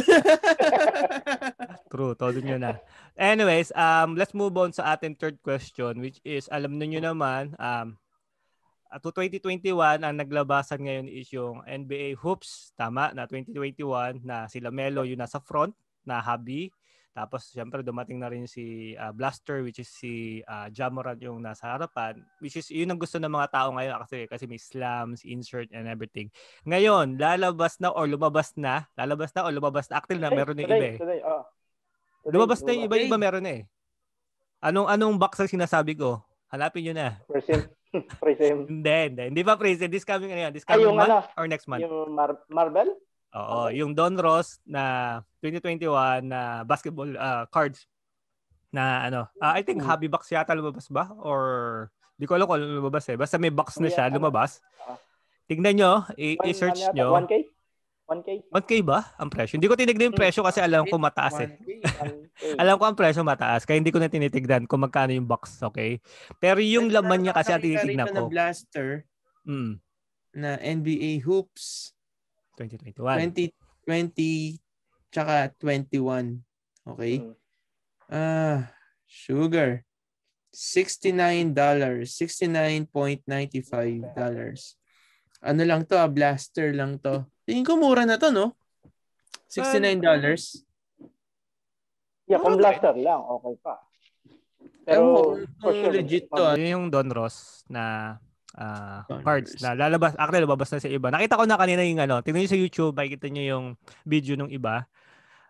True, 1.93 2.17
todo 2.17 2.41
nyo 2.41 2.57
na. 2.57 2.81
Anyways, 3.15 3.69
um, 3.77 4.17
let's 4.17 4.33
move 4.33 4.57
on 4.57 4.73
sa 4.73 4.97
ating 4.97 5.21
third 5.21 5.37
question 5.45 6.01
which 6.01 6.25
is, 6.25 6.49
alam 6.49 6.81
nyo 6.81 7.05
naman, 7.05 7.53
um, 7.61 8.01
uh, 8.89 8.97
to 8.97 9.13
2021, 9.13 10.01
ang 10.01 10.17
naglabasan 10.17 10.89
ngayon 10.89 11.07
is 11.13 11.29
yung 11.37 11.61
NBA 11.69 12.17
Hoops, 12.23 12.73
tama, 12.81 13.13
na 13.13 13.29
2021, 13.29 14.25
na 14.25 14.49
sila 14.49 14.73
Melo 14.73 15.05
yung 15.05 15.21
nasa 15.21 15.43
front, 15.43 15.75
na 16.05 16.21
hubby. 16.21 16.69
Tapos 17.15 17.47
syempre 17.47 17.87
dumating 17.87 18.19
na 18.19 18.27
rin 18.27 18.51
si 18.51 18.99
uh, 18.99 19.15
Blaster 19.15 19.63
which 19.63 19.79
is 19.79 19.87
si 19.87 20.43
uh, 20.51 20.67
Jamoran 20.67 21.15
yung 21.23 21.39
nasa 21.39 21.71
harapan 21.71 22.19
which 22.43 22.59
is 22.59 22.67
yun 22.75 22.91
ang 22.91 22.99
gusto 22.99 23.23
ng 23.23 23.31
mga 23.31 23.55
tao 23.55 23.71
ngayon 23.71 24.03
kasi 24.03 24.27
kasi 24.27 24.45
may 24.51 24.59
slams, 24.59 25.23
insert 25.23 25.71
and 25.71 25.87
everything. 25.87 26.27
Ngayon, 26.67 27.15
lalabas 27.15 27.79
na 27.79 27.95
or 27.95 28.11
lumabas 28.11 28.59
na, 28.59 28.91
lalabas 28.99 29.31
na 29.31 29.47
o 29.47 29.55
lumabas 29.55 29.87
na 29.87 30.03
actually 30.03 30.19
na 30.19 30.35
meron 30.35 30.59
na 30.59 30.67
iba 30.67 30.75
eh. 30.75 30.99
Today, 30.99 31.21
oh. 31.23 31.47
Today, 32.27 32.33
lumabas 32.35 32.61
na 32.67 32.71
yung 32.75 32.85
iba-iba 32.91 33.17
meron 33.17 33.47
na 33.47 33.53
eh. 33.61 33.65
Anong 34.59 34.91
anong 34.91 35.15
box 35.15 35.39
ang 35.39 35.51
sinasabi 35.55 35.95
ko? 35.95 36.19
Hanapin 36.51 36.83
niyo 36.83 36.95
na. 36.99 37.23
Present. 37.31 37.71
Present. 38.19 38.67
hindi, 38.67 38.99
hindi. 39.11 39.25
Hindi 39.31 39.43
pa 39.47 39.55
present. 39.55 39.91
This 39.93 40.03
coming 40.03 40.35
ano 40.35 40.51
yan? 40.51 40.53
This 40.55 40.67
coming 40.67 40.91
Ay, 40.91 40.99
month 40.99 41.15
ano, 41.15 41.19
or 41.39 41.47
next 41.47 41.67
month? 41.71 41.87
Yung 41.87 42.11
Mar- 42.11 42.47
Marvel? 42.51 42.91
Oo, 43.35 43.67
okay. 43.67 43.83
yung 43.83 43.93
Don 43.99 44.15
Ross 44.15 44.63
na 44.63 45.19
2021 45.43 46.23
na 46.23 46.63
basketball 46.63 47.11
uh, 47.19 47.45
cards 47.51 47.91
na 48.71 49.11
ano, 49.11 49.21
uh, 49.43 49.53
I 49.55 49.67
think 49.67 49.83
hmm. 49.83 49.87
Hobby 49.91 50.07
Box 50.07 50.31
yata 50.31 50.55
lumabas 50.55 50.87
ba 50.87 51.11
or 51.19 51.43
di 52.15 52.27
ko 52.31 52.39
alam 52.39 52.47
kung 52.47 52.63
lumabas 52.63 53.11
eh. 53.11 53.19
Basta 53.19 53.39
may 53.43 53.51
box 53.51 53.83
na 53.83 53.91
siya 53.91 54.07
lumabas. 54.07 54.63
Ah. 54.87 54.99
Tingnan 55.51 55.75
nyo, 55.75 55.93
i-search 56.47 56.95
nyo. 56.95 57.11
1K? 57.11 57.35
1K? 58.05 58.29
1K 58.53 58.73
ba 58.85 59.17
ang 59.17 59.33
presyo? 59.33 59.57
Hindi 59.59 59.69
ko 59.69 59.75
tinignan 59.75 60.13
yung 60.13 60.19
presyo 60.19 60.45
kasi 60.45 60.61
alam 60.61 60.85
ko 60.87 61.01
mataas 61.01 61.41
eh. 61.41 61.51
alam 62.63 62.77
ko 62.77 62.85
ang 62.87 62.97
presyo 62.97 63.25
mataas 63.25 63.65
kaya 63.65 63.81
hindi 63.81 63.91
ko 63.91 63.99
na 63.99 64.13
tinitignan 64.13 64.69
kung 64.69 64.85
magkano 64.85 65.17
yung 65.17 65.27
box, 65.27 65.65
okay? 65.65 65.99
Pero 66.37 66.61
yung 66.61 66.93
laman 66.93 67.25
niya 67.25 67.35
kasi 67.35 67.51
ang 67.51 67.65
tinitignan 67.65 68.13
ko. 68.13 68.15
na 68.15 68.23
blaster 68.29 69.09
mm. 69.49 69.81
na 70.37 70.61
NBA 70.61 71.25
hoops 71.25 71.94
2021. 72.57 73.53
2020 73.87 74.59
tsaka 75.11 75.51
21. 75.63 76.43
Okay? 76.85 77.23
Mm. 77.23 77.35
Ah, 78.11 78.19
uh, 78.19 78.59
sugar. 79.07 79.87
$69. 80.55 81.51
$69.95. 82.07 83.27
Ano 85.45 85.63
lang 85.67 85.83
to, 85.85 85.99
ah, 85.99 86.09
blaster 86.09 86.71
lang 86.73 86.97
to. 87.03 87.27
Tingin 87.45 87.67
ko 87.67 87.77
mura 87.77 88.07
na 88.07 88.17
to, 88.17 88.31
no? 88.31 88.55
$69. 89.51 90.01
Yeah, 92.25 92.41
kung 92.41 92.57
blaster 92.57 92.97
lang, 92.97 93.21
okay 93.21 93.55
pa. 93.61 93.77
Pero, 94.85 95.37
for 95.61 95.73
sure, 95.77 95.93
legit 95.93 96.31
to. 96.33 96.41
Ah. 96.41 96.57
Yung 96.57 96.89
Don 96.89 97.11
Ross 97.13 97.67
na 97.69 98.17
uh, 98.59 99.03
cards 99.23 99.59
na 99.61 99.75
lalabas. 99.75 100.15
Actually, 100.15 100.47
lalabas 100.47 100.71
na 100.71 100.81
sa 100.83 100.91
iba. 100.91 101.09
Nakita 101.11 101.39
ko 101.39 101.45
na 101.47 101.59
kanina 101.59 101.83
yung 101.83 102.01
ano, 102.03 102.23
tingnan 102.23 102.47
niyo 102.47 102.53
sa 102.55 102.61
YouTube, 102.61 102.95
makikita 102.95 103.27
niyo 103.31 103.45
yung 103.57 103.67
video 104.07 104.35
ng 104.39 104.51
iba. 104.51 104.87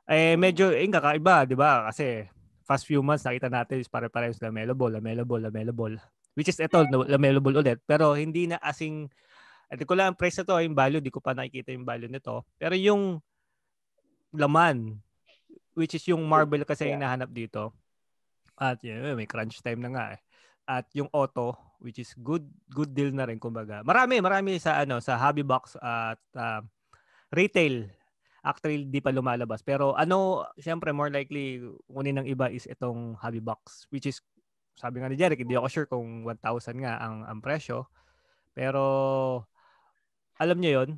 Eh, 0.04 0.36
medyo, 0.36 0.68
eh, 0.68 0.84
kakaiba, 0.84 1.48
di 1.48 1.56
ba? 1.56 1.88
Kasi, 1.88 2.28
fast 2.64 2.84
few 2.84 3.00
months, 3.00 3.24
nakita 3.24 3.48
natin 3.48 3.80
is 3.80 3.88
pare-parehas 3.88 4.36
Lamelo 4.40 4.76
Ball, 4.76 5.00
Lamelo 5.00 5.24
Ball, 5.24 5.48
Lamelo 5.48 5.72
Ball. 5.72 5.96
Which 6.36 6.52
is 6.52 6.60
ito, 6.60 6.84
Lamelo 7.08 7.40
Ball 7.40 7.64
ulit. 7.64 7.80
Pero, 7.88 8.12
hindi 8.12 8.44
na 8.44 8.60
asing, 8.60 9.08
hindi 9.72 9.84
ko 9.88 9.96
lang 9.96 10.12
ang 10.12 10.18
price 10.20 10.40
na 10.40 10.44
to, 10.44 10.60
yung 10.60 10.76
value, 10.76 11.00
di 11.00 11.08
ko 11.08 11.24
pa 11.24 11.32
nakikita 11.32 11.72
yung 11.72 11.88
value 11.88 12.12
nito. 12.12 12.44
Pero 12.60 12.76
yung 12.76 13.16
laman, 14.36 15.00
which 15.72 15.96
is 15.96 16.04
yung 16.04 16.20
marble 16.28 16.68
kasi 16.68 16.92
yung 16.92 17.00
nahanap 17.00 17.32
dito, 17.32 17.72
at 18.60 18.78
yun, 18.84 19.16
may 19.16 19.26
crunch 19.26 19.64
time 19.64 19.80
na 19.80 19.90
nga 19.90 20.04
eh. 20.14 20.20
At 20.68 20.86
yung 20.92 21.08
auto, 21.16 21.56
which 21.84 22.00
is 22.00 22.16
good 22.24 22.48
good 22.72 22.96
deal 22.96 23.12
na 23.12 23.28
rin 23.28 23.36
kumbaga. 23.36 23.84
Marami, 23.84 24.24
marami 24.24 24.56
sa 24.56 24.80
ano 24.80 25.04
sa 25.04 25.20
hobby 25.20 25.44
box 25.44 25.76
at 25.76 26.18
uh, 26.32 26.64
retail 27.28 27.84
actually 28.40 28.88
di 28.88 29.04
pa 29.04 29.12
lumalabas. 29.12 29.60
Pero 29.60 29.92
ano, 29.92 30.48
syempre 30.56 30.96
more 30.96 31.12
likely 31.12 31.60
kunin 31.92 32.24
ng 32.24 32.26
iba 32.32 32.48
is 32.48 32.64
itong 32.64 33.20
hobby 33.20 33.44
box 33.44 33.84
which 33.92 34.08
is 34.08 34.24
sabi 34.74 34.98
nga 34.98 35.12
ni 35.12 35.20
Jeric, 35.20 35.38
hindi 35.38 35.54
ako 35.54 35.68
sure 35.70 35.86
kung 35.86 36.26
1,000 36.26 36.82
nga 36.82 36.98
ang 36.98 37.22
ang 37.28 37.38
presyo. 37.44 37.86
Pero 38.56 38.82
alam 40.40 40.58
niyo 40.58 40.82
'yon. 40.82 40.90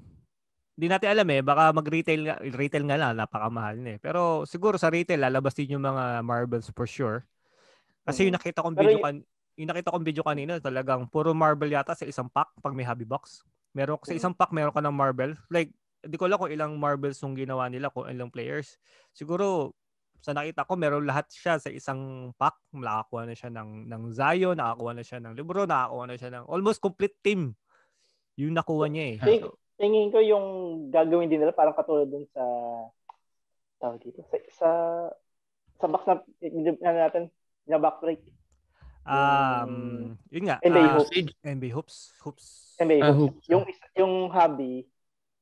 Hindi 0.77 0.87
natin 0.92 1.09
alam 1.09 1.29
eh, 1.33 1.40
baka 1.40 1.72
mag-retail 1.72 2.20
nga, 2.29 2.37
retail 2.53 2.85
nga 2.85 3.01
lang, 3.01 3.16
napakamahal 3.16 3.81
na 3.81 3.96
eh. 3.96 3.99
Pero 3.99 4.44
siguro 4.44 4.77
sa 4.77 4.92
retail, 4.92 5.25
lalabas 5.25 5.57
din 5.57 5.72
yung 5.72 5.81
mga 5.81 6.20
marbles 6.20 6.68
for 6.77 6.85
sure. 6.85 7.25
Kasi 8.05 8.29
yung 8.29 8.37
nakita 8.37 8.61
kong 8.61 8.77
video 8.77 9.01
kan 9.01 9.25
yung 9.57 9.69
nakita 9.73 9.92
kong 9.92 10.05
video 10.05 10.21
kanina, 10.21 10.61
talagang 10.61 11.09
puro 11.09 11.33
marble 11.33 11.73
yata 11.73 11.97
sa 11.97 12.05
isang 12.05 12.29
pack 12.29 12.53
pag 12.61 12.77
may 12.77 12.85
hobby 12.85 13.09
box. 13.09 13.40
Meron 13.73 13.97
sa 14.05 14.12
mm. 14.12 14.21
isang 14.21 14.35
pack 14.37 14.53
meron 14.53 14.73
ka 14.73 14.85
ng 14.85 14.92
marble. 14.92 15.33
Like 15.49 15.73
hindi 16.05 16.16
ko 16.21 16.29
alam 16.29 16.38
kung 16.38 16.53
ilang 16.53 16.73
marbles 16.77 17.19
yung 17.25 17.35
ginawa 17.35 17.66
nila, 17.73 17.88
kung 17.90 18.07
ilang 18.07 18.29
players. 18.29 18.77
Siguro 19.16 19.73
sa 20.21 20.37
nakita 20.37 20.69
ko, 20.69 20.77
meron 20.77 21.09
lahat 21.09 21.29
siya 21.33 21.57
sa 21.57 21.73
isang 21.73 22.33
pack. 22.37 22.57
Nakakuha 22.77 23.27
na 23.27 23.35
siya 23.37 23.51
ng, 23.53 23.88
ng 23.88 24.03
Zayo, 24.12 24.53
nakakuha 24.53 24.92
na 24.92 25.05
siya 25.05 25.19
ng 25.25 25.35
Libro, 25.35 25.64
nakakuha 25.64 26.05
na 26.05 26.16
siya 26.16 26.31
ng 26.37 26.45
almost 26.47 26.81
complete 26.85 27.16
team. 27.25 27.57
Yung 28.37 28.53
nakuha 28.53 28.87
niya 28.92 29.05
eh. 29.12 29.16
Ting, 29.25 29.45
tingin 29.81 30.12
ko 30.12 30.21
yung 30.21 30.47
gagawin 30.92 31.33
din 31.33 31.40
nila 31.40 31.57
parang 31.57 31.77
katulad 31.77 32.09
dun 32.09 32.29
sa 32.33 32.45
tawag 33.77 34.01
dito 34.01 34.25
sa 34.29 34.37
sa, 34.57 34.71
sa 35.77 35.87
box 35.88 36.03
na, 36.09 36.16
na 36.81 36.92
natin 37.09 37.29
na 37.69 37.77
back 37.77 38.01
break 38.01 38.25
Um, 39.07 40.19
yun 40.35 40.45
nga. 40.51 40.59
NBA 40.66 40.83
uh, 40.83 40.95
hoops. 40.99 41.11
NBA 41.47 41.71
hoops. 41.71 41.97
Hoops. 42.27 42.47
NBA 42.83 42.99
hoops. 42.99 43.07
Uh, 43.07 43.14
hoops. 43.14 43.45
Yung, 43.47 43.64
yung 43.95 44.14
hobby, 44.35 44.75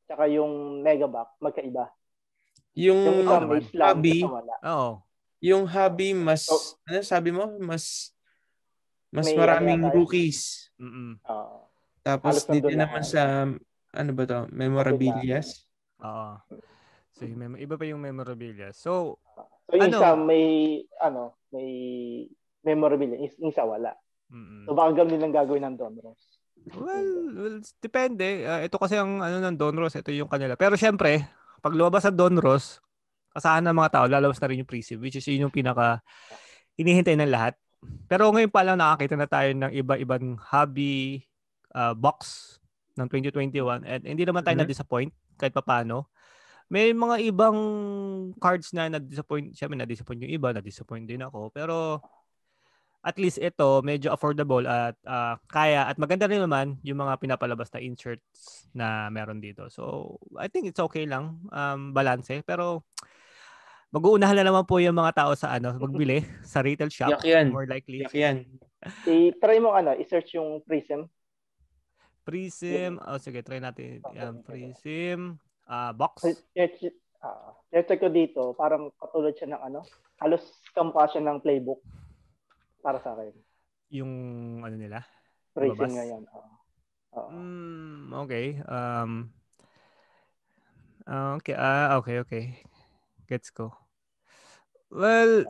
tsaka 0.04 0.28
yung 0.28 0.84
megaback, 0.84 1.32
magkaiba. 1.40 1.88
Yung, 2.76 3.00
yung 3.00 3.18
isang 3.24 3.46
oh, 3.48 3.80
hobby, 3.80 4.18
oo. 4.66 4.90
Yung 5.44 5.64
hobby 5.68 6.12
mas, 6.12 6.44
oh. 6.52 6.76
ano 6.84 7.00
sabi 7.00 7.30
mo? 7.32 7.56
Mas, 7.56 8.12
mas 9.08 9.32
May 9.32 9.36
maraming 9.38 9.80
ano 9.80 9.94
rookies. 9.96 10.68
Mm-mm. 10.76 11.16
Uh, 11.24 11.64
Tapos 12.04 12.44
dito 12.44 12.68
naman 12.68 13.00
sa, 13.00 13.48
ano 13.94 14.10
ba 14.12 14.22
to? 14.28 14.40
Memorabilias. 14.52 15.64
Oo. 16.04 16.36
So, 17.14 17.24
yung, 17.24 17.56
iba 17.56 17.78
pa 17.78 17.86
yung 17.86 18.02
memorabilia. 18.02 18.74
So, 18.74 19.22
so 19.70 19.72
yung 19.72 19.94
ano, 19.94 19.98
isa 20.02 20.10
may, 20.18 20.46
ano, 20.98 21.38
may 21.54 21.70
memorabilia. 22.64 23.20
Yung 23.38 23.52
isa 23.52 23.62
wala. 23.62 23.92
Mm-hmm. 24.32 24.62
So 24.66 24.70
baka 24.72 24.90
ganun 24.96 25.12
din 25.12 25.24
ang 25.24 25.36
gagawin 25.36 25.64
ng 25.68 25.76
Don 25.76 25.94
Ross. 26.00 26.22
Well, 26.72 27.10
well 27.36 27.58
depende. 27.84 28.48
Uh, 28.48 28.64
ito 28.64 28.80
kasi 28.80 28.96
ang 28.96 29.20
ano 29.20 29.36
ng 29.38 29.56
Don 29.60 29.76
Ross, 29.76 29.94
ito 29.94 30.10
yung 30.10 30.32
kanila. 30.32 30.56
Pero 30.56 30.74
syempre, 30.80 31.28
pag 31.60 31.76
lumabas 31.76 32.08
sa 32.08 32.12
Don 32.12 32.40
Ross, 32.40 32.80
asahan 33.36 33.66
ng 33.68 33.76
mga 33.76 33.90
tao, 33.92 34.06
lalabas 34.08 34.38
na 34.40 34.48
rin 34.48 34.62
yung 34.64 34.68
pre 34.68 34.80
which 34.96 35.18
is 35.18 35.26
yun 35.28 35.48
yung 35.48 35.54
pinaka 35.54 36.00
hinihintay 36.80 37.18
ng 37.20 37.30
lahat. 37.30 37.54
Pero 38.08 38.32
ngayon 38.32 38.48
pa 38.48 38.64
lang 38.64 38.80
nakakita 38.80 39.14
na 39.18 39.28
tayo 39.28 39.50
ng 39.52 39.72
iba-ibang 39.76 40.40
hobby 40.40 41.20
uh, 41.76 41.92
box 41.92 42.56
ng 42.96 43.10
2021 43.10 43.84
and 43.84 44.02
hindi 44.06 44.24
naman 44.24 44.40
tayo 44.40 44.56
mm-hmm. 44.56 44.64
na-disappoint 44.64 45.12
kahit 45.36 45.52
papaano. 45.52 46.08
May 46.72 46.96
mga 46.96 47.20
ibang 47.28 47.58
cards 48.40 48.72
na 48.72 48.88
na-disappoint, 48.88 49.52
syempre 49.52 49.76
na-disappoint 49.76 50.24
yung 50.24 50.32
iba, 50.32 50.48
na-disappoint 50.54 51.04
din 51.04 51.20
ako. 51.20 51.52
Pero 51.52 52.00
at 53.04 53.20
least 53.20 53.36
ito 53.36 53.84
medyo 53.84 54.08
affordable 54.16 54.64
at 54.64 54.96
uh, 55.04 55.36
kaya 55.52 55.84
at 55.92 56.00
maganda 56.00 56.24
rin 56.24 56.40
naman 56.40 56.80
yung 56.80 57.04
mga 57.04 57.20
pinapalabas 57.20 57.68
na 57.76 57.84
inserts 57.84 58.64
na 58.72 59.12
meron 59.12 59.44
dito. 59.44 59.68
So, 59.68 60.16
I 60.40 60.48
think 60.48 60.72
it's 60.72 60.80
okay 60.80 61.04
lang 61.04 61.44
um 61.52 61.92
balance 61.92 62.32
pero 62.48 62.88
mag-uunahan 63.92 64.40
na 64.40 64.48
naman 64.48 64.64
po 64.64 64.80
yung 64.80 64.96
mga 64.96 65.20
tao 65.20 65.32
sa 65.36 65.52
ano, 65.52 65.76
magbili 65.76 66.24
sa 66.42 66.64
retail 66.64 66.88
shop 66.88 67.20
Yak 67.20 67.28
yan. 67.28 67.46
more 67.52 67.68
likely. 67.68 68.08
Yak 68.08 68.16
yan. 68.16 68.36
I-try 69.04 69.60
mo 69.60 69.76
ano, 69.76 69.92
i-search 70.00 70.40
yung 70.40 70.64
Prism. 70.64 71.04
Prism, 72.24 72.96
oh 73.04 73.20
sige, 73.20 73.44
try 73.44 73.60
natin. 73.60 74.00
Yan, 74.16 74.40
Prism, 74.40 75.36
uh, 75.68 75.92
box. 75.92 76.24
Search, 76.56 76.88
uh, 77.20 77.52
search 77.68 78.00
ko 78.00 78.08
dito, 78.08 78.56
parang 78.56 78.88
katulad 78.96 79.36
siya 79.36 79.52
ng 79.52 79.60
ano, 79.60 79.84
halos 80.24 80.40
kamukha 80.72 81.04
siya 81.12 81.20
ng 81.20 81.44
playbook 81.44 81.84
para 82.84 83.00
sa 83.00 83.16
akin. 83.16 83.32
Yung 83.88 84.12
ano 84.60 84.76
nila? 84.76 85.00
Racing 85.56 85.96
ngayon. 85.96 86.22
Oo. 86.28 86.50
Uh, 87.14 87.30
mm, 87.32 88.02
okay. 88.28 88.46
Um, 88.68 89.32
okay. 91.40 91.56
Ah, 91.56 91.96
okay, 91.96 92.20
okay. 92.20 92.44
Gets 93.24 93.48
ko. 93.56 93.72
Well, 94.92 95.48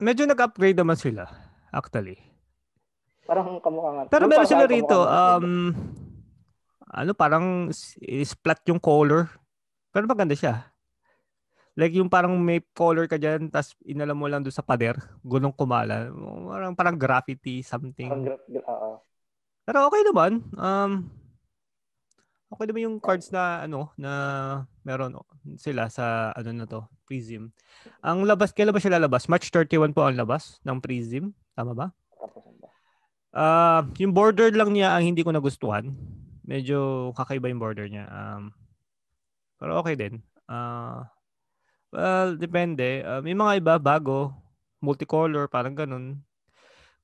medyo 0.00 0.24
nag-upgrade 0.24 0.80
naman 0.80 0.96
sila, 0.96 1.28
actually. 1.68 2.16
Parang 3.28 3.60
kamukha 3.60 3.90
nga. 3.92 4.02
Pero 4.08 4.24
meron 4.24 4.48
sila 4.48 4.64
rito, 4.64 5.04
um, 5.04 5.70
ano, 6.88 7.10
parang 7.12 7.68
splat 8.24 8.64
yung 8.70 8.80
color. 8.80 9.28
Pero 9.92 10.08
maganda 10.08 10.34
siya. 10.34 10.73
Like 11.74 11.94
yung 11.98 12.06
parang 12.06 12.38
may 12.38 12.62
color 12.70 13.10
ka 13.10 13.18
dyan, 13.18 13.50
tapos 13.50 13.74
inalam 13.82 14.14
mo 14.14 14.30
lang 14.30 14.46
doon 14.46 14.54
sa 14.54 14.62
pader, 14.62 14.94
gulong 15.26 15.50
kumala. 15.50 16.06
Parang, 16.46 16.72
parang 16.78 16.96
graffiti, 16.96 17.66
something. 17.66 18.06
Parang 18.06 18.24
gra- 18.30 18.66
uh, 18.70 18.96
Pero 19.66 19.90
okay 19.90 20.02
naman. 20.06 20.32
Um, 20.54 21.10
okay 22.54 22.70
naman 22.70 22.86
yung 22.86 22.96
cards 23.02 23.34
na 23.34 23.66
ano 23.66 23.90
na 23.98 24.12
meron 24.86 25.18
sila 25.58 25.90
sa 25.90 26.30
ano 26.38 26.50
na 26.54 26.66
to 26.70 26.86
Prism. 27.10 27.50
Ang 28.06 28.22
labas, 28.24 28.54
kailan 28.54 28.70
ba 28.70 28.78
siya 28.78 28.94
lalabas? 28.94 29.26
March 29.26 29.50
31 29.50 29.90
po 29.90 30.06
ang 30.06 30.14
labas 30.14 30.62
ng 30.62 30.78
Prism. 30.78 31.34
Tama 31.58 31.74
ba? 31.74 31.90
Ah, 33.34 33.82
yung 33.98 34.14
border 34.14 34.54
lang 34.54 34.70
niya 34.70 34.94
ang 34.94 35.10
hindi 35.10 35.26
ko 35.26 35.34
nagustuhan. 35.34 35.90
Medyo 36.46 37.10
kakaiba 37.18 37.50
yung 37.50 37.58
border 37.58 37.90
niya. 37.90 38.06
Um, 38.06 38.54
pero 39.58 39.82
okay 39.82 39.98
din. 39.98 40.22
Ah, 40.46 41.10
well, 41.94 42.34
depende. 42.34 43.06
Ah, 43.06 43.22
may 43.22 43.32
mga 43.32 43.62
iba 43.62 43.74
bago, 43.78 44.34
multicolor, 44.82 45.46
parang 45.46 45.72
ganun. 45.72 46.18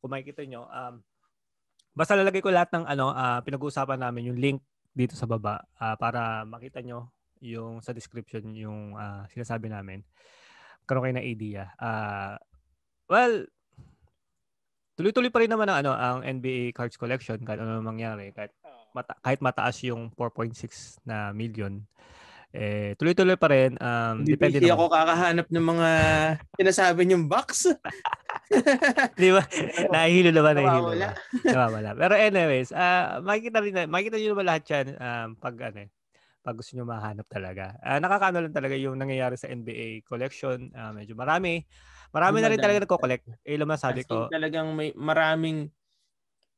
Kung 0.03 0.11
makikita 0.11 0.43
nyo, 0.45 0.67
um, 0.67 1.01
basta 1.95 2.19
lalagay 2.19 2.43
ko 2.43 2.51
lahat 2.51 2.75
ng 2.75 2.85
ano, 2.85 3.15
ah, 3.15 3.39
pinag-uusapan 3.41 4.03
namin, 4.03 4.35
yung 4.35 4.39
link 4.41 4.59
dito 4.91 5.15
sa 5.15 5.31
baba 5.31 5.63
ah, 5.79 5.95
para 5.95 6.43
makita 6.43 6.83
nyo 6.83 7.15
yung 7.41 7.81
sa 7.81 7.97
description 7.97 8.53
yung 8.53 8.99
ah, 8.99 9.25
sinasabi 9.33 9.73
namin. 9.73 10.05
Karoon 10.85 11.09
kayo 11.09 11.17
ng 11.17 11.29
idea. 11.31 11.73
Ah, 11.81 12.37
well, 13.09 13.49
tuloy-tuloy 15.01 15.33
pa 15.33 15.41
rin 15.41 15.49
naman 15.49 15.71
ang 15.73 15.79
ano 15.81 15.93
ang 15.97 16.19
NBA 16.21 16.77
cards 16.77 17.01
collection 17.01 17.41
kahit 17.41 17.57
ano 17.57 17.81
mangyari 17.81 18.37
kahit 18.37 18.53
mata- 18.93 19.17
kahit 19.25 19.41
mataas 19.41 19.81
yung 19.81 20.13
4.6 20.13 21.01
na 21.09 21.33
million 21.33 21.81
eh 22.51 22.99
tuloy-tuloy 22.99 23.39
pa 23.39 23.47
rin 23.47 23.79
um 23.79 24.27
Hindi 24.27 24.35
depende 24.35 24.59
naman. 24.59 24.75
ako 24.75 24.85
kakahanap 24.91 25.47
ng 25.47 25.67
mga 25.71 25.89
sinasabi 26.59 27.01
niyong 27.07 27.27
box. 27.31 27.71
Di 29.21 29.31
ba? 29.31 29.43
nahihilo 29.95 30.31
naman, 30.35 30.59
nahihilo. 30.59 30.91
Nawawala. 30.91 31.09
Nawawala. 31.47 31.91
Pero 31.95 32.15
anyways, 32.19 32.75
ah 32.75 33.23
makikita 33.23 33.63
rin, 33.63 33.75
na- 33.75 33.87
makikita 33.91 34.19
niyo 34.19 34.35
naman 34.35 34.47
lahat 34.51 34.65
yan 34.67 34.87
um, 34.99 35.29
pag 35.39 35.55
ano 35.71 35.79
eh, 35.87 35.91
pag 36.43 36.57
gusto 36.59 36.75
niyo 36.75 36.83
mahanap 36.89 37.27
talaga. 37.31 37.79
Ah 37.79 38.03
nakakaano 38.03 38.43
lang 38.43 38.55
talaga 38.57 38.75
yung 38.75 38.99
nangyayari 38.99 39.39
sa 39.39 39.47
NBA 39.47 40.03
collection. 40.03 40.75
Ah, 40.75 40.91
medyo 40.91 41.15
marami. 41.15 41.63
Marami 42.11 42.43
na 42.43 42.51
rin 42.51 42.59
talaga 42.59 42.83
nagko-collect. 42.83 43.47
Eh, 43.47 43.55
lang 43.55 43.71
sabi 43.79 44.03
As 44.03 44.11
in, 44.11 44.11
ko. 44.11 44.27
talagang 44.27 44.75
may 44.75 44.91
maraming 44.99 45.71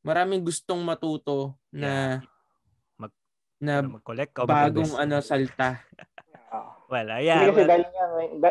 maraming 0.01 0.41
gustong 0.41 0.81
matuto 0.81 1.61
na 1.69 2.19
Mag- 2.25 2.32
na 3.63 3.79
ano, 3.79 3.97
mag-collect 3.97 4.33
ka 4.35 4.43
o 4.43 4.47
bagong 4.47 4.93
ano 4.95 5.23
salta. 5.23 5.79
Ah. 6.53 6.77
Well, 6.85 7.09
Hindi 7.09 7.33
ayan. 7.33 7.49
kasi 7.49 7.57
well, 7.57 7.65
dahil 7.65 7.85
nga, 7.89 8.05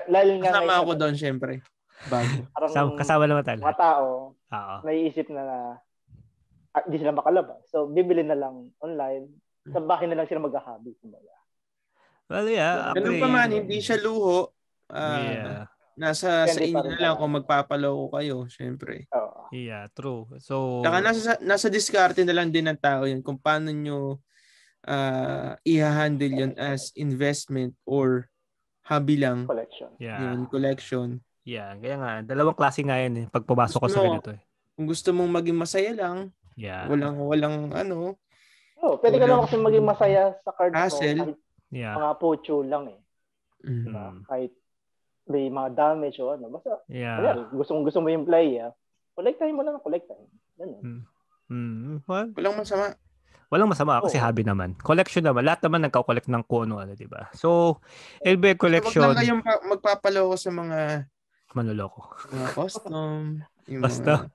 dahil 0.10 0.30
nga 0.34 0.50
Kasama 0.50 0.66
ngayon, 0.66 0.82
ako 0.82 0.92
doon 0.98 1.16
syempre. 1.16 1.54
Bago. 2.10 2.34
parang 2.58 2.70
kasama, 2.74 2.90
kasama 2.98 3.24
naman 3.30 3.44
tayo. 3.46 3.60
mga 3.62 3.78
tao, 3.78 4.08
Oo. 4.34 4.76
naiisip 4.82 5.28
na 5.30 5.42
na 5.46 5.58
ah, 6.74 6.82
hindi 6.82 6.98
sila 6.98 7.14
makalabas. 7.14 7.62
So, 7.70 7.86
bibili 7.86 8.26
na 8.26 8.34
lang 8.34 8.74
online. 8.82 9.30
Sa 9.70 9.78
bahay 9.80 10.10
na 10.10 10.18
lang 10.18 10.26
sila 10.26 10.42
maghahabi. 10.42 10.98
kumbaga. 10.98 11.30
Well, 12.26 12.50
yeah. 12.50 12.90
Ganun 12.98 13.22
pa 13.22 13.30
man, 13.30 13.54
hindi 13.54 13.78
siya 13.78 14.02
luho. 14.02 14.50
Ah, 14.90 15.22
Yeah. 15.22 15.64
Nasa 15.94 16.50
sa 16.50 16.58
Depende 16.58 16.74
pa 16.74 16.82
inyo 16.82 16.82
na 16.82 16.98
lang 16.98 16.98
talaga. 17.06 17.20
kung 17.22 17.32
magpapaloko 17.38 18.06
kayo, 18.18 18.38
syempre. 18.50 19.06
Oo. 19.14 19.46
Yeah, 19.54 19.86
true. 19.94 20.26
So, 20.42 20.82
Saka 20.82 20.98
nasa, 20.98 21.38
nasa 21.38 21.70
diskarte 21.70 22.26
na 22.26 22.34
lang 22.34 22.50
din 22.50 22.66
ng 22.66 22.82
tao 22.82 23.06
yun 23.06 23.22
kung 23.22 23.38
paano 23.38 23.70
nyo 23.70 24.18
ah 24.84 25.54
i-handle 25.62 26.32
yun 26.32 26.54
as 26.56 26.90
investment 26.96 27.74
or 27.84 28.28
hobby 28.84 29.16
lang. 29.16 29.46
Collection. 29.46 29.90
yeah. 29.98 30.20
Yun, 30.20 30.48
collection. 30.48 31.08
Yeah, 31.42 31.74
kaya 31.76 31.96
nga, 31.98 32.12
dalawang 32.24 32.54
klase 32.54 32.82
nga 32.82 32.98
yan 32.98 33.14
eh, 33.16 33.26
pag 33.28 33.42
pumasok 33.44 33.80
ko 33.80 33.88
sa 33.88 34.00
mo- 34.00 34.06
ganito 34.12 34.32
eh. 34.32 34.42
Kung 34.74 34.86
gusto 34.86 35.10
mong 35.12 35.32
maging 35.32 35.58
masaya 35.58 35.92
lang, 35.92 36.18
Yeah. 36.54 36.86
walang 36.86 37.18
walang 37.20 37.56
ano, 37.72 38.18
Oh, 38.78 38.98
pwede 38.98 39.16
ka 39.16 39.24
Walang- 39.24 39.30
naman 39.30 39.46
kasi 39.46 39.58
maging 39.58 39.86
masaya 39.86 40.22
sa 40.42 40.52
card 40.52 40.74
mo 40.74 40.78
Hassle. 40.80 41.14
kahit 41.16 41.38
Yeah. 41.70 41.94
mga 41.96 42.14
pocho 42.18 42.58
lang 42.62 42.90
eh. 42.90 43.00
mm, 43.62 43.84
Diba? 43.86 44.06
Mm. 44.08 44.22
Kahit 44.26 44.52
may 45.24 45.46
mga 45.48 45.70
damage 45.72 46.18
o 46.18 46.34
ano. 46.34 46.50
Basta, 46.50 46.82
Yeah. 46.90 47.22
yeah. 47.22 47.46
gusto 47.48 47.72
mo 47.72 47.86
gusto 47.86 48.02
mo 48.02 48.10
yung 48.10 48.26
play, 48.26 48.58
ah. 48.58 48.74
Collect 49.14 49.38
time 49.38 49.54
mo 49.54 49.62
lang, 49.62 49.78
collect 49.80 50.10
time. 50.10 50.26
Ganun. 50.58 51.06
Mm. 51.46 52.02
Well, 52.04 52.28
walang 52.34 52.58
masama. 52.58 52.98
Walang 53.52 53.68
masama 53.68 54.00
kasi 54.00 54.16
Oo. 54.16 54.24
hobby 54.24 54.42
naman. 54.42 54.74
Collection 54.80 55.22
naman. 55.22 55.44
Lahat 55.44 55.60
naman 55.62 55.84
nagko-collect 55.84 56.26
ng 56.26 56.44
kung 56.44 56.72
ano, 56.72 56.88
di 56.90 57.06
ba? 57.06 57.28
So, 57.32 57.78
LB 58.22 58.56
Huwag 58.56 58.58
collection, 58.58 59.12
kayong 59.12 59.44
pa- 59.44 59.62
magpapaloko 59.62 60.34
sa 60.34 60.50
mga 60.50 60.80
manloloko. 61.52 62.16
mga 62.32 62.48
custom. 62.50 63.44
yung 63.68 63.84
Basta. 63.84 64.26
mga- 64.26 64.32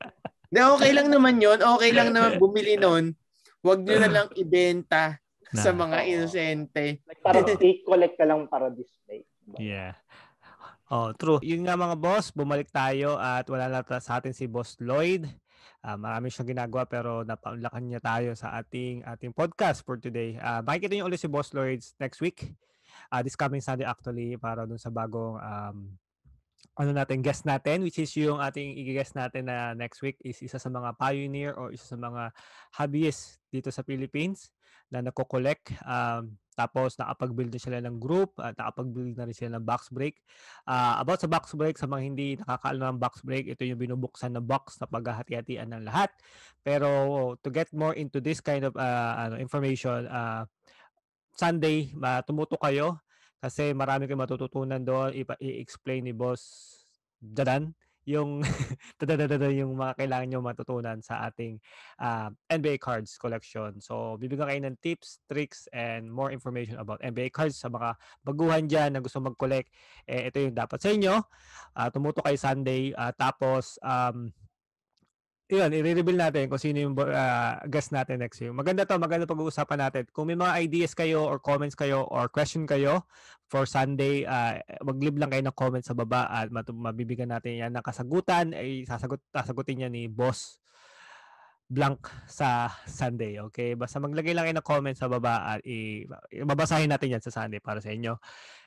Hindi, 0.47 0.61
okay 0.63 0.91
lang 0.93 1.09
naman 1.11 1.35
yon 1.37 1.59
Okay 1.59 1.91
lang 1.91 2.13
naman 2.13 2.37
bumili 2.45 2.77
nun. 2.77 3.17
Huwag 3.59 3.83
nyo 3.83 3.97
na 3.99 4.11
lang 4.13 4.29
ibenta 4.37 5.19
sa 5.49 5.73
Na. 5.73 5.81
mga 5.81 5.99
Oo. 5.99 6.07
inosente. 6.07 7.01
Like, 7.03 7.21
parang 7.21 7.49
i-collect 7.49 8.15
ka 8.15 8.25
lang 8.25 8.47
para 8.47 8.69
display. 8.69 9.25
Diba? 9.43 9.59
Yeah. 9.59 9.93
Oh, 10.87 11.11
true. 11.11 11.43
Yun 11.43 11.67
nga 11.67 11.75
mga 11.75 11.99
boss, 11.99 12.31
bumalik 12.31 12.71
tayo 12.71 13.19
at 13.19 13.43
wala 13.47 13.67
na 13.67 13.83
ta- 13.83 13.99
sa 13.99 14.21
atin 14.21 14.31
si 14.31 14.47
Boss 14.47 14.79
Lloyd. 14.79 15.27
Ah, 15.87 15.95
marami 15.95 16.35
siyang 16.35 16.51
ginagawa 16.51 16.83
pero 16.91 17.23
napaunlakan 17.23 17.87
niya 17.87 18.03
tayo 18.03 18.35
sa 18.35 18.59
ating 18.59 19.07
ating 19.07 19.31
podcast 19.31 19.87
for 19.87 19.95
today. 19.95 20.35
Ah, 20.43 20.59
makikita 20.59 20.99
niyo 20.99 21.07
ulit 21.07 21.23
si 21.23 21.31
Boss 21.31 21.55
Lloyd 21.55 21.79
next 22.03 22.19
week. 22.19 22.43
Ah, 23.07 23.23
this 23.23 23.39
coming 23.39 23.63
Sunday 23.63 23.87
actually 23.87 24.35
para 24.35 24.67
dun 24.67 24.83
sa 24.83 24.91
bagong 24.91 25.39
um, 25.39 25.95
ano 26.75 26.91
natin 26.91 27.23
guest 27.23 27.47
natin 27.47 27.87
which 27.87 28.03
is 28.03 28.11
yung 28.19 28.43
ating 28.43 28.75
i-guest 28.83 29.15
natin 29.15 29.47
na 29.47 29.79
next 29.79 30.03
week 30.03 30.19
is 30.27 30.43
isa 30.43 30.59
sa 30.59 30.67
mga 30.67 30.91
pioneer 30.99 31.55
or 31.55 31.71
isa 31.71 31.95
sa 31.95 31.99
mga 32.03 32.35
hobbyist 32.75 33.39
dito 33.55 33.71
sa 33.71 33.87
Philippines 33.87 34.51
na 34.91 35.07
nagko-collect 35.07 35.71
um, 35.87 36.35
tapos 36.57 36.97
nakapag-build 36.97 37.53
na 37.53 37.61
sila 37.61 37.79
ng 37.85 38.01
group 38.01 38.33
at 38.41 38.57
nakapag-build 38.57 39.15
na 39.15 39.29
rin 39.29 39.37
sila 39.37 39.61
ng 39.61 39.65
box 39.69 39.93
break. 39.93 40.17
Ah, 40.65 40.97
about 41.05 41.21
sa 41.21 41.29
box 41.29 41.53
break, 41.53 41.77
sa 41.77 41.85
mga 41.85 42.03
hindi 42.03 42.41
nakakaalam 42.41 42.97
ng 42.97 43.01
box 43.01 43.21
break, 43.21 43.45
ito 43.53 43.63
yung 43.69 43.77
binubuksan 43.77 44.33
na 44.33 44.41
box 44.41 44.81
na 44.81 44.89
paghahati-hatian 44.89 45.69
ng 45.71 45.85
lahat. 45.85 46.09
Pero 46.65 46.89
to 47.45 47.53
get 47.53 47.69
more 47.77 47.93
into 47.93 48.19
this 48.25 48.41
kind 48.41 48.65
of 48.65 48.73
ah, 48.81 49.29
ano, 49.29 49.37
information, 49.37 50.09
ah, 50.09 50.49
Sunday, 51.37 51.93
tumuto 52.25 52.57
kayo 52.57 53.05
kasi 53.37 53.77
marami 53.77 54.09
kayong 54.09 54.25
matututunan 54.25 54.81
doon. 54.81 55.13
I-explain 55.13 56.09
ni 56.09 56.17
Boss 56.17 56.73
Dadan 57.21 57.77
yung 58.07 58.41
dadadada 59.03 59.51
yung 59.51 59.75
mga 59.75 59.99
kailangan 59.99 60.27
nyo 60.31 60.41
matutunan 60.41 60.99
sa 61.03 61.27
ating 61.27 61.59
ah, 61.99 62.31
NBA 62.49 62.79
cards 62.79 63.19
collection. 63.19 63.83
So, 63.83 64.15
bibigyan 64.17 64.47
kayo 64.47 64.61
ng 64.63 64.79
tips, 64.79 65.21
tricks, 65.27 65.67
and 65.75 66.07
more 66.07 66.31
information 66.31 66.79
about 66.79 67.03
NBA 67.03 67.35
cards 67.35 67.59
sa 67.59 67.67
mga 67.67 67.99
baguhan 68.23 68.65
dyan 68.71 68.95
na 68.95 69.03
gusto 69.03 69.19
mag-collect. 69.19 69.69
Eh, 70.07 70.31
ito 70.31 70.39
yung 70.39 70.55
dapat 70.55 70.79
sa 70.79 70.95
inyo. 70.95 71.15
Ah, 71.75 71.91
tumuto 71.91 72.23
kayo 72.23 72.39
Sunday. 72.39 72.95
ah, 72.95 73.11
tapos, 73.11 73.77
um, 73.83 74.31
yun, 75.47 75.71
i-reveal 75.71 76.19
natin 76.19 76.51
kung 76.51 76.59
sino 76.59 76.83
yung 76.83 76.99
ah, 77.07 77.63
guest 77.71 77.95
natin 77.95 78.19
next 78.19 78.43
year. 78.43 78.51
Maganda 78.51 78.83
to, 78.83 78.99
maganda 78.99 79.31
pag-uusapan 79.31 79.79
natin. 79.79 80.03
Kung 80.11 80.27
may 80.27 80.35
mga 80.35 80.59
ideas 80.59 80.93
kayo 80.93 81.23
or 81.23 81.39
comments 81.39 81.79
kayo 81.79 82.03
or 82.11 82.27
question 82.27 82.67
kayo 82.67 83.07
for 83.47 83.63
Sunday, 83.63 84.27
uh, 84.27 84.59
mag-leave 84.83 85.15
lang 85.15 85.31
kayo 85.31 85.47
ng 85.47 85.55
comment 85.55 85.87
sa 85.87 85.95
baba 85.95 86.27
at 86.27 86.51
matu- 86.51 86.75
mabibigyan 86.75 87.31
natin 87.31 87.63
yan 87.63 87.71
ng 87.71 87.85
kasagutan. 87.87 88.51
Ay 88.59 88.83
sasagot, 88.91 89.23
sasagutin 89.31 89.87
niya 89.87 89.91
ni 89.91 90.11
Boss 90.11 90.59
blank 91.67 92.11
sa 92.27 92.71
Sunday. 92.87 93.39
Okay? 93.51 93.79
Basta 93.79 94.03
maglagay 94.03 94.35
lang 94.35 94.51
kayo 94.51 94.57
ng 94.59 94.67
comment 94.67 94.99
sa 94.99 95.07
baba 95.07 95.55
at 95.55 95.61
i- 95.63 96.07
babasahin 96.43 96.91
natin 96.91 97.19
yan 97.19 97.23
sa 97.23 97.31
Sunday 97.31 97.63
para 97.63 97.79
sa 97.79 97.95
inyo. 97.95 98.19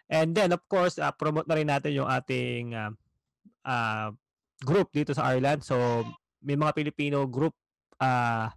And 0.08 0.32
then, 0.32 0.56
of 0.56 0.64
course, 0.72 0.96
ah, 0.96 1.12
promote 1.12 1.48
na 1.48 1.60
rin 1.60 1.68
natin 1.68 1.92
yung 1.92 2.08
ating 2.08 2.72
ah, 2.72 2.92
ah, 3.68 4.10
group 4.64 4.92
dito 4.96 5.12
sa 5.12 5.32
Ireland. 5.32 5.64
So, 5.64 6.04
may 6.44 6.56
mga 6.56 6.76
Pilipino 6.76 7.26
group 7.28 7.56
ah, 8.00 8.52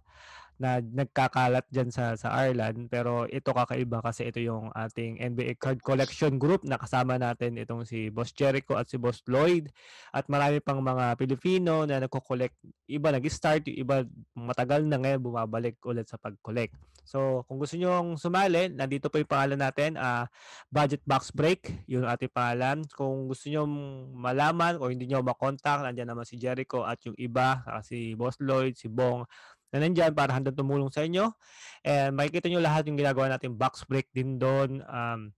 na 0.61 0.81
nagkakalat 0.81 1.65
dyan 1.69 1.89
sa, 1.89 2.13
sa 2.17 2.33
Ireland. 2.33 2.89
Pero 2.89 3.25
ito 3.29 3.53
kakaiba 3.53 4.01
kasi 4.01 4.29
ito 4.29 4.39
yung 4.41 4.69
ating 4.73 5.21
NBA 5.21 5.57
card 5.57 5.81
collection 5.81 6.37
group 6.37 6.65
na 6.65 6.77
kasama 6.77 7.17
natin 7.17 7.57
itong 7.57 7.85
si 7.85 8.09
Boss 8.13 8.33
Jericho 8.33 8.77
at 8.77 8.89
si 8.89 8.97
Boss 8.97 9.21
Lloyd. 9.25 9.69
At 10.13 10.29
marami 10.29 10.61
pang 10.61 10.81
mga 10.81 11.17
Pilipino 11.17 11.85
na 11.85 12.03
nagko-collect. 12.03 12.87
Iba 12.89 13.13
nag-start, 13.13 13.69
yung 13.71 13.79
iba 13.81 13.95
matagal 14.37 14.85
na 14.85 14.99
ngayon 15.01 15.21
bumabalik 15.23 15.81
ulit 15.85 16.05
sa 16.09 16.17
pag-collect. 16.17 16.93
So, 17.03 17.43
kung 17.51 17.59
gusto 17.59 17.75
nyo 17.75 18.15
sumali, 18.15 18.71
nandito 18.71 19.11
po 19.11 19.19
yung 19.19 19.27
pangalan 19.27 19.59
natin, 19.59 19.99
ah 19.99 20.31
Budget 20.71 21.03
Box 21.03 21.35
Break, 21.35 21.83
yun 21.83 22.07
ang 22.07 22.15
ating 22.15 22.31
pangalan. 22.31 22.77
Kung 22.95 23.27
gusto 23.27 23.51
nyo 23.51 23.67
malaman 24.15 24.79
o 24.79 24.87
hindi 24.87 25.11
nyo 25.11 25.19
makontak, 25.19 25.83
nandiyan 25.83 26.15
naman 26.15 26.23
si 26.23 26.39
Jericho 26.39 26.87
at 26.87 27.03
yung 27.03 27.15
iba, 27.19 27.59
ah, 27.67 27.83
si 27.83 28.15
Boss 28.15 28.39
Lloyd, 28.39 28.79
si 28.79 28.87
Bong, 28.87 29.27
na 29.73 29.81
nandyan 29.81 30.13
para 30.13 30.29
handang 30.31 30.53
tumulong 30.53 30.93
sa 30.93 31.01
inyo. 31.01 31.33
And 31.81 32.13
makikita 32.13 32.47
nyo 32.47 32.61
lahat 32.61 32.85
yung 32.85 33.01
ginagawa 33.01 33.33
natin 33.33 33.57
box 33.57 33.83
break 33.89 34.07
din 34.13 34.37
doon. 34.37 34.85
Um, 34.85 35.33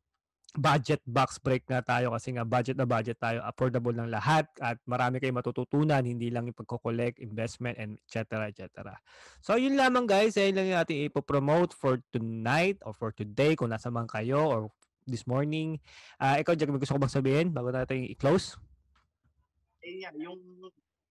budget 0.55 1.03
box 1.03 1.35
break 1.35 1.67
nga 1.67 1.83
tayo 1.83 2.15
kasi 2.15 2.31
nga 2.31 2.47
budget 2.47 2.79
na 2.79 2.87
budget 2.87 3.19
tayo, 3.19 3.43
affordable 3.43 3.91
ng 3.91 4.07
lahat 4.07 4.47
at 4.63 4.79
marami 4.87 5.19
kayong 5.19 5.43
matututunan, 5.43 5.99
hindi 5.99 6.31
lang 6.31 6.47
yung 6.47 6.55
pagko-collect, 6.55 7.19
investment, 7.19 7.75
and 7.75 7.99
et 7.99 8.07
cetera, 8.07 8.47
et 8.47 8.55
cetera. 8.55 8.95
So, 9.43 9.59
yun 9.59 9.75
lamang 9.75 10.07
guys. 10.07 10.39
Yan 10.39 10.55
lang 10.55 10.71
yung 10.71 10.79
ating 10.79 11.11
ipopromote 11.11 11.75
for 11.75 11.99
tonight 12.07 12.79
or 12.87 12.95
for 12.95 13.11
today 13.11 13.59
kung 13.59 13.67
nasa 13.67 13.91
man 13.91 14.07
kayo 14.07 14.47
or 14.47 14.61
this 15.03 15.27
morning. 15.27 15.75
Uh, 16.23 16.39
ikaw, 16.39 16.55
Jack, 16.55 16.71
gusto 16.71 16.95
ko 16.95 17.03
bang 17.03 17.11
sabihin 17.11 17.47
bago 17.51 17.75
natin 17.75 18.07
i-close? 18.07 18.55
Ayun 19.83 19.97
nga, 20.01 20.11
yung, 20.17 20.39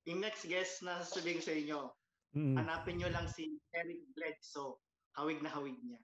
yung 0.09 0.21
next 0.25 0.49
guest 0.49 0.81
na 0.83 1.05
sasabihin 1.05 1.45
sa 1.45 1.53
inyo, 1.53 1.93
Mm. 2.35 2.59
hanapin 2.59 2.99
nyo 2.99 3.09
lang 3.15 3.31
si 3.31 3.55
Eric 3.71 4.11
Bledsoe. 4.11 4.83
Hawig 5.15 5.39
na 5.39 5.55
hawig 5.55 5.79
niya. 5.87 6.03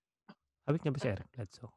Hawik 0.70 0.82
niya 0.86 0.94
ba 0.94 1.02
si 1.02 1.08
Eric 1.10 1.28
Bledsoe? 1.34 1.74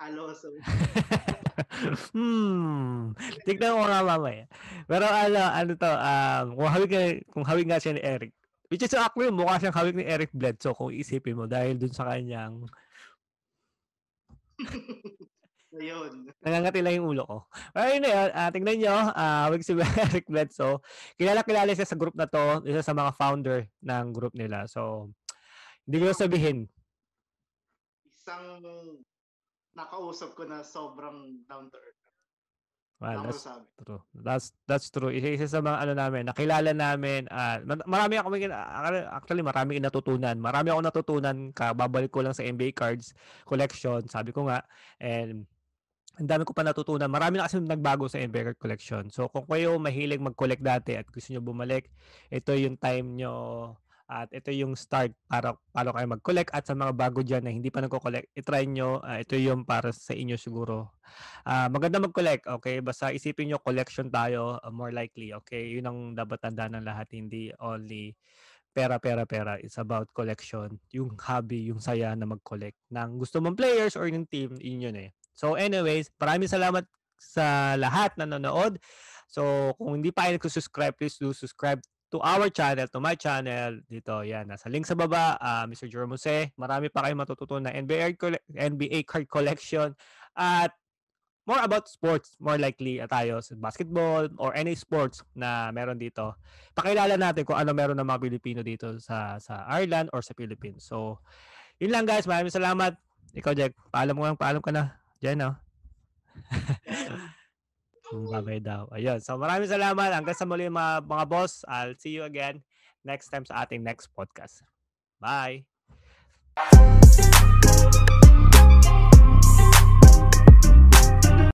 Aloso. 0.00 0.48
hmm. 2.16 3.16
Tignan 3.44 3.76
ko 3.76 3.84
nga 3.84 4.00
mamaya. 4.04 4.44
Pero 4.88 5.04
ano, 5.08 5.40
ano 5.40 5.72
to, 5.76 5.88
um, 5.88 6.46
kung 6.56 6.68
hawig, 6.72 6.90
nga- 6.92 7.20
kung 7.32 7.44
hawig 7.44 7.68
nga 7.68 7.80
siya 7.80 7.96
ni 7.96 8.02
Eric, 8.04 8.32
which 8.72 8.84
is 8.84 8.92
actually 8.96 9.32
mukha 9.32 9.60
siyang 9.60 9.76
hawig 9.76 9.96
ni 9.96 10.04
Eric 10.08 10.32
Bledsoe 10.32 10.76
kung 10.76 10.92
isipin 10.92 11.36
mo 11.36 11.44
dahil 11.44 11.76
dun 11.76 11.92
sa 11.92 12.08
kanyang 12.08 12.64
Ayun. 15.76 16.32
Nangangati 16.40 16.80
lang 16.80 16.96
yung 16.96 17.08
ulo 17.12 17.22
ko. 17.28 17.38
Pero 17.76 17.86
yun 17.92 18.02
na 18.02 18.10
yun, 18.10 18.30
ah, 18.32 18.50
tingnan 18.50 18.76
nyo, 18.80 18.96
uh, 19.12 19.44
wag 19.52 19.60
si 19.60 19.72
Eric 20.08 20.26
Bledsoe. 20.26 20.80
Kilala-kilala 21.20 21.76
siya 21.76 21.84
sa 21.84 21.98
group 22.00 22.16
na 22.16 22.24
to, 22.24 22.64
isa 22.64 22.80
sa 22.80 22.96
mga 22.96 23.12
founder 23.12 23.68
ng 23.84 24.06
group 24.16 24.32
nila. 24.32 24.64
So, 24.64 25.12
hindi 25.84 26.00
ko 26.00 26.04
na 26.10 26.16
sabihin. 26.16 26.58
Isang 28.08 28.64
nakausap 29.76 30.32
ko 30.32 30.48
na 30.48 30.64
sobrang 30.64 31.44
down 31.44 31.68
to 31.68 31.76
earth. 31.76 32.06
Well, 32.96 33.28
that's 33.28 33.44
true. 33.76 34.00
That's 34.16 34.46
that's 34.64 34.88
true. 34.88 35.12
Isa, 35.12 35.28
isa 35.36 35.46
sa 35.52 35.60
mga 35.60 35.84
ano 35.84 35.92
namin, 35.92 36.32
nakilala 36.32 36.72
namin. 36.72 37.28
ah, 37.28 37.60
ma- 37.60 37.84
marami 37.84 38.16
ako 38.16 38.32
actually 39.12 39.44
marami 39.44 39.76
natutunan. 39.76 40.32
Marami 40.40 40.72
ako 40.72 40.80
natutunan 40.80 41.36
ka 41.52 41.76
babalik 41.76 42.08
ko 42.08 42.24
lang 42.24 42.32
sa 42.32 42.40
NBA 42.40 42.72
cards 42.72 43.12
collection, 43.44 44.00
sabi 44.08 44.32
ko 44.32 44.48
nga. 44.48 44.64
And 44.96 45.44
ang 46.16 46.28
dami 46.28 46.42
ko 46.48 46.56
pa 46.56 46.64
natutunan. 46.64 47.12
Marami 47.12 47.36
na 47.36 47.44
kasi 47.44 47.60
nagbago 47.60 48.08
sa 48.08 48.16
card 48.20 48.56
collection. 48.56 49.04
So 49.12 49.28
kung 49.28 49.44
kayo 49.44 49.76
mahilig 49.76 50.20
mag-collect 50.20 50.64
dati 50.64 50.96
at 50.96 51.04
gusto 51.12 51.28
niyo 51.32 51.44
bumalik, 51.44 51.92
ito 52.32 52.56
yung 52.56 52.80
time 52.80 53.20
nyo 53.20 53.36
at 54.06 54.30
ito 54.30 54.54
yung 54.54 54.78
start 54.78 55.10
para 55.26 55.58
para 55.74 55.90
kayo 55.90 56.06
mag-collect 56.06 56.50
at 56.54 56.62
sa 56.64 56.78
mga 56.78 56.94
bago 56.94 57.20
diyan 57.26 57.42
na 57.42 57.52
hindi 57.52 57.74
pa 57.74 57.82
nagko-collect, 57.82 58.38
i-try 58.38 58.64
nyo. 58.64 59.02
ah, 59.02 59.18
ito 59.18 59.34
yung 59.34 59.66
para 59.66 59.90
sa 59.90 60.14
inyo 60.14 60.38
siguro. 60.38 60.94
Ah, 61.42 61.66
maganda 61.66 61.98
mag-collect, 61.98 62.46
okay? 62.46 62.78
Basta 62.80 63.10
isipin 63.10 63.50
nyo 63.50 63.58
collection 63.58 64.06
tayo, 64.08 64.62
ah, 64.62 64.70
more 64.70 64.94
likely, 64.94 65.34
okay? 65.34 65.74
Yun 65.74 65.90
ang 65.90 65.98
dapat 66.14 66.38
tandaan 66.38 66.78
ng 66.78 66.86
lahat, 66.86 67.10
hindi 67.18 67.50
only 67.58 68.14
pera, 68.70 69.02
pera, 69.02 69.26
pera. 69.26 69.58
It's 69.58 69.80
about 69.80 70.12
collection. 70.14 70.78
Yung 70.94 71.18
hobby, 71.18 71.68
yung 71.72 71.82
saya 71.82 72.14
na 72.14 72.30
mag-collect 72.30 72.78
ng 72.94 73.18
gusto 73.18 73.42
mong 73.42 73.58
players 73.58 73.98
or 73.98 74.06
yung 74.06 74.28
team, 74.30 74.54
yun 74.62 74.86
yun 74.86 74.96
eh. 74.96 75.10
So 75.36 75.54
anyways, 75.54 76.08
maraming 76.16 76.48
salamat 76.48 76.88
sa 77.20 77.76
lahat 77.76 78.16
na 78.16 78.24
nanonood. 78.24 78.80
So 79.28 79.72
kung 79.76 80.00
hindi 80.00 80.10
pa 80.10 80.26
kayo 80.26 80.40
nagsusubscribe, 80.40 80.96
please 80.96 81.20
do 81.20 81.36
subscribe 81.36 81.78
to 82.10 82.18
our 82.24 82.48
channel, 82.48 82.88
to 82.88 82.98
my 83.02 83.12
channel. 83.18 83.76
Dito, 83.84 84.24
yan. 84.24 84.48
Nasa 84.48 84.72
link 84.72 84.88
sa 84.88 84.96
baba, 84.96 85.36
ah, 85.36 85.68
Mr. 85.68 85.90
Jerome 85.90 86.16
Jose. 86.16 86.54
Marami 86.56 86.88
pa 86.88 87.04
kayong 87.04 87.20
matututunan 87.20 87.68
na 87.68 87.76
NBA, 87.76 88.16
NBA 88.56 89.04
card 89.04 89.28
collection 89.28 89.92
at 90.38 90.72
more 91.46 91.62
about 91.62 91.86
sports, 91.86 92.34
more 92.42 92.58
likely 92.58 92.98
uh, 92.98 93.06
tayo 93.06 93.38
sa 93.38 93.54
basketball 93.54 94.26
or 94.42 94.50
any 94.58 94.74
sports 94.74 95.22
na 95.36 95.70
meron 95.70 95.96
dito. 96.00 96.34
Pakilala 96.74 97.14
natin 97.14 97.46
kung 97.46 97.54
ano 97.54 97.70
meron 97.70 97.98
ng 98.02 98.06
mga 98.06 98.22
Pilipino 98.22 98.60
dito 98.66 98.98
sa 98.98 99.38
sa 99.38 99.62
Ireland 99.70 100.10
or 100.10 100.20
sa 100.26 100.34
Philippines. 100.34 100.82
So, 100.82 101.22
yun 101.78 101.94
lang 101.94 102.04
guys. 102.04 102.26
Maraming 102.26 102.50
salamat. 102.50 102.98
Ikaw, 103.36 103.52
Jack. 103.54 103.78
Paalam 103.94 104.18
mo 104.18 104.26
lang. 104.26 104.34
Paalam 104.34 104.58
ka 104.58 104.74
na. 104.74 105.05
Diyan, 105.20 105.36
no? 105.44 105.52
Babay 108.30 108.62
daw. 108.62 108.86
Ayun. 108.94 109.18
So, 109.18 109.34
maraming 109.34 109.70
salamat. 109.70 110.14
Hanggang 110.14 110.38
sa 110.38 110.46
muli 110.46 110.70
mga, 110.70 111.02
mga 111.04 111.24
boss. 111.26 111.66
I'll 111.66 111.98
see 111.98 112.14
you 112.14 112.22
again 112.22 112.62
next 113.02 113.30
time 113.34 113.42
sa 113.42 113.66
ating 113.66 113.82
next 113.82 114.10
podcast. 114.14 114.62
Bye! 115.18 115.66